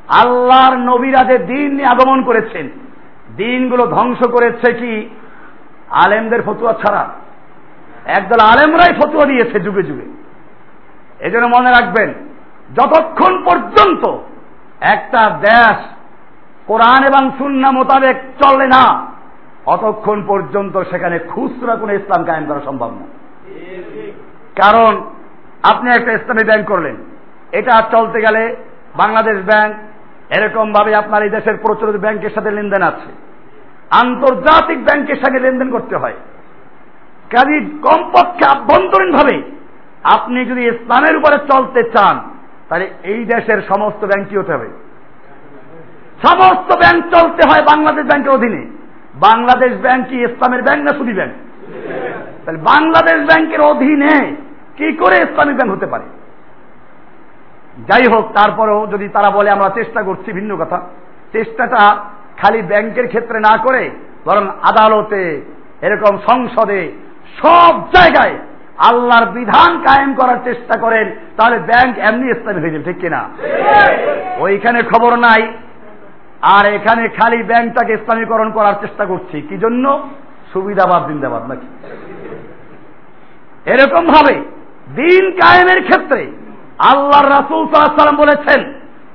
আল্লাহর 0.09 0.77
নবীরাদের 0.77 1.47
দিন 1.47 1.75
নিয়ে 1.75 1.87
আগমন 1.87 2.23
করেছেন। 2.23 2.69
দিনগুলো 3.37 3.87
ধ্বংস 3.87 4.29
করেছে 4.29 4.73
কি? 4.73 5.11
আলেমদের 5.89 6.43
ফতুয়া 6.43 6.73
ছাড়া। 6.73 7.09
একদল 8.05 8.39
আলেমরাই 8.41 9.01
ফতুয়া 9.01 9.27
দিয়েছে 9.27 9.61
যুগে 9.61 9.83
যুগে। 9.83 10.07
এজন্য 11.27 11.47
মনে 11.47 11.71
রাখবেন, 11.71 12.15
যতক্ষণ 12.75 13.45
পর্যন্ত 13.45 14.09
একটা 14.81 15.31
দেশ 15.31 15.77
কোরআন 16.67 17.05
এবং 17.05 17.31
সুন্না 17.39 17.71
মোতাবেক 17.71 18.17
চলে 18.17 18.67
না, 18.67 19.13
অতক্ষণ 19.67 20.25
পর্যন্ত 20.27 20.83
সেখানে 20.91 21.19
খুচরা 21.19 21.77
কোনো 21.77 21.93
ইসলাম 21.93 22.25
কায়েম 22.25 22.47
করা 22.47 22.61
সম্ভব 22.65 22.91
না। 22.91 23.07
কারণ 24.63 25.03
আপনি 25.63 25.91
একটা 25.91 26.13
ইসলামী 26.13 26.45
ব্যাংক 26.45 26.67
করলেন। 26.67 26.97
এটা 27.53 27.83
চলতে 27.91 28.21
গেলে 28.21 28.57
বাংলাদেশ 28.97 29.37
ব্যাংক 29.45 29.77
এরকম 30.37 30.73
ভাবে 30.73 30.95
আপনার 30.95 31.23
এই 31.23 31.31
দেশের 31.31 31.57
প্রচলিত 31.57 31.97
ব্যাংকের 31.97 32.31
সাথে 32.31 32.51
লেনদেন 32.51 32.83
আছে। 32.83 33.11
আন্তর্জাতিক 33.91 34.85
ব্যাংকের 34.85 35.17
সঙ্গে 35.17 35.41
লেনদেন 35.41 35.71
করতে 35.71 35.97
হয়। 35.97 36.15
কাজে 37.31 37.61
কমপক্ষে 37.61 38.45
আভ্যন্তরীণ 38.45 39.13
ভাবে 39.13 39.43
আপনি 40.05 40.45
যদি 40.45 40.67
ইসলামের 40.67 41.17
উপরে 41.17 41.39
চলতে 41.39 41.83
চান, 41.83 42.21
তাহলে 42.69 42.91
এই 43.03 43.25
দেশের 43.25 43.63
সমস্ত 43.69 44.05
ব্যাংক 44.05 44.29
কি 44.29 44.37
হতে 44.37 44.53
হবে। 44.53 44.69
সমস্ত 46.27 46.77
ব্যাংক 46.77 47.05
চলতে 47.15 47.43
হয় 47.51 47.63
বাংলাদেশ 47.63 48.05
ব্যাংকের 48.05 48.33
অধীনে। 48.33 48.67
বাংলাদেশ 49.15 49.73
ব্যাংক 49.81 50.09
কি 50.09 50.17
ইসলামের 50.23 50.63
ব্যাংক 50.63 50.83
না 50.83 50.99
সুদী 50.99 51.13
ব্যাংক? 51.13 51.33
তাহলে 52.45 52.61
বাংলাদেশ 52.61 53.27
ব্যাংকের 53.27 53.61
অধীনে 53.61 54.37
কি 54.77 54.93
করে 54.93 55.17
ইসলামিক 55.17 55.57
ব্যাংক 55.57 55.73
হতে 55.73 55.87
পারে? 55.87 56.05
যাই 57.79 58.07
হোক, 58.07 58.33
তারপরেও 58.33 58.87
যদি 58.87 59.09
তারা 59.09 59.31
বলে, 59.31 59.51
আমরা 59.51 59.69
চেষ্টা 59.69 60.03
করছি 60.03 60.33
ভিন্ন 60.33 60.57
কথা। 60.57 60.81
চেষ্টাটা 61.33 61.97
খালি 62.37 62.63
ব্যাংকের 62.63 63.07
ক্ষেত্রে 63.07 63.41
না 63.41 63.57
করে, 63.57 63.91
বরং 64.25 64.49
আদালতে, 64.63 65.43
এরকম 65.83 66.19
সংসদে, 66.19 66.93
সব 67.43 67.81
জায়গায় 67.95 68.39
আল্লাহর 68.79 69.27
বিধান 69.27 69.83
কায়েম 69.83 70.15
করার 70.15 70.37
চেষ্টা 70.45 70.79
করেন, 70.79 71.11
তাহলে 71.37 71.59
ব্যাংক 71.59 71.99
এমনি 71.99 72.31
ইসলামী 72.31 72.61
হয়ে 72.61 72.71
যাবে, 72.71 72.85
ঠিক 72.85 72.99
কিনা? 73.01 73.29
ওইখানে 74.39 74.83
খবর 74.83 75.17
নাই। 75.17 75.53
আর 76.43 76.67
এখানে 76.67 77.09
খালি 77.09 77.43
ব্যাংকটাকে 77.43 77.93
ইসলামীকরণ 77.93 78.51
করার 78.51 78.75
চেষ্টা 78.81 79.05
করছি। 79.05 79.43
কি 79.43 79.59
জন্য? 79.59 80.09
সুবিধাবাদ, 80.53 81.09
জিন্দাবাদ, 81.09 81.51
নাকি? 81.51 81.67
এরকম 83.71 84.07
ভাবে 84.07 84.35
দিন 84.97 85.31
কায়েমের 85.31 85.83
ক্ষেত্রে 85.83 86.33
আল্লাহ 86.79 87.23
রাসুল 87.23 87.75
সাল্লাম 87.75 88.17
বলেছেন, 88.17 88.73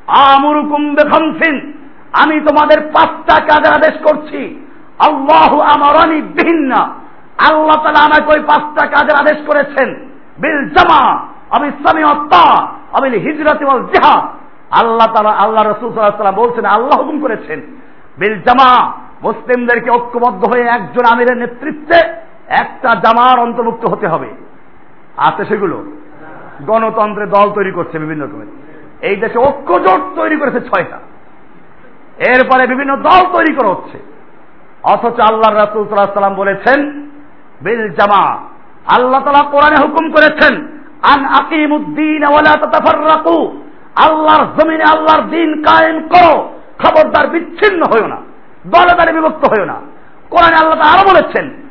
আমুরুকুম 0.08 0.96
বেখমসিন, 0.96 1.74
আমি 2.14 2.40
তোমাদের 2.40 2.82
পাঁচটা 2.82 3.46
কাজের 3.46 3.74
আদেশ 3.74 4.04
করছি। 4.04 4.66
আল্লাহ 5.00 5.60
আমার 5.60 5.74
আমারানি 5.76 6.22
বিহিন্না, 6.22 6.94
আল্লাহ 7.38 7.76
তালা 7.84 8.00
আমাকে 8.00 8.34
ওই 8.34 8.40
পাঁচটা 8.40 8.88
কাজের 8.88 9.16
আদেশ 9.16 9.38
করেছেন। 9.48 9.96
বিল 10.38 10.70
জামা 10.70 11.28
আমি 11.50 11.68
ইসলামী 11.68 12.04
অত্তা 12.04 12.68
আমি 12.94 13.10
হিজরতি 13.10 13.66
ওয়াল 13.66 13.84
জিহাদ 13.84 14.24
আল্লাহ 14.72 15.08
তালা 15.08 15.32
আল্লাহ 15.32 15.64
রসুল 15.64 15.94
সাল্লাম 15.94 16.36
বলছেন, 16.36 16.66
আল্লাহ 16.66 17.02
হুকুম 17.02 17.22
করেছেন, 17.22 17.62
বিল 18.18 18.42
জামা, 18.42 18.92
মুসলিমদেরকে 19.24 19.92
ঐক্যবদ্ধ 19.92 20.46
হয়ে 20.46 20.64
একজন 20.64 21.06
আমিরের 21.14 21.38
নেতৃত্বে 21.38 21.96
একটা 22.48 22.96
জামার 22.96 23.40
অন্তর্ভুক্ত 23.40 23.86
হতে 23.86 24.08
হবে। 24.08 24.30
আছে 25.18 25.46
সেগুলো। 25.46 25.84
গণতন্ত্রের 26.62 27.30
দল 27.30 27.52
তৈরি 27.52 27.72
করছে 27.72 28.00
বিভিন্ন 28.00 28.24
রকমের। 28.24 28.46
এই 29.02 29.16
দেশে 29.16 29.40
ঐক্যজোট 29.40 30.02
তৈরি 30.16 30.38
করেছে 30.38 30.60
ছয়টা। 30.62 30.98
এরপরে 32.28 32.68
বিভিন্ন 32.68 32.96
দল 32.96 33.38
তৈরি 33.38 33.54
করা 33.54 33.70
হচ্ছে। 33.70 33.98
অথচ 34.84 35.20
আল্লাহ 35.20 35.54
রাসুল 35.54 35.88
সাল্লাম 35.88 36.36
বলেছেন, 36.36 37.10
বিল 37.62 37.90
জামা 37.90 38.38
আল্লাহ 38.96 39.24
তালা 39.24 39.50
কোরআনে 39.50 39.76
হুকুম 39.76 40.12
করেছেন, 40.12 40.68
আন 41.02 41.26
আকিমুদ্দিন 41.26 42.24
আল্লাহর 43.96 44.46
জমিনে 44.46 44.84
আল্লাহর 44.84 45.30
দিন 45.30 45.64
কায়েম 45.64 46.08
করো, 46.08 46.50
খবরদার 46.84 47.28
বিচ্ছিন্ন 47.28 47.84
হইও 47.94 48.08
না 48.08 48.18
দলে 48.68 48.94
দলে 48.94 49.14
বিভক্ত 49.14 49.46
হইও 49.54 49.66
না। 49.66 49.74
কোরআনে 50.30 50.56
আল্লাহ 50.56 51.00
আরও 51.00 51.10
বলেছেন 51.10 51.64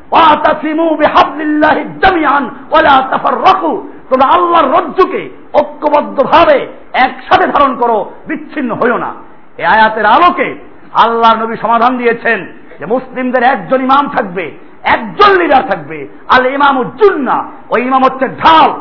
তোমরা 4.12 4.40
আল্লাহর 4.40 4.78
রজ্জুকে 4.78 5.30
ঐক্যবদ্ধ 5.54 6.22
ভাবে 6.22 6.66
একসাথে 6.92 7.48
ধারণ 7.48 7.76
করো, 7.76 8.12
বিচ্ছিন্ন 8.26 8.74
হইও 8.74 8.98
না। 8.98 9.14
এই 9.58 9.64
আয়াতের 9.64 10.06
আলোকে 10.06 10.68
আল্লাহ 10.92 11.42
নবী 11.42 11.56
সমাধান 11.56 11.98
দিয়েছেন 11.98 12.52
যে 12.78 12.86
মুসলিমদের 12.86 13.42
একজন 13.42 13.80
ইমাম 13.80 14.08
থাকবে, 14.08 14.50
একজন 14.82 15.40
লিডার 15.40 15.68
থাকবে, 15.68 16.08
আল 16.38 16.46
ইমাম 16.46 16.78
উজ্জুন্না 16.78 17.50
ওই 17.70 17.82
ইমাম 17.82 18.02
হচ্ছে 18.04 18.28
ঢাল। 18.28 18.72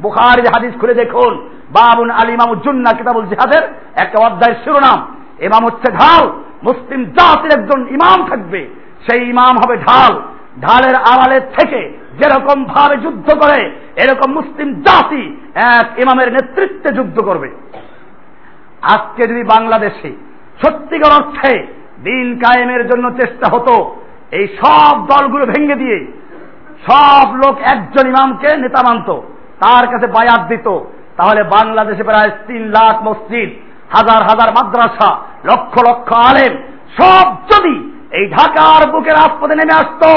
বুখারি 0.00 0.42
হাদিস 0.42 0.80
খুলে 0.80 0.94
দেখুন। 0.94 1.48
বাবুন 1.70 2.10
আল 2.10 2.30
ইমাম 2.30 2.50
উজ্জুন্না 2.50 2.92
কিতাবুল 2.92 3.26
জিহাদের 3.26 3.68
একটা 3.96 4.26
অধ্যায়ের 4.26 4.56
শিরোনাম। 4.64 5.16
ইমাম 5.40 5.64
হচ্ছে 5.64 5.92
ঢাল। 5.92 6.28
মুসলিম 6.62 7.04
জাতির 7.04 7.60
একজন 7.60 7.86
ইমাম 7.88 8.28
থাকবে। 8.28 8.68
সেই 9.10 9.28
ইমাম 9.28 9.56
হবে 9.64 9.76
ঢাল। 9.76 10.22
ঢালের 10.60 10.94
আড়ালের 10.94 11.40
থেকে 11.58 11.99
যেরকম 12.20 12.58
ভাবে 12.64 12.96
যুদ্ধ 12.96 13.28
করে, 13.34 13.60
এরকম 13.96 14.28
মুসলিম 14.32 14.68
জাতি 14.86 15.22
এক 15.78 15.86
ইমামের 16.02 16.28
নেতৃত্বে 16.32 16.90
যুদ্ধ 16.92 17.16
করবে। 17.20 17.48
আজকে 18.94 19.22
যদি 19.26 19.42
বাংলাদেশে 19.44 20.10
সত্যিকার 20.62 21.12
অর্থে 21.12 21.52
দিন 22.04 22.26
কায়েমের 22.42 22.82
জন্য 22.90 23.06
চেষ্টা 23.20 23.46
হতো, 23.54 23.74
এই 24.38 24.46
সব 24.60 24.94
দলগুলো 25.06 25.44
ভেঙে 25.46 25.76
দিয়ে, 25.76 25.98
সব 26.88 27.26
লোক 27.34 27.54
একজন 27.74 28.04
ইমামকে 28.06 28.48
নেতা 28.56 28.80
মানত, 28.82 29.08
তার 29.62 29.84
কাছে 29.86 30.06
বায়াত 30.06 30.42
দিত, 30.48 30.66
তাহলে 31.16 31.40
বাংলাদেশে 31.56 32.02
প্রায় 32.02 32.30
তিন 32.46 32.62
লাখ 32.76 32.94
মসজিদ, 33.02 33.50
হাজার 33.94 34.20
হাজার 34.22 34.50
মাদ্রাসা, 34.52 35.10
লক্ষ 35.44 35.74
লক্ষ 35.88 36.08
আলেম, 36.28 36.52
সব 36.98 37.26
যদি 37.50 37.74
এই 38.18 38.24
ঢাকার 38.30 38.82
বুকের 38.92 39.14
রাজপথে 39.14 39.54
নেমে 39.54 39.74
আসতো 39.82 40.12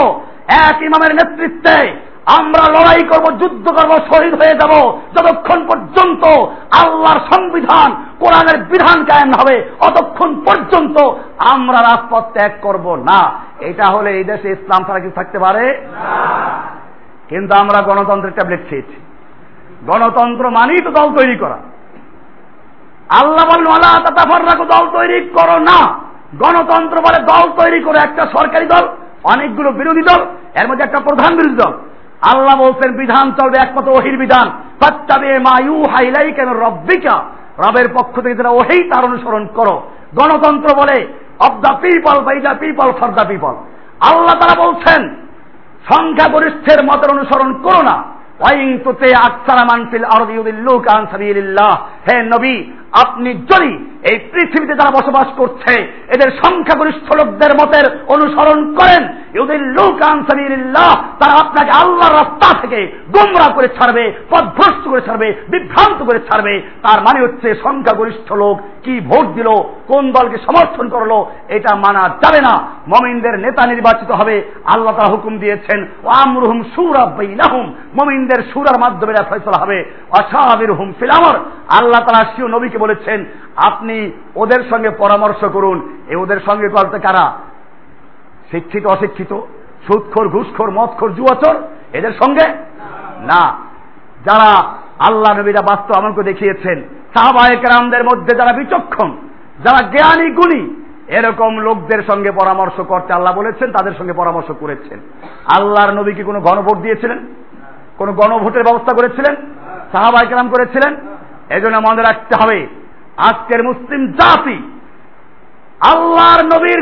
এক 0.48 0.82
ইমামের 0.82 1.16
নেতৃত্বে 1.16 2.04
আমরা 2.26 2.72
লড়াই 2.72 3.02
করব, 3.02 3.38
যুদ্ধ 3.38 3.70
করব, 3.70 3.92
শহীদ 3.92 4.34
হয়ে 4.34 4.54
যাব। 4.54 5.00
যতক্ষণ 5.16 5.68
পর্যন্ত 5.68 6.26
আল্লাহর 6.84 7.20
সংবিধান, 7.34 7.96
কোরআনের 8.20 8.64
বিধান 8.64 9.06
কায়েম 9.06 9.32
হবে 9.42 9.72
অতক্ষণ 9.80 10.46
পর্যন্ত 10.46 10.98
আমরা 11.40 11.82
রাজপথ 11.82 12.24
ত্যাগ 12.34 12.52
করব 12.62 12.96
না। 12.96 13.40
এটা 13.60 13.86
হলে 13.86 14.12
এই 14.12 14.24
দেশে 14.24 14.50
ইসলাম 14.50 14.84
ছাড়া 14.84 15.00
কিছু 15.00 15.12
থাকতে 15.16 15.40
পারে? 15.40 15.88
কিন্তু 17.30 17.56
আমরা 17.56 17.82
গণতন্ত্রের 17.82 18.34
ট্যাবলেট 18.34 18.70
খেয়েছি। 18.70 18.96
গণতন্ত্র 19.88 20.50
মানেই 20.50 20.82
তো 20.82 20.92
দল 20.92 21.16
তৈরি 21.16 21.38
করা। 21.38 21.58
আল্লাহ 23.10 23.46
বলেন 23.46 23.68
আল্লাহ 23.68 24.04
তাতাফাররাকু, 24.04 24.66
দল 24.66 24.98
তৈরি 24.98 25.30
করো 25.30 25.60
না। 25.60 26.00
গণতন্ত্র 26.36 26.98
বলে 27.02 27.24
দল 27.24 27.64
তৈরি 27.64 27.80
করে, 27.84 27.98
একটা 27.98 28.26
সরকারি 28.26 28.66
দল। 28.66 28.88
অনেকগুলো 29.24 29.72
বিরোধী 29.72 30.02
দল, 30.02 30.22
এর 30.62 30.68
মধ্যে 30.68 30.84
একটা 30.84 31.00
প্রধান 31.00 31.36
বিরোধী 31.36 31.56
দল। 31.56 31.74
আল্লাহ 32.22 32.56
বলছেন, 32.60 32.98
বিধান 32.98 33.32
চলবে 33.32 33.58
একমাত্র 33.62 33.92
ওহির 33.92 34.18
বিধান। 34.18 34.48
মায়ু 35.40 35.84
হাইলাই 35.84 36.32
কেন 36.32 36.50
রব্বিকা। 36.50 37.24
রবের 37.60 37.88
পক্ষ 37.94 38.22
থেকে 38.22 38.36
যেটা 38.36 38.50
ওহেই 38.50 38.84
তার 38.90 39.06
অনুসরণ 39.06 39.46
করো। 39.46 39.76
গণতন্ত্র 40.16 40.76
বলে 40.76 41.08
of 41.40 41.54
the 41.62 41.74
people 41.82 42.22
by 42.22 42.40
the 42.40 42.54
people 42.60 42.92
for 42.92 43.08
the 43.08 43.26
people 43.28 43.54
Allah 44.00 44.34
তারা 44.34 44.56
বলছেন, 44.64 45.02
সংখ্যাগরিষ্ঠের 45.94 46.84
মতের 46.84 47.12
অনুসরণ 47.12 47.54
করো 47.54 47.82
না। 47.82 47.96
হে 52.08 52.24
নবী 52.24 52.64
আপনি 53.02 53.34
যদি 53.34 53.72
এই 54.04 54.20
পৃথিবীতে 54.32 54.74
যারা 54.76 54.92
বসবাস 54.92 55.28
করছে, 55.38 55.74
এদের 56.08 56.30
সংখ্যাগরিষ্ঠ 56.44 57.16
লোকদের 57.16 57.52
মতের 57.62 58.06
অনুসরণ 58.08 58.76
করেন 58.76 59.08
এদের 59.34 59.62
লোক 59.62 60.02
আনসারিল্লাহ 60.02 60.96
তারা 61.20 61.34
আপনাকে 61.34 61.72
আল্লাহর 61.72 62.14
রাস্তা 62.14 62.60
থেকে 62.62 62.92
গোমরা 63.12 63.54
করে 63.56 63.68
ছাড়বে 63.68 64.14
পদভ্রষ্ট 64.30 64.88
করে 64.88 65.02
ছাড়বে, 65.02 65.34
বিভ্রান্ত 65.50 66.04
করে 66.04 66.20
ছাড়বে। 66.20 66.62
তার 66.82 67.02
মানে 67.02 67.22
হচ্ছে 67.22 67.56
সংখ্যাগরিষ্ঠ 67.64 68.34
লোক 68.34 68.58
কি 68.84 69.00
ভোট 69.00 69.26
দিল, 69.28 69.50
কোন 69.88 70.12
দলকে 70.12 70.38
সমর্থন 70.38 70.90
করল, 70.90 71.26
এটা 71.48 71.76
মানা 71.76 72.10
যাবে 72.24 72.42
না। 72.42 72.54
মমিনদের 72.88 73.40
নেতা 73.40 73.68
নির্বাচিত 73.68 74.12
হবে, 74.12 74.52
আল্লাহ 74.66 74.96
তারা 74.96 75.14
হুকুম 75.14 75.38
দিয়েছেন 75.38 75.88
ও 76.04 76.08
আমরুহুম 76.08 76.64
সুরা 76.76 77.06
বাইনাহুম 77.06 77.74
মমিনদের 78.02 78.44
সুরার 78.54 78.78
মাধ্যমে 78.80 79.14
ফয়সলা 79.30 79.62
হবে 79.62 79.86
অসাহাবির 80.20 80.72
হুম 80.72 80.94
ফিলামর 81.00 81.36
আল্লাহ 81.70 82.02
তারা 82.02 82.36
শিও 82.36 82.48
নবীকে 82.48 82.78
বলেছেন, 82.84 83.26
আপনি 83.56 84.12
ওদের 84.36 84.62
সঙ্গে 84.70 84.90
পরামর্শ 84.90 85.46
করুন। 85.46 85.78
এ 86.08 86.16
ওদের 86.16 86.40
সঙ্গে 86.46 86.68
করতে 86.70 87.00
কারা? 87.00 87.26
শিক্ষিত, 88.52 88.86
অশিক্ষিত 88.86 89.30
সুদখোর 89.88 90.30
ঘুষখোর, 90.30 90.72
মদখোর, 90.72 91.14
জুয়াচর? 91.14 91.56
এদের 91.94 92.12
সঙ্গে? 92.12 92.48
না। 93.26 93.42
যারা 94.26 94.74
আল্লাহ 95.00 95.40
নবীরা 95.40 95.62
বাস্তব 95.62 96.04
আমাকে 96.04 96.24
দেখিয়েছেন 96.24 96.84
সাহাবাহিকরামদের 97.16 98.04
মধ্যে 98.04 98.36
যারা 98.36 98.58
বিচক্ষণ, 98.58 99.12
যারা 99.64 99.82
জ্ঞানী 99.90 100.32
গুণী, 100.32 100.76
এরকম 101.08 101.58
লোকদের 101.58 102.04
সঙ্গে 102.04 102.32
পরামর্শ 102.32 102.82
করতে 102.82 103.14
আল্লাহ 103.14 103.34
বলেছেন, 103.36 103.72
তাদের 103.72 103.92
সঙ্গে 103.98 104.14
পরামর্শ 104.14 104.52
করেছেন। 104.60 105.00
আল্লাহর 105.60 105.94
নবী 105.94 106.14
কি 106.14 106.24
কোনো 106.24 106.42
গণভোট 106.42 106.78
দিয়েছিলেন? 106.78 107.20
কোন 107.98 108.12
গণভোটের 108.12 108.64
ব্যবস্থা 108.64 108.96
করেছিলেন? 108.96 109.36
সাহাবাহিকরাম 109.92 110.50
করেছিলেন? 110.50 111.13
এজন্য 111.50 111.78
মনে 111.78 112.02
রাখতে 112.02 112.36
হবে, 112.44 112.68
আজকের 113.18 113.64
মুসলিম 113.64 114.12
জাতি 114.12 114.58
আল্লাহর 115.80 116.46
নবীর 116.46 116.82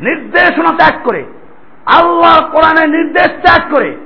নির্দেশনা 0.00 0.76
ত্যাগ 0.76 0.94
করে, 1.04 1.24
আল্লাহর 1.86 2.50
কোরআনের 2.50 2.88
নির্দেশ 2.88 3.26
ত্যাগ 3.26 3.70
করে 3.70 3.96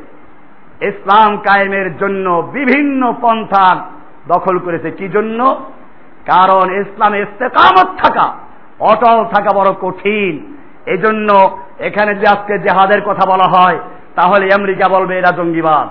ইসলাম 0.80 1.36
কায়েমের 1.36 1.98
জন্য 1.98 2.50
বিভিন্ন 2.52 3.14
পন্থা 3.20 3.76
দখল 4.28 4.59
করেছে। 4.59 4.90
কি 4.90 5.09
জন্য? 5.09 5.70
কারণ 6.26 6.80
ইসলামে 6.80 7.18
ইস্তেকামত 7.18 7.88
থাকা, 8.02 8.32
অটল 8.80 9.24
থাকা 9.24 9.52
বড় 9.54 9.72
কঠিন। 9.80 10.57
এজন্য 10.86 11.59
এখানে 11.78 12.14
যে 12.14 12.26
আজকে 12.28 12.59
জেহাদের 12.59 13.00
কথা 13.00 13.30
বলা 13.30 13.44
হয়, 13.44 13.78
তাহলে 14.14 14.54
আমেরিকা 14.54 14.88
বলবে, 14.88 15.18
এরা 15.18 15.30
জঙ্গিবাদ। 15.30 15.88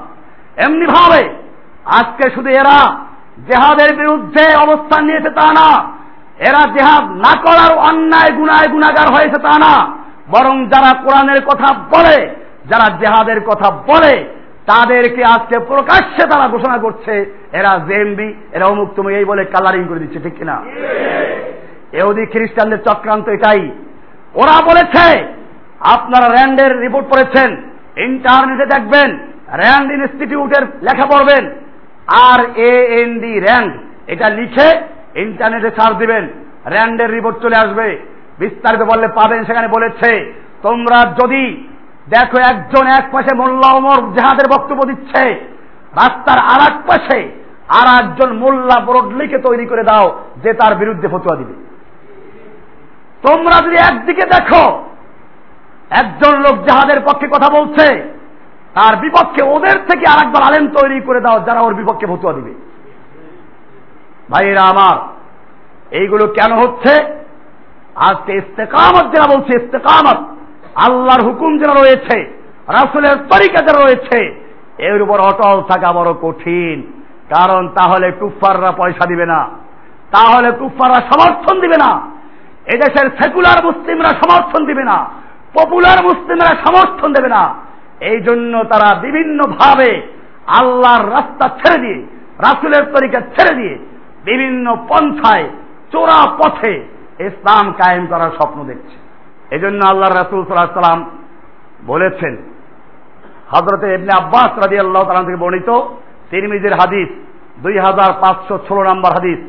এমনি 0.66 0.86
ভাবে 0.86 1.30
আজকে 1.86 2.30
শুধু 2.30 2.50
এরা 2.50 2.98
জেহাদের 3.48 3.96
বিরুদ্ধে 3.96 4.56
অবস্থান 4.56 5.06
নিয়েছে 5.06 5.30
তা 5.30 5.54
না। 5.54 5.84
এরা 6.40 6.62
জেহাদ 6.74 7.04
না 7.04 7.42
করার 7.42 7.78
অন্যায়, 7.78 8.32
গুনায় 8.32 8.68
গুণাগার 8.68 9.14
হয়েছে 9.14 9.38
তা 9.42 9.60
না। 9.60 9.98
বরং 10.28 10.68
যারা 10.68 10.94
কোরআনের 10.94 11.42
কথা 11.46 11.74
বলে, 11.74 12.36
যারা 12.70 12.90
জেহাদের 12.90 13.42
কথা 13.42 13.72
বলে, 13.72 14.26
তাদেরকে 14.66 15.26
আজকে 15.26 15.60
প্রকাশ্যে 15.60 16.28
তারা 16.28 16.48
ঘোষণা 16.48 16.78
করছে, 16.78 17.36
এরা 17.54 17.80
জেএমবি, 17.88 18.34
এরা 18.52 18.66
অমুক 18.66 18.90
তুমি 18.96 19.16
এই 19.16 19.26
বলে 19.26 19.46
কালারিং 19.46 19.84
করে 19.88 20.00
দিচ্ছে, 20.00 20.20
ঠিক 20.20 20.38
কিনা? 20.38 20.62
এহুদি 21.92 22.26
খ্রিস্টানদের 22.26 22.84
চক্রান্ত 22.84 23.30
এটাই। 23.30 23.72
ওরা 24.36 24.66
বলেছে, 24.66 25.24
আপনারা 25.80 26.28
র্যান্ডের 26.28 26.80
রিপোর্ট 26.80 27.08
পড়েছেন, 27.08 27.72
ইন্টারনেটে 27.98 28.66
দেখবেন, 28.66 29.18
র্যান্ড 29.54 29.92
ইনস্টিটিউটের 29.92 30.62
লেখা 30.82 31.06
পড়বেন 31.06 31.50
R 32.08 32.40
A 32.56 33.02
N 33.02 33.20
D 33.20 33.40
Rand 33.40 33.74
এটা 34.08 34.30
লিখে 34.30 34.82
ইন্টারনেটে 35.16 35.70
সার্চ 35.70 35.98
দিবেন। 35.98 36.28
র্যান্ডের 36.66 37.12
রিপোর্ট 37.12 37.38
চলে 37.42 37.56
আসবে। 37.56 38.06
বিস্তারিত 38.40 38.82
বললে 38.82 39.08
পাবেন, 39.08 39.46
সেখানে 39.46 39.68
বলেছে, 39.68 40.34
তোমরা 40.62 41.06
যদি 41.24 41.68
দেখো 42.10 42.38
একজন 42.38 42.88
এক 42.88 43.12
পাশে 43.12 43.36
মোল্লা 43.36 43.74
ওমর 43.74 44.14
জেহাদের 44.14 44.48
বক্তব্য 44.52 44.86
দিচ্ছে, 44.86 45.36
রাস্তার 45.96 46.40
আর 46.40 46.72
এক 46.72 46.82
পাশে 46.88 47.30
আর 47.68 48.04
একজন 48.04 48.38
মোল্লা 48.38 48.80
বরডলিকে 48.80 49.38
তৈরি 49.38 49.66
করে 49.66 49.84
দাও, 49.84 50.22
যে 50.44 50.54
তার 50.54 50.76
বিরুদ্ধে 50.76 51.08
ফতুয়া 51.08 51.36
দিবে। 51.36 51.54
তোমরা 53.28 53.62
যদি 53.62 53.76
একদিকে 53.76 54.22
দেখো, 54.22 54.84
একজন 55.90 56.40
লোক 56.40 56.64
জাহাদের 56.64 57.00
পক্ষে 57.06 57.28
কথা 57.28 57.50
বলছে 57.50 58.15
তার 58.76 58.96
বিপক্ষে 58.96 59.44
ওদের 59.44 59.74
থেকে 59.74 60.06
আর 60.10 60.26
একবার 60.26 60.44
আলেম 60.44 60.68
তৈরি 60.68 61.02
করে 61.02 61.22
দাও, 61.22 61.40
যারা 61.40 61.62
ওর 61.62 61.74
বিপক্ষে 61.74 62.06
ফতুয়া 62.06 62.34
দিবে। 62.34 62.54
ভাইরা 64.32 64.62
আমার, 64.62 64.98
এইগুলো 65.92 66.28
কেন 66.28 66.54
হচ্ছে? 66.54 67.06
আজকে 67.96 68.34
ইস্তেকামত 68.34 69.16
যারা 69.16 69.38
বলছে, 69.38 69.64
ইস্তেকামত, 69.64 70.18
আল্লাহর 70.76 71.22
হুকুম 71.22 71.58
যারা 71.58 71.74
রয়েছে, 71.74 72.44
রাসুলের 72.68 73.18
তরিকা 73.18 73.66
যারা 73.66 73.86
রয়েছে, 73.86 74.46
এর 74.78 75.02
উপর 75.02 75.20
অটল 75.20 75.62
থাকা 75.62 75.94
বড় 75.94 76.14
কঠিন। 76.14 77.04
কারণ 77.30 77.68
তাহলে 77.68 78.12
টুফাররা 78.12 78.72
পয়সা 78.72 79.06
দিবে 79.08 79.26
না। 79.26 79.48
তাহলে 80.12 80.52
টুফাররা 80.52 80.96
সমর্থন 80.96 81.62
দিবে 81.62 81.78
না। 81.78 82.12
এদেশের 82.74 83.10
সেকুলার 83.22 83.66
মুসলিমরা 83.66 84.10
সমর্থন 84.10 84.66
দিবে 84.66 84.84
না। 84.84 85.10
পপুলার 85.54 86.04
মুসলিমরা 86.04 86.56
সমর্থন 86.66 87.14
দেবে 87.14 87.28
না। 87.28 87.65
এই 88.00 88.20
জন্য 88.22 88.54
তারা 88.72 88.90
বিভিন্ন 89.06 89.40
ভাবে 89.60 89.92
আল্লাহর 90.60 91.06
রাস্তা 91.16 91.46
ছেড়ে 91.60 91.80
দিয়ে, 91.84 92.00
রাসুলের 92.46 92.86
তরিকা 92.96 93.20
ছেড়ে 93.36 93.54
দিয়ে 93.60 93.76
বিভিন্ন 94.24 94.66
পন্থায়, 94.90 95.48
চোরা 95.92 96.20
পথে 96.40 96.74
ইসলাম 97.20 97.66
কায়েম 97.80 98.04
করার 98.12 98.32
স্বপ্ন 98.38 98.60
দেখছে। 98.64 98.96
এই 99.56 99.60
জন্য 99.60 99.80
আল্লাহ 99.86 100.10
রাসুল 100.10 100.40
সাল্লাম 100.46 101.00
বলেছেন 101.86 102.34
হজরতে 103.54 103.88
এমনি 103.96 104.12
আব্বাস 104.22 104.52
রাজি 104.62 104.78
আল্লাহ 104.80 105.04
তালাম 105.04 105.26
থেকে 105.26 105.44
বর্ণিত 105.44 105.72
তিরমিজির 106.30 106.80
হাদিস, 106.80 107.10
দুই 107.64 107.76
হাজার 107.86 108.12
পাঁচশো 108.22 108.56
ষোলো 108.68 108.84
নম্বর 108.90 109.12
হাদিস, 109.18 109.40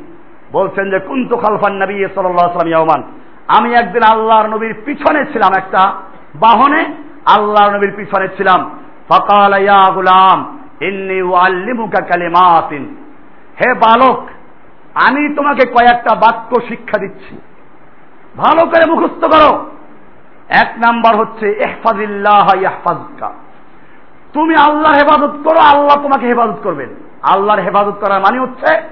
বলছেন 0.52 0.90
যে, 0.90 0.98
কুন্তু 1.08 1.36
খালফান 1.36 1.74
নবী 1.82 1.96
সাল্লাহ 2.14 2.48
সাল্লাম 2.48 2.72
ইয়ামান 2.72 3.02
আমি 3.56 3.74
একদিন 3.74 4.02
আল্লাহর 4.02 4.48
নবীর 4.54 4.74
পিছনে 4.86 5.20
ছিলাম 5.32 5.52
একটা 5.54 5.82
বাহনে 6.34 6.82
আল্লাহর 7.26 7.76
নবীর 7.76 7.92
পিছনে 7.96 8.28
ছিলাম। 8.36 8.70
ফকাল, 9.08 9.62
ইয়া 9.62 9.90
গুলাম, 9.90 10.58
ইন্নি 10.80 11.22
ওয়াল্লিমুকা 11.22 12.04
কালিমাতিন। 12.04 12.96
হে 13.60 13.74
বালক, 13.74 14.26
আমি 14.94 15.34
তোমাকে 15.34 15.68
কয়েকটা 15.68 16.14
বাক্য 16.14 16.60
শিক্ষা 16.68 16.98
দিচ্ছি। 16.98 17.38
ভালো 18.36 18.66
করে 18.66 18.90
মুখস্থ 18.90 19.24
করো। 19.24 19.66
এক 20.48 20.74
নাম্বার 20.78 21.16
হচ্ছে 21.16 21.52
এহফাজিল্লাহ 21.52 22.58
ইয়াহফাজকা। 22.60 23.32
তুমি 24.32 24.54
আল্লাহর 24.54 24.94
হেফাজত 24.94 25.36
করো, 25.44 25.58
আল্লাহ 25.58 26.02
তোমাকে 26.02 26.26
হেফাজত 26.26 26.56
করবেন। 26.62 26.88
আল্লাহর 27.22 27.60
হেফাজত 27.60 27.94
করার 28.00 28.20
মানে 28.20 28.38
হচ্ছে, 28.38 28.82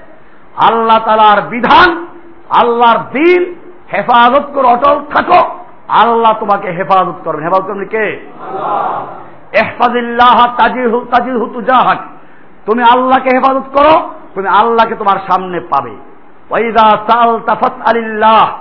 আল্লাহ 0.55 0.97
তালার 0.99 1.41
বিধান, 1.41 2.07
আল্লাহর 2.49 2.97
দিন 2.97 3.55
হেফাজত 3.93 4.43
করো 4.53 4.67
অটল 4.67 4.99
থাকো। 5.15 5.64
আল্লাহ 5.87 6.33
তোমাকে 6.39 6.71
হেফাজত 6.71 7.13
করবেন। 7.23 7.43
হেফাজত 7.43 7.63
করবেন 7.63 7.85
কে? 7.85 8.31
এহফাজিল্লাহ 9.53 10.55
তাজিহু 10.55 10.99
তাজিহু 10.99 11.45
তুজাহাক। 11.53 11.97
তুমি 12.65 12.83
আল্লাহকে 12.83 13.29
হেফাজত 13.37 13.77
করো 13.77 14.09
তুমি 14.35 14.47
আল্লাহকে 14.47 14.95
তোমার 14.95 15.19
সামনে 15.31 15.59
পাবে। 15.59 15.91
ওয়াইদা 16.49 16.97
সাল 17.09 17.39
তাফাত 17.39 17.87
আলিল্লাহ 17.87 18.57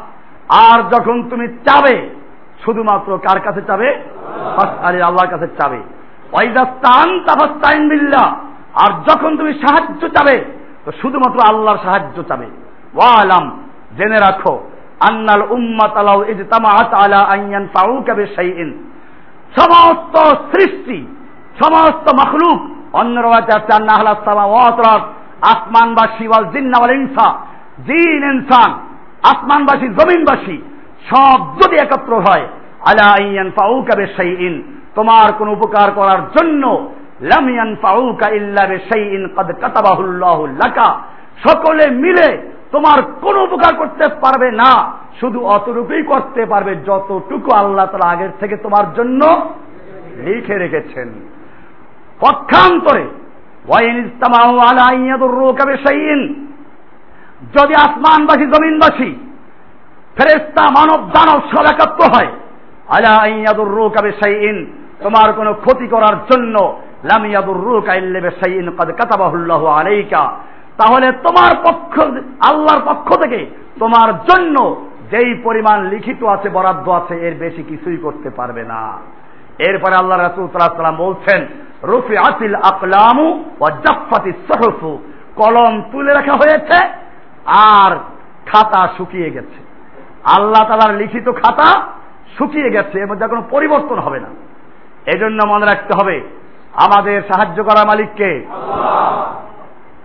আর 0.48 0.82
যখন 0.82 1.28
তুমি 1.28 1.48
চাবে 1.48 2.10
শুধুমাত্র 2.64 3.18
কার 3.18 3.40
কাছে 3.40 3.62
চাবে? 3.62 4.02
আলী 4.82 5.02
আল্লাহর 5.02 5.26
কাছে 5.26 5.46
চাবে। 5.46 5.76
ওয়াইদা 6.32 6.64
স্তান 6.64 7.20
তাফাস্তাইন 7.20 7.88
বিল্লাহ। 7.88 8.36
আর 8.74 8.92
যখন 9.10 9.36
তুমি 9.36 9.54
সাহায্য 9.54 10.08
চাবে 10.08 10.44
তো 10.84 10.92
শুধুমাত্র 10.92 11.54
আল্লাহর 11.54 11.78
সাহায্য 11.84 12.22
চাবে। 12.22 12.46
ওয়ালাম 12.94 13.64
জেনে 13.96 14.16
রাখো 14.16 14.62
আন্নাল 15.00 15.42
উম্মাত 15.50 15.96
আলাউ 15.96 16.24
ইজতামাআত 16.24 16.94
আলা 16.94 17.20
আইয়ান 17.20 17.68
ফাউকা 17.74 18.14
বিশাইইন। 18.14 18.70
সমস্ত 19.60 20.16
সৃষ্টি, 20.52 21.06
সমস্ত 21.62 22.14
মখলুক, 22.14 22.60
অন্য 22.92 23.20
রাতে 23.20 23.52
আছে 23.52 23.72
আন্না 23.72 23.92
আহলাস 23.92 24.24
সামাওয়াত 24.24 24.80
আসমানবাসী 25.42 26.28
ওয়াল 26.28 26.44
জিন্না 26.44 26.78
ওয়াল 26.78 26.90
ইনসা, 26.90 27.34
জিন, 27.86 28.22
ইনসান, 28.24 28.70
আসমানবাসী, 29.22 29.88
জমিনবাসী, 29.88 30.58
সব 31.10 31.38
যদি 31.60 31.76
একত্র 31.76 32.14
হয়, 32.16 32.46
আলা 32.80 33.06
আইয়ান 33.20 33.50
ফাউকা 33.50 33.96
বিশাইইন। 33.96 34.62
তোমার 34.94 35.32
কোন 35.32 35.48
উপকার 35.48 35.90
করার 35.90 36.18
জন্য 36.38 36.90
লাম 37.20 37.48
ইয়ানফাউকা 37.48 38.28
ইল্লা 38.28 38.66
বিশাইইন, 38.66 39.28
কদ 39.36 39.52
কাতাবাহুল্লাহু 39.60 40.46
লাকা। 40.46 41.00
সকলে 41.48 41.90
মিলে 41.90 42.54
তোমার 42.74 42.98
কোনো 43.24 43.38
উপকার 43.46 43.72
করতে 43.80 44.04
পারবে 44.22 44.48
না। 44.62 44.70
শুধু 45.20 45.38
অতটুকুই 45.54 46.02
করতে 46.02 46.42
পারবে 46.52 46.72
যতটুকু 46.86 47.50
আল্লাহ 47.52 47.86
তারা 47.86 48.06
আগের 48.12 48.32
থেকে 48.40 48.56
তোমার 48.56 48.86
জন্য 48.94 49.20
লিখে 50.24 50.56
রেখেছেন। 50.58 51.08
পক্ষান্তরে 52.20 53.04
যদি 57.54 57.74
আসমানবাসী, 57.76 58.44
জমিনবাসী 58.46 59.10
ফেরেস্তা 60.16 60.64
মানব 60.78 61.00
দানব 61.14 61.40
সব 61.52 61.64
একাত্ম 61.64 62.00
হয়, 62.14 62.30
আলা 62.88 63.14
ইয়াদুর 63.26 63.70
রু 63.76 63.84
কাবে 63.94 64.10
সাইন 64.20 64.56
তোমার 65.02 65.28
কোনো 65.32 65.52
ক্ষতি 65.64 65.86
করার 65.88 66.16
জন্য 66.30 66.56
লামিয়াদুর 67.04 67.60
রু 67.64 67.74
কাইল্লেবে 67.86 68.30
সাইন 68.40 68.66
কাদ 68.78 68.88
কাতাবাহুল্লাহ 68.98 69.62
আলাইকা। 69.76 70.22
তাহলে 70.76 71.12
তোমার 71.12 71.52
পক্ষ 71.64 71.94
আল্লাহর 72.50 72.82
পক্ষ 72.86 73.08
থেকে 73.14 73.40
তোমার 73.78 74.08
জন্য 74.28 74.56
যেই 75.10 75.30
পরিমাণ 75.44 75.78
লিখিত 75.84 76.24
আছে, 76.24 76.48
বরাদ্দ 76.48 76.88
আছে, 76.88 77.14
এর 77.28 77.34
বেশি 77.34 77.62
কিছুই 77.62 77.96
করতে 77.96 78.30
পারবে 78.30 78.62
না। 78.64 78.82
এরপরে 79.68 79.94
আল্লাহ 79.94 80.18
রাসূল 80.18 80.46
বলছেন 80.96 81.46
রুফি 81.82 82.16
আতিল 82.16 82.54
আকলামু 82.54 83.44
ও 83.60 83.66
জাফাতি 83.84 84.32
সহফু। 84.48 84.98
কলম 85.36 85.82
তুলে 85.92 86.12
রাখা 86.14 86.34
হয়েছে 86.34 86.78
আর 87.46 87.92
খাতা 88.46 88.88
শুকিয়ে 88.96 89.30
গেছে। 89.30 89.58
আল্লাহ 90.24 90.62
তালার 90.68 90.96
লিখিত 90.96 91.26
খাতা 91.42 91.82
শুকিয়ে 92.38 92.70
গেছে, 92.70 93.00
এর 93.00 93.06
মধ্যে 93.06 93.26
কোনো 93.26 93.42
পরিবর্তন 93.50 93.98
হবে 93.98 94.20
না। 94.20 94.30
এজন্য 95.06 95.38
মনে 95.48 95.66
রাখতে 95.66 95.92
হবে, 96.00 96.16
আমাদের 96.72 97.22
সাহায্য 97.28 97.64
করা 97.64 97.82
মালিককে 97.84 98.30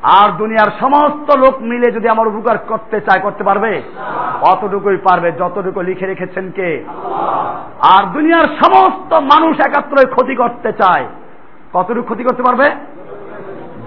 আর 0.03 0.29
দুনিয়ার 0.31 0.71
সমস্ত 0.79 1.37
লোক 1.37 1.61
মিলে 1.61 1.91
যদি 1.91 2.09
আমার 2.09 2.27
উপকার 2.27 2.57
করতে 2.57 3.01
চায়, 3.01 3.19
করতে 3.19 3.43
পারবে? 3.43 3.81
অতটুকুই 4.41 4.97
পারবে, 4.97 5.31
যতটুকু 5.31 5.81
লিখে 5.81 6.05
রেখেছেন 6.05 6.51
কে? 6.51 6.83
আর 7.81 8.03
দুনিয়ার 8.13 8.45
সমস্ত 8.45 9.13
মানুষ 9.13 9.59
একাত্রে 9.59 10.09
ক্ষতি 10.09 10.35
করতে 10.35 10.71
চায় 10.71 11.05
কতটুকু 11.73 12.01
ক্ষতি 12.01 12.23
করতে 12.23 12.43
পারবে? 12.43 12.63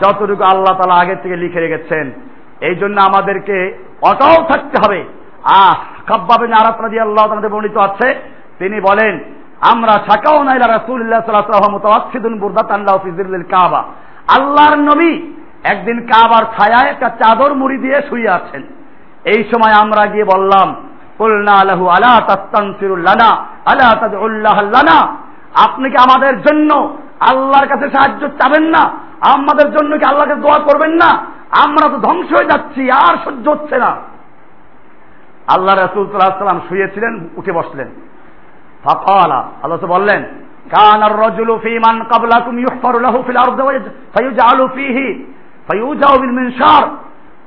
যতটুকু 0.00 0.44
আল্লাহ 0.44 0.76
তালা 0.76 0.94
আগের 0.94 1.16
থেকে 1.22 1.36
লিখে 1.36 1.60
রেখেছেন, 1.60 2.12
এই 2.60 2.74
জন্য 2.74 3.00
আমাদেরকে 3.00 3.84
অটল 4.02 4.44
থাকতে 4.44 4.78
হবে। 4.86 5.04
আহ 5.44 5.74
কাব্বাবে 6.06 6.48
নারাত 6.48 6.80
আল্লাহ 6.80 7.34
তাদের 7.34 7.50
বর্ণিত 7.50 7.76
আছে, 7.76 8.14
তিনি 8.58 8.80
বলেন, 8.80 9.18
আমরা 9.60 9.92
ছাকাও 9.92 10.42
নাইলা 10.42 10.66
রাসুল্লাহ 10.66 11.20
সাল্লাহ 11.20 11.70
মুতাওয়াসিদুন 11.70 12.38
বুরদাত 12.38 12.70
আল্লাহ 12.70 12.98
ফিজিল 12.98 13.42
কাবা। 13.42 13.84
আল্লাহর 14.38 14.78
নবী 14.78 15.32
একদিন 15.64 16.06
কাবার 16.06 16.42
ছায়ায় 16.42 16.90
একটা 16.90 17.08
চাদর 17.08 17.54
মুড়ি 17.54 17.76
দিয়ে 17.76 18.02
শুয়ে 18.08 18.28
আছেন। 18.28 18.62
এই 19.24 19.44
সময় 19.44 19.72
আমরা 19.72 20.06
গিয়ে 20.06 20.24
বললাম 20.24 20.74
আপনি 25.64 25.90
কি 25.90 25.96
আমাদের 25.96 26.42
জন্য 26.42 26.96
আল্লাহর 27.20 27.66
কাছে 27.66 27.90
সাহায্য 27.90 28.28
চাবেন 28.28 28.62
না? 28.62 28.90
আমাদের 29.20 29.72
জন্য 29.72 29.98
কি 29.98 30.04
আল্লাহকে 30.04 30.34
দোয়া 30.34 30.58
করবেন 30.58 30.90
না? 30.90 31.26
আমরা 31.64 31.88
তো 31.88 31.98
ধ্বংস 31.98 32.32
হয়ে 32.32 32.46
যাচ্ছি, 32.46 32.90
আর 32.90 33.14
সহ্য 33.24 33.50
হচ্ছে 33.50 33.78
না। 33.78 33.96
আল্লাহ 35.46 35.74
রসুল 35.74 36.06
সাল্লাম 36.06 36.60
শুয়েছিলেন, 36.68 37.28
উঠে 37.36 37.52
বসলেন। 37.52 37.88
আল্লাহ 39.62 39.86
বললেন 39.86 40.24
কান 40.70 41.02
আর 41.02 41.18
রজুলু 41.18 41.58
ফি 41.58 41.78
মান 41.78 42.04
কাবলাকুম 42.04 42.58
ইউহফারু 42.58 42.98
লাহু 42.98 43.22
ফিল 43.26 43.36
আরদি 43.36 43.62
মিনশার 44.12 45.31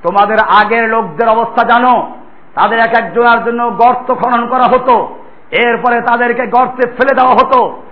তোমাদের 0.04 0.38
আগের 0.40 0.90
লোকদের 0.90 1.28
অবস্থা 1.28 1.68
জানো। 1.68 2.12
তাদের 2.56 2.80
এক 2.80 2.94
একজনের 2.98 3.44
জন্য 3.44 3.70
গর্ত 3.70 4.14
খনন 4.14 4.48
করা 4.48 4.64
হতো। 4.64 5.16
এরপরে 5.52 6.02
তাদেরকে 6.02 6.48
গর্তে 6.48 6.90
ফেলে 6.90 7.16
দেওয়া 7.16 7.34
হতো। 7.34 7.84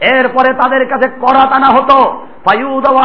এরপরে 0.00 0.54
তাদের 0.54 0.88
কাছে 0.88 1.08
করা 1.08 1.46
টানা 1.46 1.66
হতো। 1.66 2.26
ফায়ুদাউ 2.44 2.98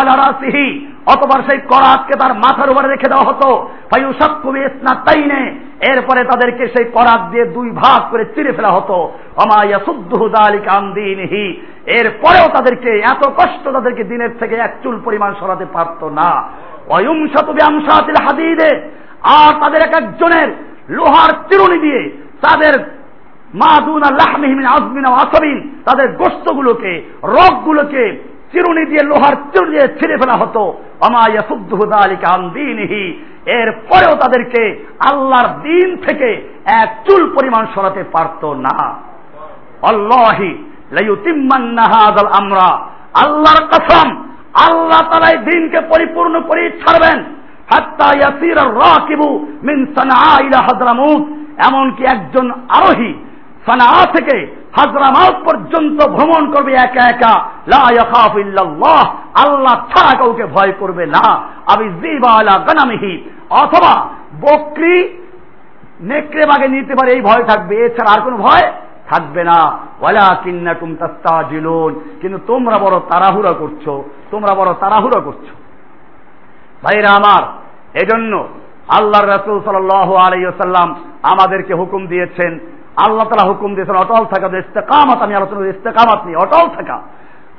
অথবা 1.06 1.42
সেই 1.50 1.58
করাতকে 1.58 2.14
তার 2.20 2.34
মাথার 2.34 2.70
উপরে 2.70 2.88
রেখে 2.88 3.10
দেওয়া 3.10 3.30
হতো। 3.30 3.70
ফায়ুসাক্কুবি 3.92 4.60
ইসনাতাইনে 4.60 5.60
এরপরে 5.92 6.24
তাদেরকে 6.24 6.68
সেই 6.68 6.86
করাত 6.86 7.22
দিয়ে 7.32 7.46
দুই 7.46 7.72
ভাগ 7.72 8.12
করে 8.12 8.26
চিরে 8.26 8.52
ফেলা 8.52 8.70
হতো। 8.70 8.94
অমায়া 9.36 9.80
সুদ্দুহু 9.86 10.30
দালিকা 10.30 10.72
আমদিনহি 10.72 11.62
এরপরেও 11.86 12.48
তাদেরকে 12.48 13.00
এত 13.00 13.28
কষ্ট 13.28 13.68
তাদেরকে 13.68 14.04
দিনের 14.04 14.30
থেকে 14.40 14.56
এক 14.56 14.76
চুল 14.84 15.02
পরিমাণ 15.04 15.34
সরাতে 15.40 15.66
পারতো 15.66 16.10
না। 16.10 16.50
অয়ুংশত 16.90 17.46
ব্যাংশাতিল 17.46 18.16
হাদিদে। 18.26 18.92
আর 19.24 19.64
তাদের 19.64 19.82
এক 19.82 19.96
একজনের 19.96 20.48
লোহার 20.90 21.34
চিরুনি 21.50 21.80
দিয়ে 21.80 22.10
তাদের 22.42 23.00
মা 23.54 23.68
মাদুনা 23.80 24.08
লাহমিহিমিন 24.12 24.66
আজমিনা 24.66 25.10
আসবিন, 25.10 25.76
তাদের 25.86 26.12
গোস্তগুলোকে 26.12 27.04
রগগুলোকে 27.24 28.29
চিরুনি 28.52 28.86
দিয়ে 28.86 29.04
লোহার 29.04 29.36
চিরুনি 29.36 29.72
দিয়ে 29.72 29.88
ছিঁড়ে 29.88 30.18
ফেলা 30.18 30.34
হতো। 30.34 30.62
অমায়া 31.02 31.42
সুদ্দুহুদা 31.48 31.98
আলিকা 32.06 32.34
আন্দিনহি 32.34 33.24
এর 33.46 33.72
পরেও 33.72 34.16
তাদেরকে 34.16 34.86
আল্লাহর 35.12 35.62
দিন 35.62 35.98
থেকে 35.98 36.50
এক 36.66 37.04
চুল 37.10 37.36
পরিমাণ 37.36 37.66
সরাতে 37.76 38.04
পারত 38.04 38.46
না। 38.46 38.94
লাইউতিম্মান্নাহাদাল 40.92 42.28
আমরা। 42.28 42.70
আল্লাহর 43.26 43.68
কসম, 43.68 44.24
আল্লাহ 44.54 45.02
তালাই 45.02 45.38
দিনকে 45.38 45.80
পরিপূর্ণ 45.80 46.42
করে 46.42 46.72
ছাড়বেন। 46.72 47.24
মিন 49.64 49.86
এমনকি 51.68 52.04
একজন 52.04 52.52
আরোহী 52.52 53.14
সানা 53.70 54.06
থেকে 54.06 54.56
হাজরামাউত 54.80 55.46
পর্যন্ত 55.46 56.08
ভ্রমণ 56.08 56.54
করবে 56.54 56.74
একা 56.74 57.08
একা। 57.08 57.40
লা 57.68 57.86
আল্লাহ 59.44 59.76
ছাড়া 59.76 60.18
কাউকে 60.18 60.46
ভয় 60.46 60.72
করবে 60.80 61.06
না। 61.06 61.36
আবি 61.76 61.90
জিবা 61.90 62.32
আলা 62.32 62.60
গানামিহি। 62.60 63.30
অথবা 63.50 64.08
বকরি 64.42 65.22
নেকড়ে 66.02 66.46
বাগে 66.46 66.68
নিতে 66.68 66.94
পারে, 66.94 67.12
এই 67.12 67.22
ভয় 67.22 67.44
থাকবে। 67.44 67.76
এছাড়া 67.76 68.14
আর 68.14 68.22
কোনো 68.22 68.38
ভয় 68.38 68.72
থাকবে 69.10 69.44
না। 69.44 69.78
ওয়ালা 70.02 70.36
কিন্নাকুম 70.44 70.96
তাস্তাজিলুন। 70.96 72.18
কিন্তু 72.22 72.40
তোমরা 72.48 72.78
বড় 72.78 73.00
তাড়াহুড়া 73.00 73.52
করছ। 73.52 73.90
তোমরা 74.32 74.56
বড় 74.56 74.74
তাড়াহুড়া 74.74 75.22
করছ। 75.22 75.50
ভাইরা 76.84 77.10
আমার, 77.12 77.44
এজন্য 78.02 78.48
আল্লাহ 78.88 79.26
রাসূল 79.26 79.60
সাল্লাল্লাহু 79.60 80.16
আলাইহি 80.16 80.46
ওয়াসাল্লাম 80.46 80.96
আমাদেরকে 81.24 81.74
হুকুম 81.74 82.08
দিয়েছেন 82.08 82.60
আল্লাহ 83.06 83.28
তালা 83.28 83.50
হুকুম 83.50 83.76
দিয়েছেন, 83.76 83.96
অটল 83.96 84.26
থাকা 84.26 84.58
ইস্তেকামাত, 84.58 85.22
আমি 85.22 85.36
আলোচনা 85.36 85.60
করি, 85.60 85.70
ইস্তেকামাত 85.70 86.26
নিয়ে 86.26 86.38
অটল 86.38 86.66
থাকা। 86.78 86.98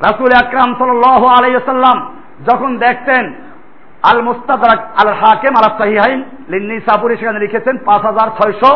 রাসুল 0.06 0.32
আকরাম 0.44 0.74
সাল্লাহ 0.78 1.26
আলাইসাল্লাম 1.26 1.98
যখন 2.48 2.78
দেখতেন 2.78 3.34
আল 4.02 4.22
মুস্তাদাক 4.22 4.78
আল 5.02 5.12
হাকেম 5.20 5.54
আল 5.56 5.66
সাহিহাইন 5.78 6.24
লিন্নি 6.48 6.80
সাপুরি 6.80 7.16
সেখানে 7.16 7.38
লিখেছেন 7.38 7.76
পাঁচ 7.86 8.02
হাজার 8.02 8.28
ছয়শো 8.38 8.72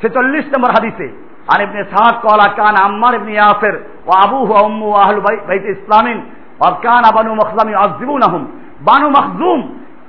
ছেচল্লিশ 0.00 0.44
নম্বর 0.54 0.70
হাদিসে 0.70 1.08
আর 1.52 1.60
ইবনে 1.62 1.84
সাহাদ 1.84 2.14
কলা 2.22 2.46
কান 2.48 2.76
আম্মার 2.84 3.14
ইবনে 3.14 3.32
ইয়াসের 3.32 3.74
ও 4.06 4.10
আবু 4.24 4.38
হুয়া 4.46 4.60
উম্মু 4.60 4.88
আহল 4.94 5.20
বাইত 5.20 5.64
ইসলামিন 5.64 6.18
আর 6.66 6.74
কান 6.82 7.04
আবানু 7.04 7.34
মখজামি 7.34 7.74
আজিবুন 7.74 8.22
আহম 8.22 8.46
বানু 8.82 9.08
মখজুম 9.10 9.60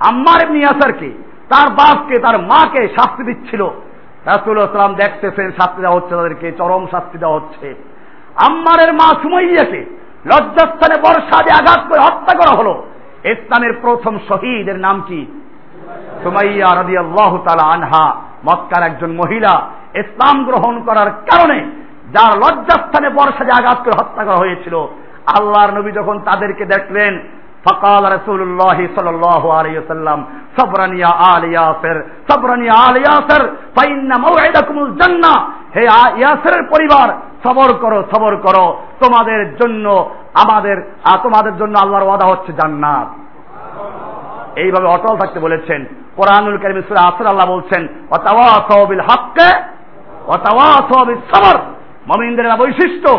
আম্মার 0.10 0.40
ইবনে 0.44 0.60
ইয়াসেরকে, 0.60 1.10
তার 1.50 1.68
বাপকে, 1.70 2.20
তার 2.20 2.38
মাকে 2.42 2.88
শাস্তি 2.88 3.24
দিচ্ছিল। 3.24 3.62
রাসুল 4.26 4.58
ইসলাম 4.58 4.96
দেখতেছেন, 4.96 5.52
শাস্তি 5.52 5.82
দেওয়া 5.82 5.96
হচ্ছে 5.96 6.16
তাদেরকে, 6.16 6.52
চরম 6.52 6.88
শাস্তি 6.92 7.18
দেওয়া 7.18 7.40
হচ্ছে। 7.40 7.76
আম্মারের 8.48 8.94
মা 8.94 9.22
সুমাইয়াকে 9.22 9.98
লজ্জাস্থানে 10.26 11.02
বর্ষা 11.02 11.44
দিয়ে 11.44 11.60
আঘাত 11.60 11.90
করে 11.90 12.00
হত্যা 12.00 12.38
করা 12.38 12.58
হলো। 12.58 12.84
ইসলামের 13.24 13.74
প্রথম 13.82 14.18
শহীদের 14.28 14.80
নাম 14.80 15.02
কি? 15.02 15.26
সুমাইয়া 16.24 16.82
রবি 16.82 16.98
আল্লাহ 16.98 17.38
তালা 17.38 17.74
আনহা, 17.74 18.16
মক্কার 18.46 18.84
একজন 18.84 19.12
মহিলা। 19.12 19.68
ইসলাম 19.96 20.44
গ্রহণ 20.44 20.82
করার 20.82 21.10
কারণে 21.10 21.60
যার 22.12 22.38
লজ্জাস্থানে 22.38 23.10
বর্ষা 23.10 23.44
দিয়ে 23.44 23.66
আঘাত 23.66 23.78
করে 23.78 24.06
হত্যা 24.06 24.24
করা 24.24 24.36
হয়েছিল। 24.36 24.76
আল্লাহর 25.40 25.80
নবী 25.80 25.92
যখন 25.92 26.20
তাদেরকে 26.20 26.66
দেখলেন 26.66 27.20
فقال 27.67 28.03
رسول 28.17 28.41
الله 28.43 28.79
صلى 28.97 29.11
الله 29.11 29.43
عليه 29.55 29.75
وسلم 29.81 30.19
صبرا 30.59 30.87
يا 30.97 31.13
آل 31.35 31.43
ياسر 31.57 31.97
صبرا 32.31 32.57
يا 32.63 32.75
آل 32.87 32.97
ياسر 32.99 33.43
فإن 33.77 34.11
موعدكم 34.21 34.77
الجنة 34.87 35.35
হে 35.77 35.83
ইয়াসের 36.21 36.57
পরিবার 36.73 37.09
সবর 37.45 37.71
করো 37.83 37.99
সবর 38.13 38.33
করো 38.47 38.67
তোমাদের 39.03 39.41
জন্য 39.61 39.87
আমাদের 40.43 40.77
তোমাদের 41.25 41.55
জন্য 41.61 41.75
আল্লাহর 41.79 42.07
ওয়াদা 42.09 42.27
হচ্ছে 42.29 42.51
জান্নাত 42.61 43.09
এইভাবে 44.57 44.87
অটল 44.87 45.15
থাকতে 45.23 45.39
বলেছেন 45.41 45.81
কোরআনুল 46.17 46.59
কারিম 46.63 46.79
সূরা 46.89 47.03
আসর 47.09 47.27
আল্লাহ 47.33 47.49
বলছেন 47.55 47.83
ওয়াতাওয়াসাউ 48.11 48.83
বিল 48.91 49.05
হক্কে 49.09 49.49
ওয়াতাওয়াসাউ 50.29 51.03
বিস 51.09 51.23
সবর 51.33 51.57
মুমিনদের 52.11 52.47
বৈশিষ্ট্য 52.63 53.11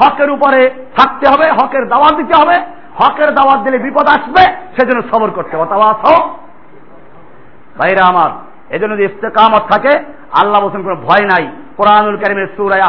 হকের 0.00 0.28
উপরে 0.36 0.60
থাকতে 0.98 1.24
হবে 1.32 1.46
হকের 1.58 1.84
দাওয়াত 1.92 2.14
দিতে 2.20 2.34
হবে 2.40 2.56
হকের 3.00 3.30
দাওয়াত 3.34 3.60
দিলে 3.64 3.78
বিপদ 3.78 4.06
আসবে 4.08 4.44
সেজন্য 4.76 5.00
সবর 5.12 5.28
করতে 5.30 5.54
হবে 5.56 5.68
ভাইরা 7.78 8.02
আমার 8.06 8.30
এজন্য 8.70 8.92
যদি 8.96 9.04
ইস্তেকামত 9.06 9.64
থাকে 9.72 9.92
আল্লাহ 10.40 10.58
বলছেন 10.60 10.82
কোনো 10.82 10.96
ভয় 11.06 11.24
নাই 11.32 11.44
কোরআনুল 11.76 12.16
কারিমের 12.16 12.48
সুরায় 12.56 12.84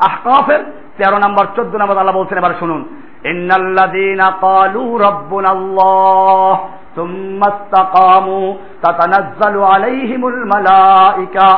আহকাফের 0.00 0.60
তেরো 0.96 1.18
নম্বর 1.18 1.44
চোদ্দ 1.56 1.72
নম্বর 1.76 2.00
আল্লাহ 2.00 2.16
বলছেন 2.16 2.38
এবার 2.38 2.58
শুনুন 2.58 2.80
ইন্নাল্লাযীনা 3.24 4.26
ক্বালু 4.40 4.84
রাব্বুনাল্লাহ 4.98 6.56
ثم 6.96 7.40
استقاموا 7.44 8.46
تتنزل 8.82 9.56
عليهم 9.64 10.22
الملائكة 10.28 11.50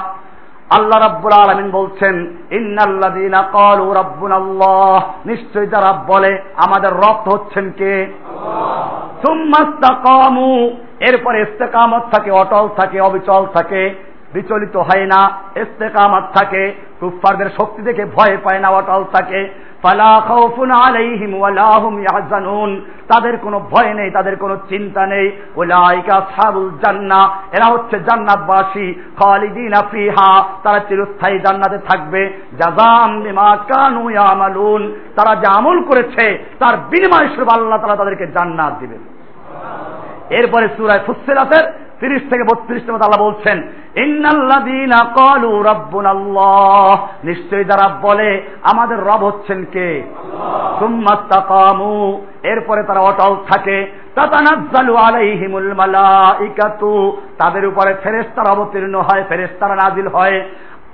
আল্লাহ 0.77 0.99
রাব্বুল 0.99 1.31
আলামিন 1.31 1.71
বলছেন 1.71 2.37
ইন্নাল্লাযীনা 2.51 3.41
ক্বালু 3.41 3.93
রাব্বুনাল্লাহ 3.93 5.27
নিশ্চয় 5.27 5.65
যারা 5.65 6.03
বলে 6.07 6.41
আমাদের 6.55 6.91
রব 6.91 7.33
হচ্ছেন 7.33 7.71
কে? 7.71 8.13
সুম্মাস্তাকামু 9.21 10.69
এরপরে 10.99 11.41
ইস্তেকামত 11.41 12.03
থাকে 12.15 12.31
অটল 12.31 12.67
থাকে 12.67 13.01
অবিচল 13.01 13.45
থাকে 13.45 13.95
বিচলিত 14.33 14.77
হয় 14.77 15.05
না। 15.05 15.31
ইস্তেকামত 15.55 16.23
থাকে 16.37 16.73
কুফফারদের 16.99 17.49
শক্তি 17.49 17.81
দেখে 17.81 18.05
ভয় 18.05 18.37
পায় 18.43 18.59
না 18.59 18.69
অটল 18.69 19.03
থাকে। 19.03 19.49
তাদের 23.07 23.37
কোনো 23.37 23.59
ভয় 23.59 23.93
নেই, 23.93 24.11
তাদের 24.11 24.35
কোনো 24.35 24.57
চিন্তা 24.69 25.07
নেই। 25.07 25.31
জান্নাহ 26.85 27.55
এরা 27.55 27.73
হচ্ছে 27.73 27.99
জান্নাতবাসী, 27.99 28.93
খালিদিনা 28.93 29.81
ফিহা। 29.91 30.43
তারা 30.63 30.79
চিরস্থায়ী 30.79 31.39
জান্নাতে 31.39 31.77
থাকবে। 31.77 32.39
তারা 35.15 35.35
যা 35.35 35.57
আমল 35.57 35.83
করেছে, 35.83 36.45
তার 36.59 36.77
বিনিময় 36.77 37.27
স্বরূপ 37.27 37.49
আল্লাহ 37.49 37.77
তাআলা 37.77 37.95
তাদেরকে 37.95 38.27
জান্নাত 38.27 38.73
দিবেন। 38.79 38.99
এরপরে 40.29 40.67
সূরায় 40.77 40.99
ফুসসিলাতের 41.05 41.82
তিরিশ 42.03 42.21
থেকে 42.29 42.43
বত্রিশ 42.43 42.89
মধ্যে 42.89 43.05
আল্লাহ 43.05 43.21
বলছেন 43.21 43.61
নিশ্চয়ই 47.23 47.63
যারা 47.63 47.87
বলে 48.01 48.29
আমাদের 48.63 48.99
রব 48.99 49.25
হচ্ছেন 49.25 49.65
কে? 49.65 50.03
এরপরে 52.43 52.83
তারা 52.83 52.99
অটল 52.99 53.35
থাকে 53.49 53.91
তাদের 57.37 57.67
উপরে 57.67 57.93
ফেরেশতারা 57.93 58.51
অবতীর্ণ 58.51 58.95
হয় 58.95 59.23
ফেরেশতারা 59.29 59.75
নাজিল 59.75 60.07
হয় 60.07 60.41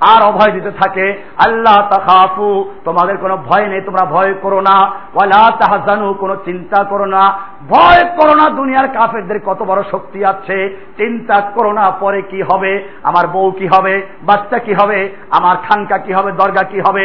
আর 0.02 0.24
অভয় 0.24 0.52
দিতে 0.52 0.72
থাকে 0.72 1.24
আল্লাহ 1.46 1.76
তাখাফু 1.76 2.70
তোমাদের 2.86 3.18
কোনো 3.18 3.38
ভয় 3.38 3.68
নেই 3.68 3.82
তোমরা 3.82 4.06
ভয় 4.06 4.34
করো 4.34 4.62
না। 4.62 4.92
ওয়ালা 5.14 5.52
তাহাজানু 5.52 6.14
কোনো 6.14 6.36
চিন্তা 6.36 6.84
করো 6.84 7.06
না। 7.06 7.40
ভয় 7.68 8.04
করো 8.18 8.34
না, 8.36 8.46
দুনিয়ার 8.50 8.88
কাফেরদের 8.88 9.40
কত 9.46 9.60
বড় 9.64 9.82
শক্তি 9.92 10.20
আছে। 10.26 10.58
চিন্তা 10.98 11.38
করো 11.56 11.72
না, 11.74 11.86
পরে 12.00 12.22
কি 12.22 12.40
হবে? 12.50 12.72
আমার 13.04 13.26
বউ 13.28 13.52
কি 13.52 13.68
হবে? 13.68 13.94
বাচ্চা 14.24 14.58
কি 14.60 14.74
হবে? 14.74 15.00
আমার 15.32 15.56
খানকা 15.68 15.98
কি 15.98 16.12
হবে? 16.14 16.32
দরগা 16.32 16.64
কি 16.64 16.80
হবে? 16.88 17.04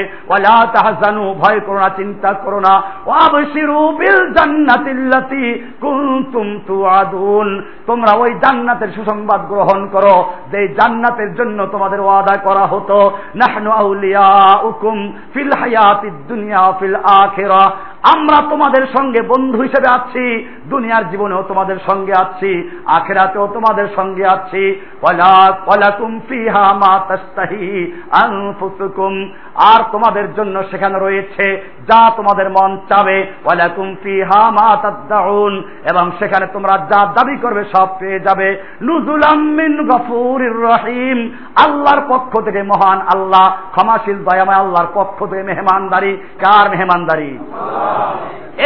ভয় 1.41 1.61
করো 1.67 1.79
না, 1.79 1.89
চিন্তা 1.89 2.31
করো 2.45 2.61
না। 2.61 2.75
জান্নাতিল্লাতি 4.35 5.45
তোমরা 7.87 8.13
ওই 8.13 8.31
জান্নাতের 8.35 8.89
সুসংবাদ 8.89 9.41
গ্রহণ 9.49 9.81
করো, 9.93 10.17
যে 10.53 10.61
জান্নাতের 10.69 11.31
জন্য 11.35 11.59
তোমাদের 11.67 12.01
ওয়াদা 12.01 12.37
করা 12.37 12.65
হতো 12.67 12.85
হতো। 12.85 13.11
নাহনু 13.35 13.71
আউলিয়াউকুম 13.71 15.13
ফিল 15.35 15.53
হায়াতিদ 15.61 16.17
দুনিয়া 16.29 16.73
ফিল 16.81 16.97
আখিরা। 16.97 17.63
আমরা 18.13 18.51
তোমাদের 18.51 18.87
সঙ্গে 18.87 19.21
বন্ধু 19.23 19.63
হিসেবে 19.63 19.89
আছি, 19.89 20.49
দুনিয়ার 20.69 21.11
জীবনেও 21.11 21.43
তোমাদের 21.43 21.77
সঙ্গে 21.87 22.13
আছি, 22.19 22.71
আখেরাতেও 22.87 23.47
তোমাদের 23.47 23.89
সঙ্গে 23.97 24.27
আছি। 24.27 24.81
আর 29.55 29.83
তোমাদের 29.93 30.35
জন্য 30.35 30.65
সেখানে 30.71 30.99
রয়েছে, 30.99 31.71
যা 31.89 32.11
তোমাদের 32.17 32.51
মন 32.51 32.79
চাবে। 32.89 33.33
এবং 35.91 36.11
সেখানে 36.19 36.47
তোমরা 36.47 36.77
যা 36.77 37.07
দাবি 37.07 37.37
করবে 37.37 37.65
সব 37.77 37.89
পেয়ে 37.99 38.21
যাবে। 38.21 38.63
নুজুলাম 38.83 39.39
মিন 39.39 39.89
রহিম। 40.63 41.31
আল্লাহর 41.57 42.01
পক্ষ 42.09 42.41
থেকে 42.41 42.63
মহান 42.63 43.01
আল্লাহ, 43.01 43.57
ক্ষমাশীল, 43.77 44.25
দয়াময় 44.25 44.55
আল্লাহর 44.55 44.87
পক্ষ 44.95 45.27
থেকে 45.27 45.43
মেহমানদারি। 45.43 46.17
কার 46.17 46.71
মেহমানদারি? 46.71 47.39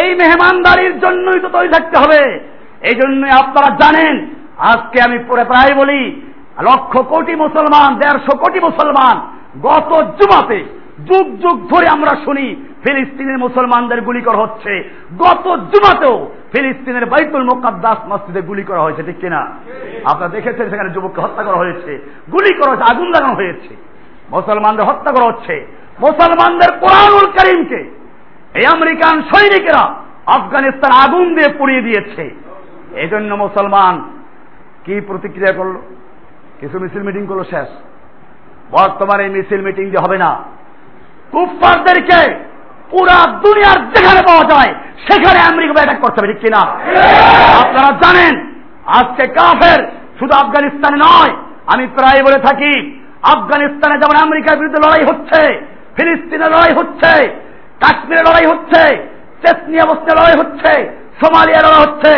এই 0.02 0.14
মেহমানদারির 0.14 1.00
জন্যই 1.00 1.40
তো 1.40 1.48
তৈরি 1.48 1.68
থাকতে 1.68 1.98
হবে। 1.98 2.40
এই 2.80 2.94
জন্যই 2.94 3.30
আপনারা 3.30 3.76
জানেন, 3.76 4.28
আজকে 4.58 5.02
আমি 5.04 5.18
পরে 5.18 5.44
প্রায় 5.44 5.74
বলি, 5.74 6.20
লক্ষ 6.60 6.98
কোটি 6.98 7.34
মুসলমান, 7.34 7.94
দেড়শো 7.94 8.36
কোটি 8.36 8.60
মুসলমান 8.60 9.38
গত 9.62 10.02
জুমাতে 10.02 10.77
যুগ 11.04 11.40
যুগ 11.40 11.68
ধরে 11.68 11.88
আমরা 11.88 12.16
শুনি 12.24 12.54
ফিলিস্তিনের 12.86 13.38
মুসলমানদের 13.38 14.00
গুলি 14.00 14.20
করা 14.20 14.38
হচ্ছে। 14.38 14.90
গত 15.18 15.56
জুমাতেও 15.56 16.30
ফিলিস্তিনের 16.56 17.06
বাইতুল 17.06 17.44
মোকাদ্দাস 17.44 17.96
মসজিদে 18.08 18.40
গুলি 18.40 18.62
করা 18.62 18.80
হয়েছে 18.80 19.02
ঠিক 19.02 19.18
কিনা? 19.18 19.54
আপনারা 20.04 20.28
দেখেছেন 20.28 20.70
সেখানে 20.70 20.90
যুবককে 20.90 21.20
হত্যা 21.20 21.42
করা 21.42 21.56
হয়েছে। 21.56 22.10
গুলি 22.32 22.54
করা 22.54 22.70
হয়েছে 22.70 22.94
আগুন 22.94 23.08
লাগানো 23.08 23.34
হয়েছে। 23.34 23.76
মুসলমানদের 24.30 24.86
হত্যা 24.86 25.12
করা 25.12 25.26
হচ্ছে। 25.26 25.66
মুসলমানদের 26.00 26.78
কোরআনুল 26.78 27.30
করিমকে 27.30 27.98
এই 28.54 28.66
আমেরিকান 28.66 29.22
সৈনিকেরা 29.22 29.94
আফগানিস্তান 30.26 31.08
আগুন 31.08 31.34
দিয়ে 31.34 31.52
পুড়িয়ে 31.58 31.82
দিয়েছে। 31.82 32.34
এই 32.94 33.08
জন্য 33.08 33.34
মুসলমান 33.34 34.10
কি 34.84 35.00
প্রতিক্রিয়া 35.00 35.52
করল? 35.52 35.76
কিছু 36.60 36.78
মিছিল 36.78 37.02
মিটিং 37.02 37.26
করল 37.26 37.42
শেষ। 37.42 37.68
বর্তমানে 38.70 39.28
মিছিল 39.28 39.60
মিটিং 39.60 39.90
যে 39.90 39.96
হবে 40.02 40.18
না। 40.18 40.57
কুফারদেরকে 41.32 42.20
পুরা 42.90 43.18
দুনিয়ার 43.44 43.78
যেখানে 43.94 44.20
পাওয়া 44.22 44.44
যায়, 44.44 44.74
সেখানে 45.08 45.38
আমেরিকা 45.40 45.72
অ্যাটাক 45.72 46.00
করতে 46.00 46.20
হবে, 46.20 46.32
ঠিক 46.32 46.40
কিনা? 46.40 46.62
আপনারা 47.62 47.90
জানেন, 48.02 48.34
আজকে 48.86 49.26
কাফের 49.26 49.80
শুধু 50.18 50.34
আফগানিস্তানে 50.34 50.96
নয়, 50.96 51.32
আমি 51.66 51.86
প্রায় 51.86 52.22
বলে 52.22 52.38
থাকি, 52.38 53.00
আফগানিস্তানে 53.22 53.98
যেমন 53.98 54.16
আমেরিকার 54.16 54.56
বিরুদ্ধে 54.56 54.80
লড়াই 54.84 55.04
হচ্ছে, 55.04 55.60
ফিলিস্তিনে 55.96 56.44
লড়াই 56.44 56.72
হচ্ছে, 56.72 57.12
কাশ্মীরে 57.80 58.22
লড়াই 58.22 58.46
হচ্ছে 58.46 58.82
চেতনিয়া 59.42 59.84
বস্তে 59.84 60.10
লড়াই 60.18 60.36
হচ্ছে 60.38 60.72
সোমালিয়া 61.20 61.60
লড়াই 61.62 61.82
হচ্ছে, 61.86 62.12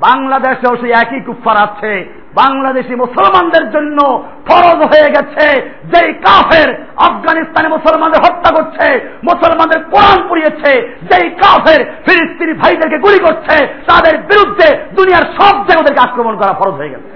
বাংলাদেশেও 0.00 0.76
সেই 0.76 0.92
একই 0.92 1.20
কুফার 1.20 1.56
আছে। 1.56 2.19
বাংলাদেশি 2.34 2.94
মুসলমানদের 2.94 3.70
জন্য 3.70 4.24
ফরজ 4.48 4.82
হয়ে 4.82 5.10
গেছে। 5.10 5.72
যেই 5.84 6.12
কাফের 6.12 6.84
আফগানিস্তানে 6.96 7.68
মুসলমানদের 7.68 8.20
হত্যা 8.20 8.54
করছে, 8.54 9.10
মুসলমানদের 9.24 9.84
কোরআন 9.84 10.28
পুড়িয়েছে, 10.28 10.98
যেই 11.10 11.30
কাফের 11.30 11.84
ফিলিস্তিনি 11.84 12.52
ভাইদেরকে 12.52 12.98
গুলি 12.98 13.18
করছে, 13.18 13.66
তাদের 13.66 14.18
বিরুদ্ধে 14.18 14.78
দুনিয়ার 14.96 15.22
সব 15.22 15.50
জায়গায় 15.50 15.68
জায়গাদেরকে 15.70 16.00
আক্রমণ 16.00 16.36
করা 16.36 16.52
ফরজ 16.52 16.72
হয়ে 16.72 16.88
গেছে। 16.88 17.08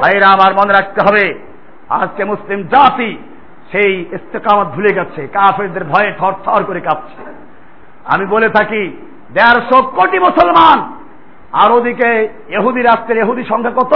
ভাইরা, 0.00 0.28
আমার 0.28 0.54
মনে 0.54 0.72
রাখতে 0.72 1.00
হবে, 1.00 1.34
আজকে 1.88 2.24
মুসলিম 2.24 2.62
জাতি 2.62 3.18
সেই 3.72 4.00
ইস্তেকামত 4.00 4.66
ভুলে 4.66 4.92
গেছে, 4.94 5.26
কাফেরদের 5.26 5.84
ভয়ে 5.84 6.12
থর 6.18 6.32
থর 6.44 6.64
করে 6.64 6.80
কাঁপছে। 6.80 7.22
আমি 8.04 8.26
বলে 8.26 8.48
থাকি, 8.48 8.96
দেড়শো 9.32 9.82
কোটি 9.82 10.18
মুসলমান 10.18 10.97
আর 11.52 11.72
ওদিকে 11.72 12.28
এহুদি 12.48 12.82
রাষ্ট্রের 12.82 13.18
এহুদি 13.18 13.44
সংখ্যা 13.44 13.70
কত? 13.70 13.94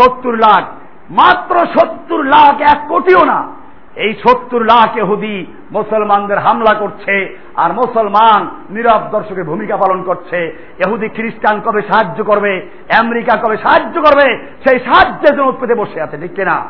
সত্তর 0.00 0.32
লাখ। 0.32 0.64
মাত্র 1.10 1.58
সত্তর 1.58 2.22
লাখ, 2.22 2.60
এক 2.60 2.88
কোটিও 2.88 3.24
না। 3.24 3.52
এই 3.96 4.14
সত্তর 4.14 4.62
লাখ 4.62 4.96
এহুদি 4.96 5.46
মুসলমানদের 5.70 6.38
হামলা 6.38 6.74
করছে 6.74 7.38
আর 7.54 7.72
মুসলমান 7.72 8.50
নীরব 8.70 9.02
দর্শকের 9.10 9.44
ভূমিকা 9.44 9.76
পালন 9.76 10.02
করছে। 10.02 10.68
এহুদি 10.86 11.08
খ্রিস্টান 11.08 11.60
কবে 11.60 11.82
সাহায্য 11.82 12.24
করবে? 12.24 12.68
আমেরিকা 12.98 13.38
কবে 13.38 13.56
সাহায্য 13.56 14.02
করবে? 14.02 14.46
সেই 14.66 14.78
সাহায্যের 14.78 15.38
জন্য 15.38 15.48
উৎপেতে 15.48 15.74
বসে 15.74 16.00
আছে, 16.00 16.18
ঠিক 16.18 16.34
কিনা? 16.34 16.66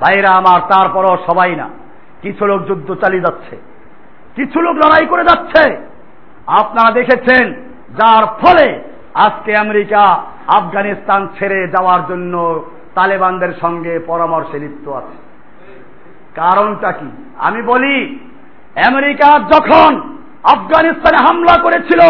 ভাইরা 0.00 0.36
আমার, 0.36 0.60
তারপরও 0.60 1.16
সবাই 1.26 1.56
না। 1.56 1.68
কিছু 2.22 2.46
লোক 2.46 2.66
যুদ্ধ 2.66 2.94
চালিয়ে 2.94 3.22
যাচ্ছে। 3.22 3.56
কিছু 4.36 4.60
লোক 4.60 4.76
লড়াই 4.76 5.06
করে 5.06 5.24
যাচ্ছে। 5.24 5.76
আপনারা 6.46 6.90
দেখেছেন 6.90 7.67
যার 7.96 8.26
ফলে 8.26 8.82
আজকে 9.14 9.56
আমেরিকা 9.56 10.22
আফগানিস্তান 10.46 11.28
ছেড়ে 11.38 11.68
যাওয়ার 11.68 12.06
জন্য 12.08 12.64
তালেবানদের 12.94 13.52
সঙ্গে 13.60 13.98
পরামর্শে 13.98 14.58
লিপ্ত 14.58 14.88
আছে। 14.88 15.16
কারণটা 16.34 16.92
কি? 16.92 17.32
আমি 17.38 17.62
বলি, 17.62 18.18
আমেরিকা 18.86 19.38
যখন 19.38 20.18
আফগানিস্তানে 20.42 21.16
হামলা 21.16 21.62
করেছিল, 21.62 22.00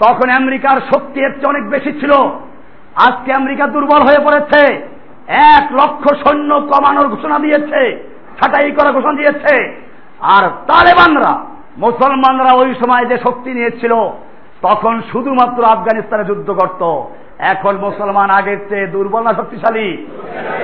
তখন 0.00 0.30
আমেরিকার 0.30 0.80
শক্তি 0.94 1.20
এর 1.20 1.32
চেয়ে 1.32 1.46
অনেক 1.46 1.68
বেশি 1.68 1.92
ছিল। 1.92 2.12
আজকে 2.94 3.32
আমেরিকা 3.32 3.66
দুর্বল 3.66 4.02
হয়ে 4.02 4.24
পড়েছে। 4.24 4.88
এক 5.28 5.72
লক্ষ 5.72 6.14
সৈন্য 6.24 6.60
কমানোর 6.60 7.08
ঘোষণা 7.08 7.38
দিয়েছে, 7.38 8.08
ছাটাই 8.40 8.70
করার 8.70 8.92
ঘোষণা 8.92 9.12
দিয়েছে। 9.12 9.86
আর 10.20 10.48
তালেবানরা, 10.48 11.44
মুসলমানরা 11.78 12.52
ওই 12.52 12.74
সময় 12.74 13.06
যে 13.06 13.18
শক্তি 13.18 13.54
নিয়েছিল 13.54 13.92
তখন 14.62 15.02
শুধুমাত্র 15.12 15.64
আফগানিস্তানে 15.64 16.24
যুদ্ধ 16.24 16.50
করত। 16.50 17.02
এখন 17.38 17.76
মুসলমান 17.76 18.30
আগের 18.30 18.68
চেয়ে 18.68 18.86
দুর্বল 18.86 19.22
না 19.22 19.32
শক্তিশালী? 19.32 20.06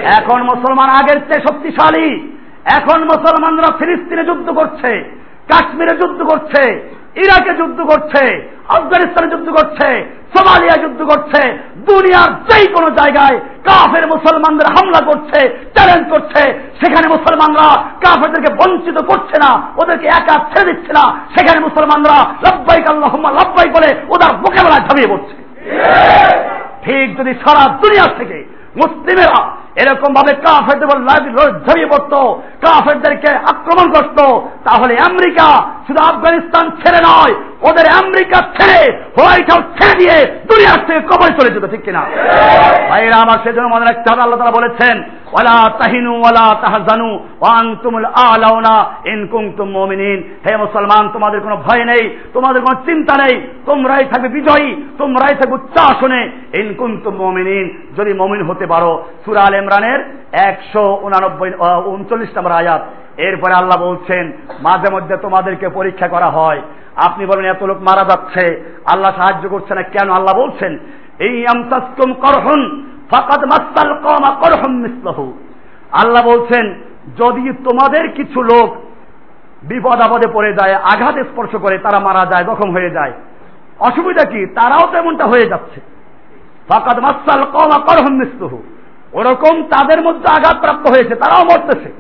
এখন 0.05 0.43
মুসলমান 0.43 0.89
আগের 0.91 1.21
চেয়ে 1.21 1.41
শক্তিশালী? 1.41 2.33
এখন 2.65 3.05
মুসলমানরা 3.05 3.77
ফিলিস্তিনে 3.79 4.25
যুদ্ধ 4.25 4.51
করছে, 4.51 5.21
কাশ্মীরে 5.49 5.97
যুদ্ধ 5.97 6.23
করছে 6.23 6.93
ইরাকে 7.17 7.53
যুদ্ধ 7.55 7.81
করছে 7.81 8.53
আফগানিস্তানে 8.69 9.31
যুদ্ধ 9.31 9.51
করছে 9.51 9.89
সোমালিয়া 10.37 10.77
যুদ্ধ 10.83 11.03
করছে 11.03 11.59
দুনিয়ার 11.77 12.31
যেই 12.45 12.67
কোনো 12.75 12.91
জায়গায় 12.91 13.39
কাফের 13.39 14.07
মুসলমানদের 14.07 14.67
হামলা 14.67 15.01
করছে 15.07 15.69
চ্যালেঞ্জ 15.75 16.11
করছে 16.13 16.43
সেখানে 16.53 17.09
মুসলমানরা 17.09 17.83
কাফেরদেরকে 18.05 18.55
বঞ্চিত 18.55 19.05
করছে 19.05 19.37
না 19.39 19.63
ওদেরকে 19.83 20.07
একা 20.07 20.45
ছেড়ে 20.53 20.73
দিচ্ছে 20.73 20.93
না 20.93 21.05
সেখানে 21.35 21.61
মুসলমানরা 21.61 22.17
লব্বাইক 22.47 22.91
আল্লাহ 22.91 23.17
লব্বাই 23.17 23.69
বলে 23.69 23.91
ওদের 24.09 24.37
মোকাবেলায় 24.37 24.85
ঝামিয়ে 24.89 25.09
পড়ছে। 25.09 25.35
ঠিক। 26.85 27.19
যদি 27.19 27.35
সারা 27.35 27.73
দুনিয়ার 27.73 28.17
থেকে 28.19 28.45
মুসলিমেরা 28.77 29.62
এরকম 29.77 30.11
ভাবে 30.15 30.33
কাফেরদের 30.33 30.89
ঝরিয়ে 31.67 31.87
পড়তো 31.87 32.21
কাফেরদেরকে 32.61 33.29
আক্রমণ 33.29 33.87
করত 33.93 34.19
তাহলে 34.65 34.99
আমেরিকা 34.99 35.47
শুধু 35.87 36.01
আফগানিস্তান 36.03 36.65
ছেড়ে 36.83 37.01
নয় 37.05 37.35
ওদের 37.69 37.87
আমেরিকা 38.01 38.39
ছেড়ে 38.57 38.81
হোয়াইট 39.17 39.47
হাউস 39.53 39.67
ছেড়ে 39.79 39.95
দিয়ে 40.01 40.17
দুনিয়ার 40.51 40.81
থেকে 40.87 41.01
কবরে 41.11 41.33
চলে 41.39 41.51
যেত, 41.55 41.65
ঠিক 41.73 41.83
কিনা? 41.87 42.03
ভাইরা 42.91 43.19
আমার 43.25 43.39
সেজন্য 43.45 43.69
মনে 43.75 43.85
রাখতে 43.89 44.07
হবে, 44.11 44.23
আল্লাহ 44.25 44.41
তারা 44.41 44.59
বলেছেন, 44.59 44.95
ওয়ালা 45.33 45.59
তাহিনু 45.81 46.13
ওয়ালা 46.21 46.47
তাহজানু 46.63 47.09
ওয়ান 47.43 47.67
তুমুল 47.83 48.07
আলাউনা 48.31 48.75
ইন 49.13 49.21
কুনতুম 49.33 49.69
মুমিনিন। 49.79 50.19
হে 50.45 50.53
মুসলমান, 50.65 51.05
তোমাদের 51.15 51.41
কোনো 51.41 51.57
ভয় 51.67 51.85
নেই, 51.91 52.03
তোমাদের 52.35 52.61
কোনো 52.63 52.77
চিন্তা 52.89 53.15
নেই, 53.23 53.35
তোমরাই 53.67 54.05
থাকবে 54.13 54.29
বিজয়ী, 54.29 54.69
তোমরাই 55.01 55.35
থাকবে 55.41 55.55
উচ্চাসনে 55.61 56.21
ইন 56.61 56.69
কুনতুম 56.81 57.15
মুমিনিন। 57.23 57.67
যদি 57.99 58.13
মুমিন 58.21 58.43
হতে 58.49 58.67
পারো, 58.73 58.93
সূরা 59.25 59.43
আল 59.47 59.55
ইমরানের 59.55 60.01
একশো 60.51 60.85
উনানব্বই 61.07 61.51
উনচল্লিশ 61.95 62.31
নম্বর 62.37 62.59
আয়াত। 62.61 62.83
এরপরে 63.27 63.53
আল্লাহ 63.61 63.79
বলছেন, 63.87 64.25
মাঝে 64.67 64.89
মধ্যে 64.95 65.15
তোমাদেরকে 65.17 65.67
পরীক্ষা 65.79 66.09
করা 66.15 66.31
হয় 66.39 66.61
আপনি 66.97 67.27
বলেন, 67.27 67.51
এত 67.51 67.63
লোক 67.63 67.77
মারা 67.81 68.05
যাচ্ছে, 68.05 68.75
আল্লাহ 68.87 69.17
সাহায্য 69.17 69.49
করছে 69.49 69.75
না 69.75 69.83
কেন? 69.83 70.11
আল্লাহ 70.11 70.37
বলছেন, 70.37 70.79
এই 71.19 71.47
মাস্তাল 73.47 73.93
আল্লাহ 75.93 76.27
বলছেন, 76.27 76.75
যদি 77.17 77.53
তোমাদের 77.53 78.09
কিছু 78.09 78.43
লোক 78.43 78.77
বিপদ 79.63 80.01
আপদে 80.01 80.31
পড়ে 80.33 80.53
যায়, 80.53 80.75
আঘাত 80.75 81.15
স্পর্শ 81.15 81.57
করে, 81.57 81.79
তারা 81.79 81.99
মারা 81.99 82.27
যায়, 82.27 82.45
জখম 82.45 82.73
হয়ে 82.73 82.91
যায়। 82.91 83.13
অসুবিধা 83.79 84.29
কি? 84.29 84.47
তারাও 84.47 84.93
তেমনটা 84.93 85.25
হয়ে 85.25 85.49
যাচ্ছে। 85.49 85.81
ফাকাদ 86.69 86.99
মাস্তাল 86.99 87.45
কমা 87.45 87.79
করহম 87.79 88.17
মিসলহু। 88.17 88.63
ওরকম 89.13 89.63
তাদের 89.63 90.03
মধ্যে 90.03 90.29
আঘাতপ্রাপ্ত 90.29 90.91
হয়েছে, 90.91 91.15
তারাও 91.15 91.45
মরতেছে। 91.45 91.93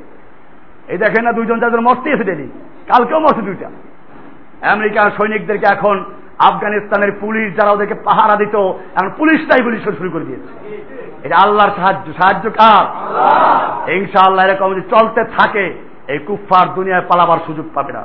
এই 0.89 0.98
দেখেন 0.98 1.24
না, 1.24 1.32
দুইজন 1.32 1.60
যাদের 1.60 1.81
মরতে 1.81 2.10
এসে 2.10 2.24
দেরি 2.24 2.48
কালকেও 2.86 3.20
মরছে 3.20 3.43
দুইটা। 3.43 3.70
আমেরিকার 4.66 5.10
সৈনিকদেরকে 5.10 5.66
এখন 5.72 6.05
আফগানিস্তানের 6.39 7.12
পুলিশ 7.20 7.56
যারা 7.56 7.70
ওদেরকে 7.70 7.94
পাহারা 7.94 8.36
দিত 8.36 8.55
এখন 8.94 9.10
পুলিশটাই 9.10 9.62
গুলি 9.62 9.80
শুরু 9.80 10.10
করে 10.10 10.24
দিয়েছে। 10.24 10.52
এটা 11.22 11.36
আল্লাহর 11.36 11.70
সাহায্য। 11.76 12.12
সাহায্য 12.12 12.51
কার? 12.51 12.84
ইনশাআল্লাহ 13.90 14.47
এরকম 14.47 14.70
যদি 14.70 14.80
চলতে 14.80 15.24
থাকে 15.24 15.78
এই 16.09 16.18
কুফার 16.18 16.74
দুনিয়ায় 16.74 17.02
পালাবার 17.02 17.39
সুযোগ 17.47 17.66
পাবে 17.74 17.93
না। 17.93 18.01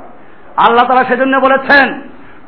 আল্লাহ 0.56 0.86
তারা 0.86 1.04
সেজন্য 1.04 1.38
বলেছেন 1.38 2.00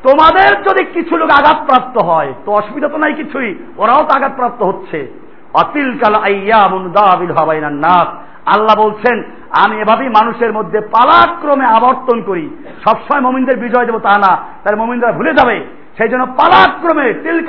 তোমাদের 0.02 0.62
যদি 0.62 0.84
কিছু 0.84 1.16
লোক 1.16 1.30
আঘাতপ্রাপ্ত 1.30 2.02
হয় 2.02 2.32
তো 2.44 2.52
অসুবিধা 2.52 2.88
তো 2.88 2.96
নাই 2.96 3.14
কিছুই 3.14 3.54
ওরাও 3.76 3.98
তো 3.98 4.16
আঘাতপ্রাপ্ত 4.16 4.62
হচ্ছে। 4.62 5.20
অতিল 5.54 5.98
কাল 5.98 6.14
আইয়া 6.14 6.68
মুন্দাবিল 6.68 7.32
হবাইনার 7.32 7.72
নাক 7.72 8.08
আল্লাহ 8.46 8.86
বলছেন, 8.86 9.22
আমি 9.50 9.80
এভাবেই 9.80 10.08
মানুষের 10.08 10.52
মধ্যে 10.52 10.80
পালাক্রমে 10.80 11.64
আবর্তন 11.64 12.22
করি। 12.22 12.50
সবসময় 12.84 13.20
মমিনদের 13.20 13.56
বিজয় 13.56 13.86
দেবো 13.86 13.98
তা 13.98 14.18
না 14.18 14.36
তার 14.64 14.76
মমিনরা 14.76 15.12
ভুলে 15.12 15.32
যাবে। 15.34 15.64
সেই 15.96 16.08
জন্য 16.08 16.26
পালাক্রমে 16.26 17.12
বেলু 17.12 17.40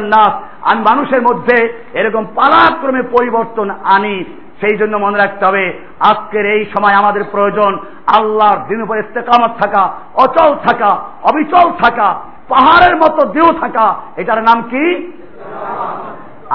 নাস, 0.00 0.32
আমি 0.62 0.80
মানুষের 0.80 1.22
মধ্যে 1.22 1.84
এরকম 1.92 2.24
পালাক্রমে 2.24 3.02
পরিবর্তন 3.02 3.70
আনি। 3.70 4.24
সেই 4.60 4.76
জন্য 4.76 4.96
মনে 4.96 5.18
রাখতে 5.18 5.46
হবে, 5.46 5.80
আজকের 6.00 6.46
এই 6.46 6.64
সময় 6.64 6.94
আমাদের 6.94 7.24
প্রয়োজন 7.32 7.78
আল্লাহর 8.06 8.58
দিন 8.68 8.82
উপর 8.82 8.98
ইস্তেকামত 8.98 9.50
থাকা, 9.64 9.90
অচল 10.14 10.54
থাকা, 10.68 10.98
অবিচল 11.22 11.72
থাকা, 11.72 12.14
পাহাড়ের 12.48 12.96
মতো 12.96 13.26
দেহ 13.26 13.52
থাকা। 13.60 13.94
এটার 14.16 14.42
নাম 14.42 14.62
কি? 14.62 15.12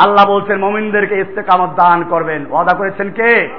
আল্লাহ 0.03 0.25
বলছেন 0.29 0.57
মমিনদেরকে 0.59 1.15
ইস্তেকামত 1.15 1.69
দান 1.69 2.03
করবেন। 2.09 2.45
ওয়াদা 2.49 2.77
করেছেন 2.77 3.11
কে? 3.11 3.49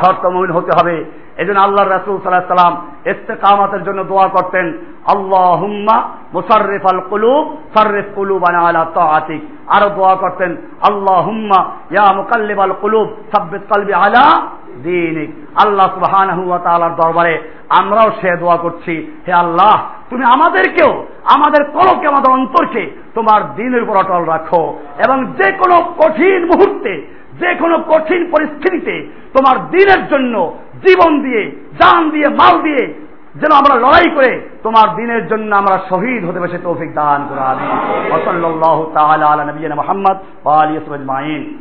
শর্ত 0.00 0.26
মমিন 0.26 0.50
হতে 0.50 0.70
হবে। 0.78 1.04
এই 1.36 1.46
জন্য 1.46 1.60
আল্লাহ 1.60 1.88
রাসুল 1.88 2.20
সাল্লাহ 2.22 2.56
সাল্লাম 2.56 2.74
ইস্তেকামতের 3.10 3.84
জন্য 3.84 4.04
দোয়া 4.04 4.28
করতেন 4.28 4.66
আল্লাহ 5.06 5.60
হুম্মা 5.60 5.96
মুসারিফ 6.32 6.86
আল 6.86 7.00
কুলুব 7.10 7.56
সারিফ 7.76 8.04
কুলুব 8.14 8.42
আলা 8.44 8.86
তাআতিক। 8.94 9.42
আরও 9.66 9.88
দোয়া 9.88 10.14
করতেন 10.14 10.56
আল্লাহ 10.90 11.24
হুম্মা 11.24 11.60
ইয়া 11.90 12.12
মুকাল্লিব 12.12 12.60
আল 12.60 12.72
কুলুব 12.80 13.08
সাব্বিত 13.36 13.62
কলবি 13.74 13.94
আলা 13.94 14.46
দিনিক। 14.82 15.30
আল্লাহ 15.66 15.86
সুবহানাহু 15.94 16.48
ওয়া 16.48 16.58
তাআলার 16.58 16.96
দরবারে 16.96 17.34
আমরাও 17.68 18.10
সে 18.20 18.36
দোয়া 18.36 18.56
করছি 18.56 19.22
হে 19.26 19.32
আল্লাহ 19.32 19.76
তুমি 20.12 20.24
আমাদেরকেও, 20.24 21.06
আমাদের 21.24 21.64
কলকে, 21.64 22.06
আমাদের 22.06 22.30
অন্তরকে 22.30 22.90
তোমার 23.14 23.54
দিনের 23.54 23.82
উপর 23.82 23.96
অটল 23.96 24.24
রাখো 24.24 24.78
এবং 25.04 25.24
যে 25.24 25.52
কোনো 25.52 25.92
কঠিন 25.98 26.44
মুহূর্তে 26.44 27.06
যে 27.40 27.54
কোনো 27.54 27.78
কঠিন 27.78 28.30
পরিস্থিতিতে 28.30 29.08
তোমার 29.32 29.70
দিনের 29.70 30.08
জন্য 30.08 30.52
জীবন 30.82 31.22
দিয়ে, 31.22 31.50
জান 31.50 32.10
দিয়ে, 32.10 32.28
মাল 32.28 32.62
দিয়ে 32.62 32.94
যেন 33.34 33.52
আমরা 33.52 33.74
লড়াই 33.74 34.10
করে 34.14 34.50
তোমার 34.62 34.96
দিনের 34.96 35.28
জন্য 35.28 35.56
আমরা 35.56 35.78
শহীদ 35.88 36.24
হতে 36.24 36.40
বসে 36.40 36.58
তৌফিক 36.58 36.94
দান 36.94 37.26
করা 37.28 37.42
আমি 37.42 37.66
ওসল্লাহ 38.12 38.84
তাআলা 38.94 39.26
আলা 39.26 39.44
নবিয়িনা 39.44 39.74
মুহাম্মদ 39.74 40.16
ওয়া 40.44 40.66
সাহবিহি 40.66 41.56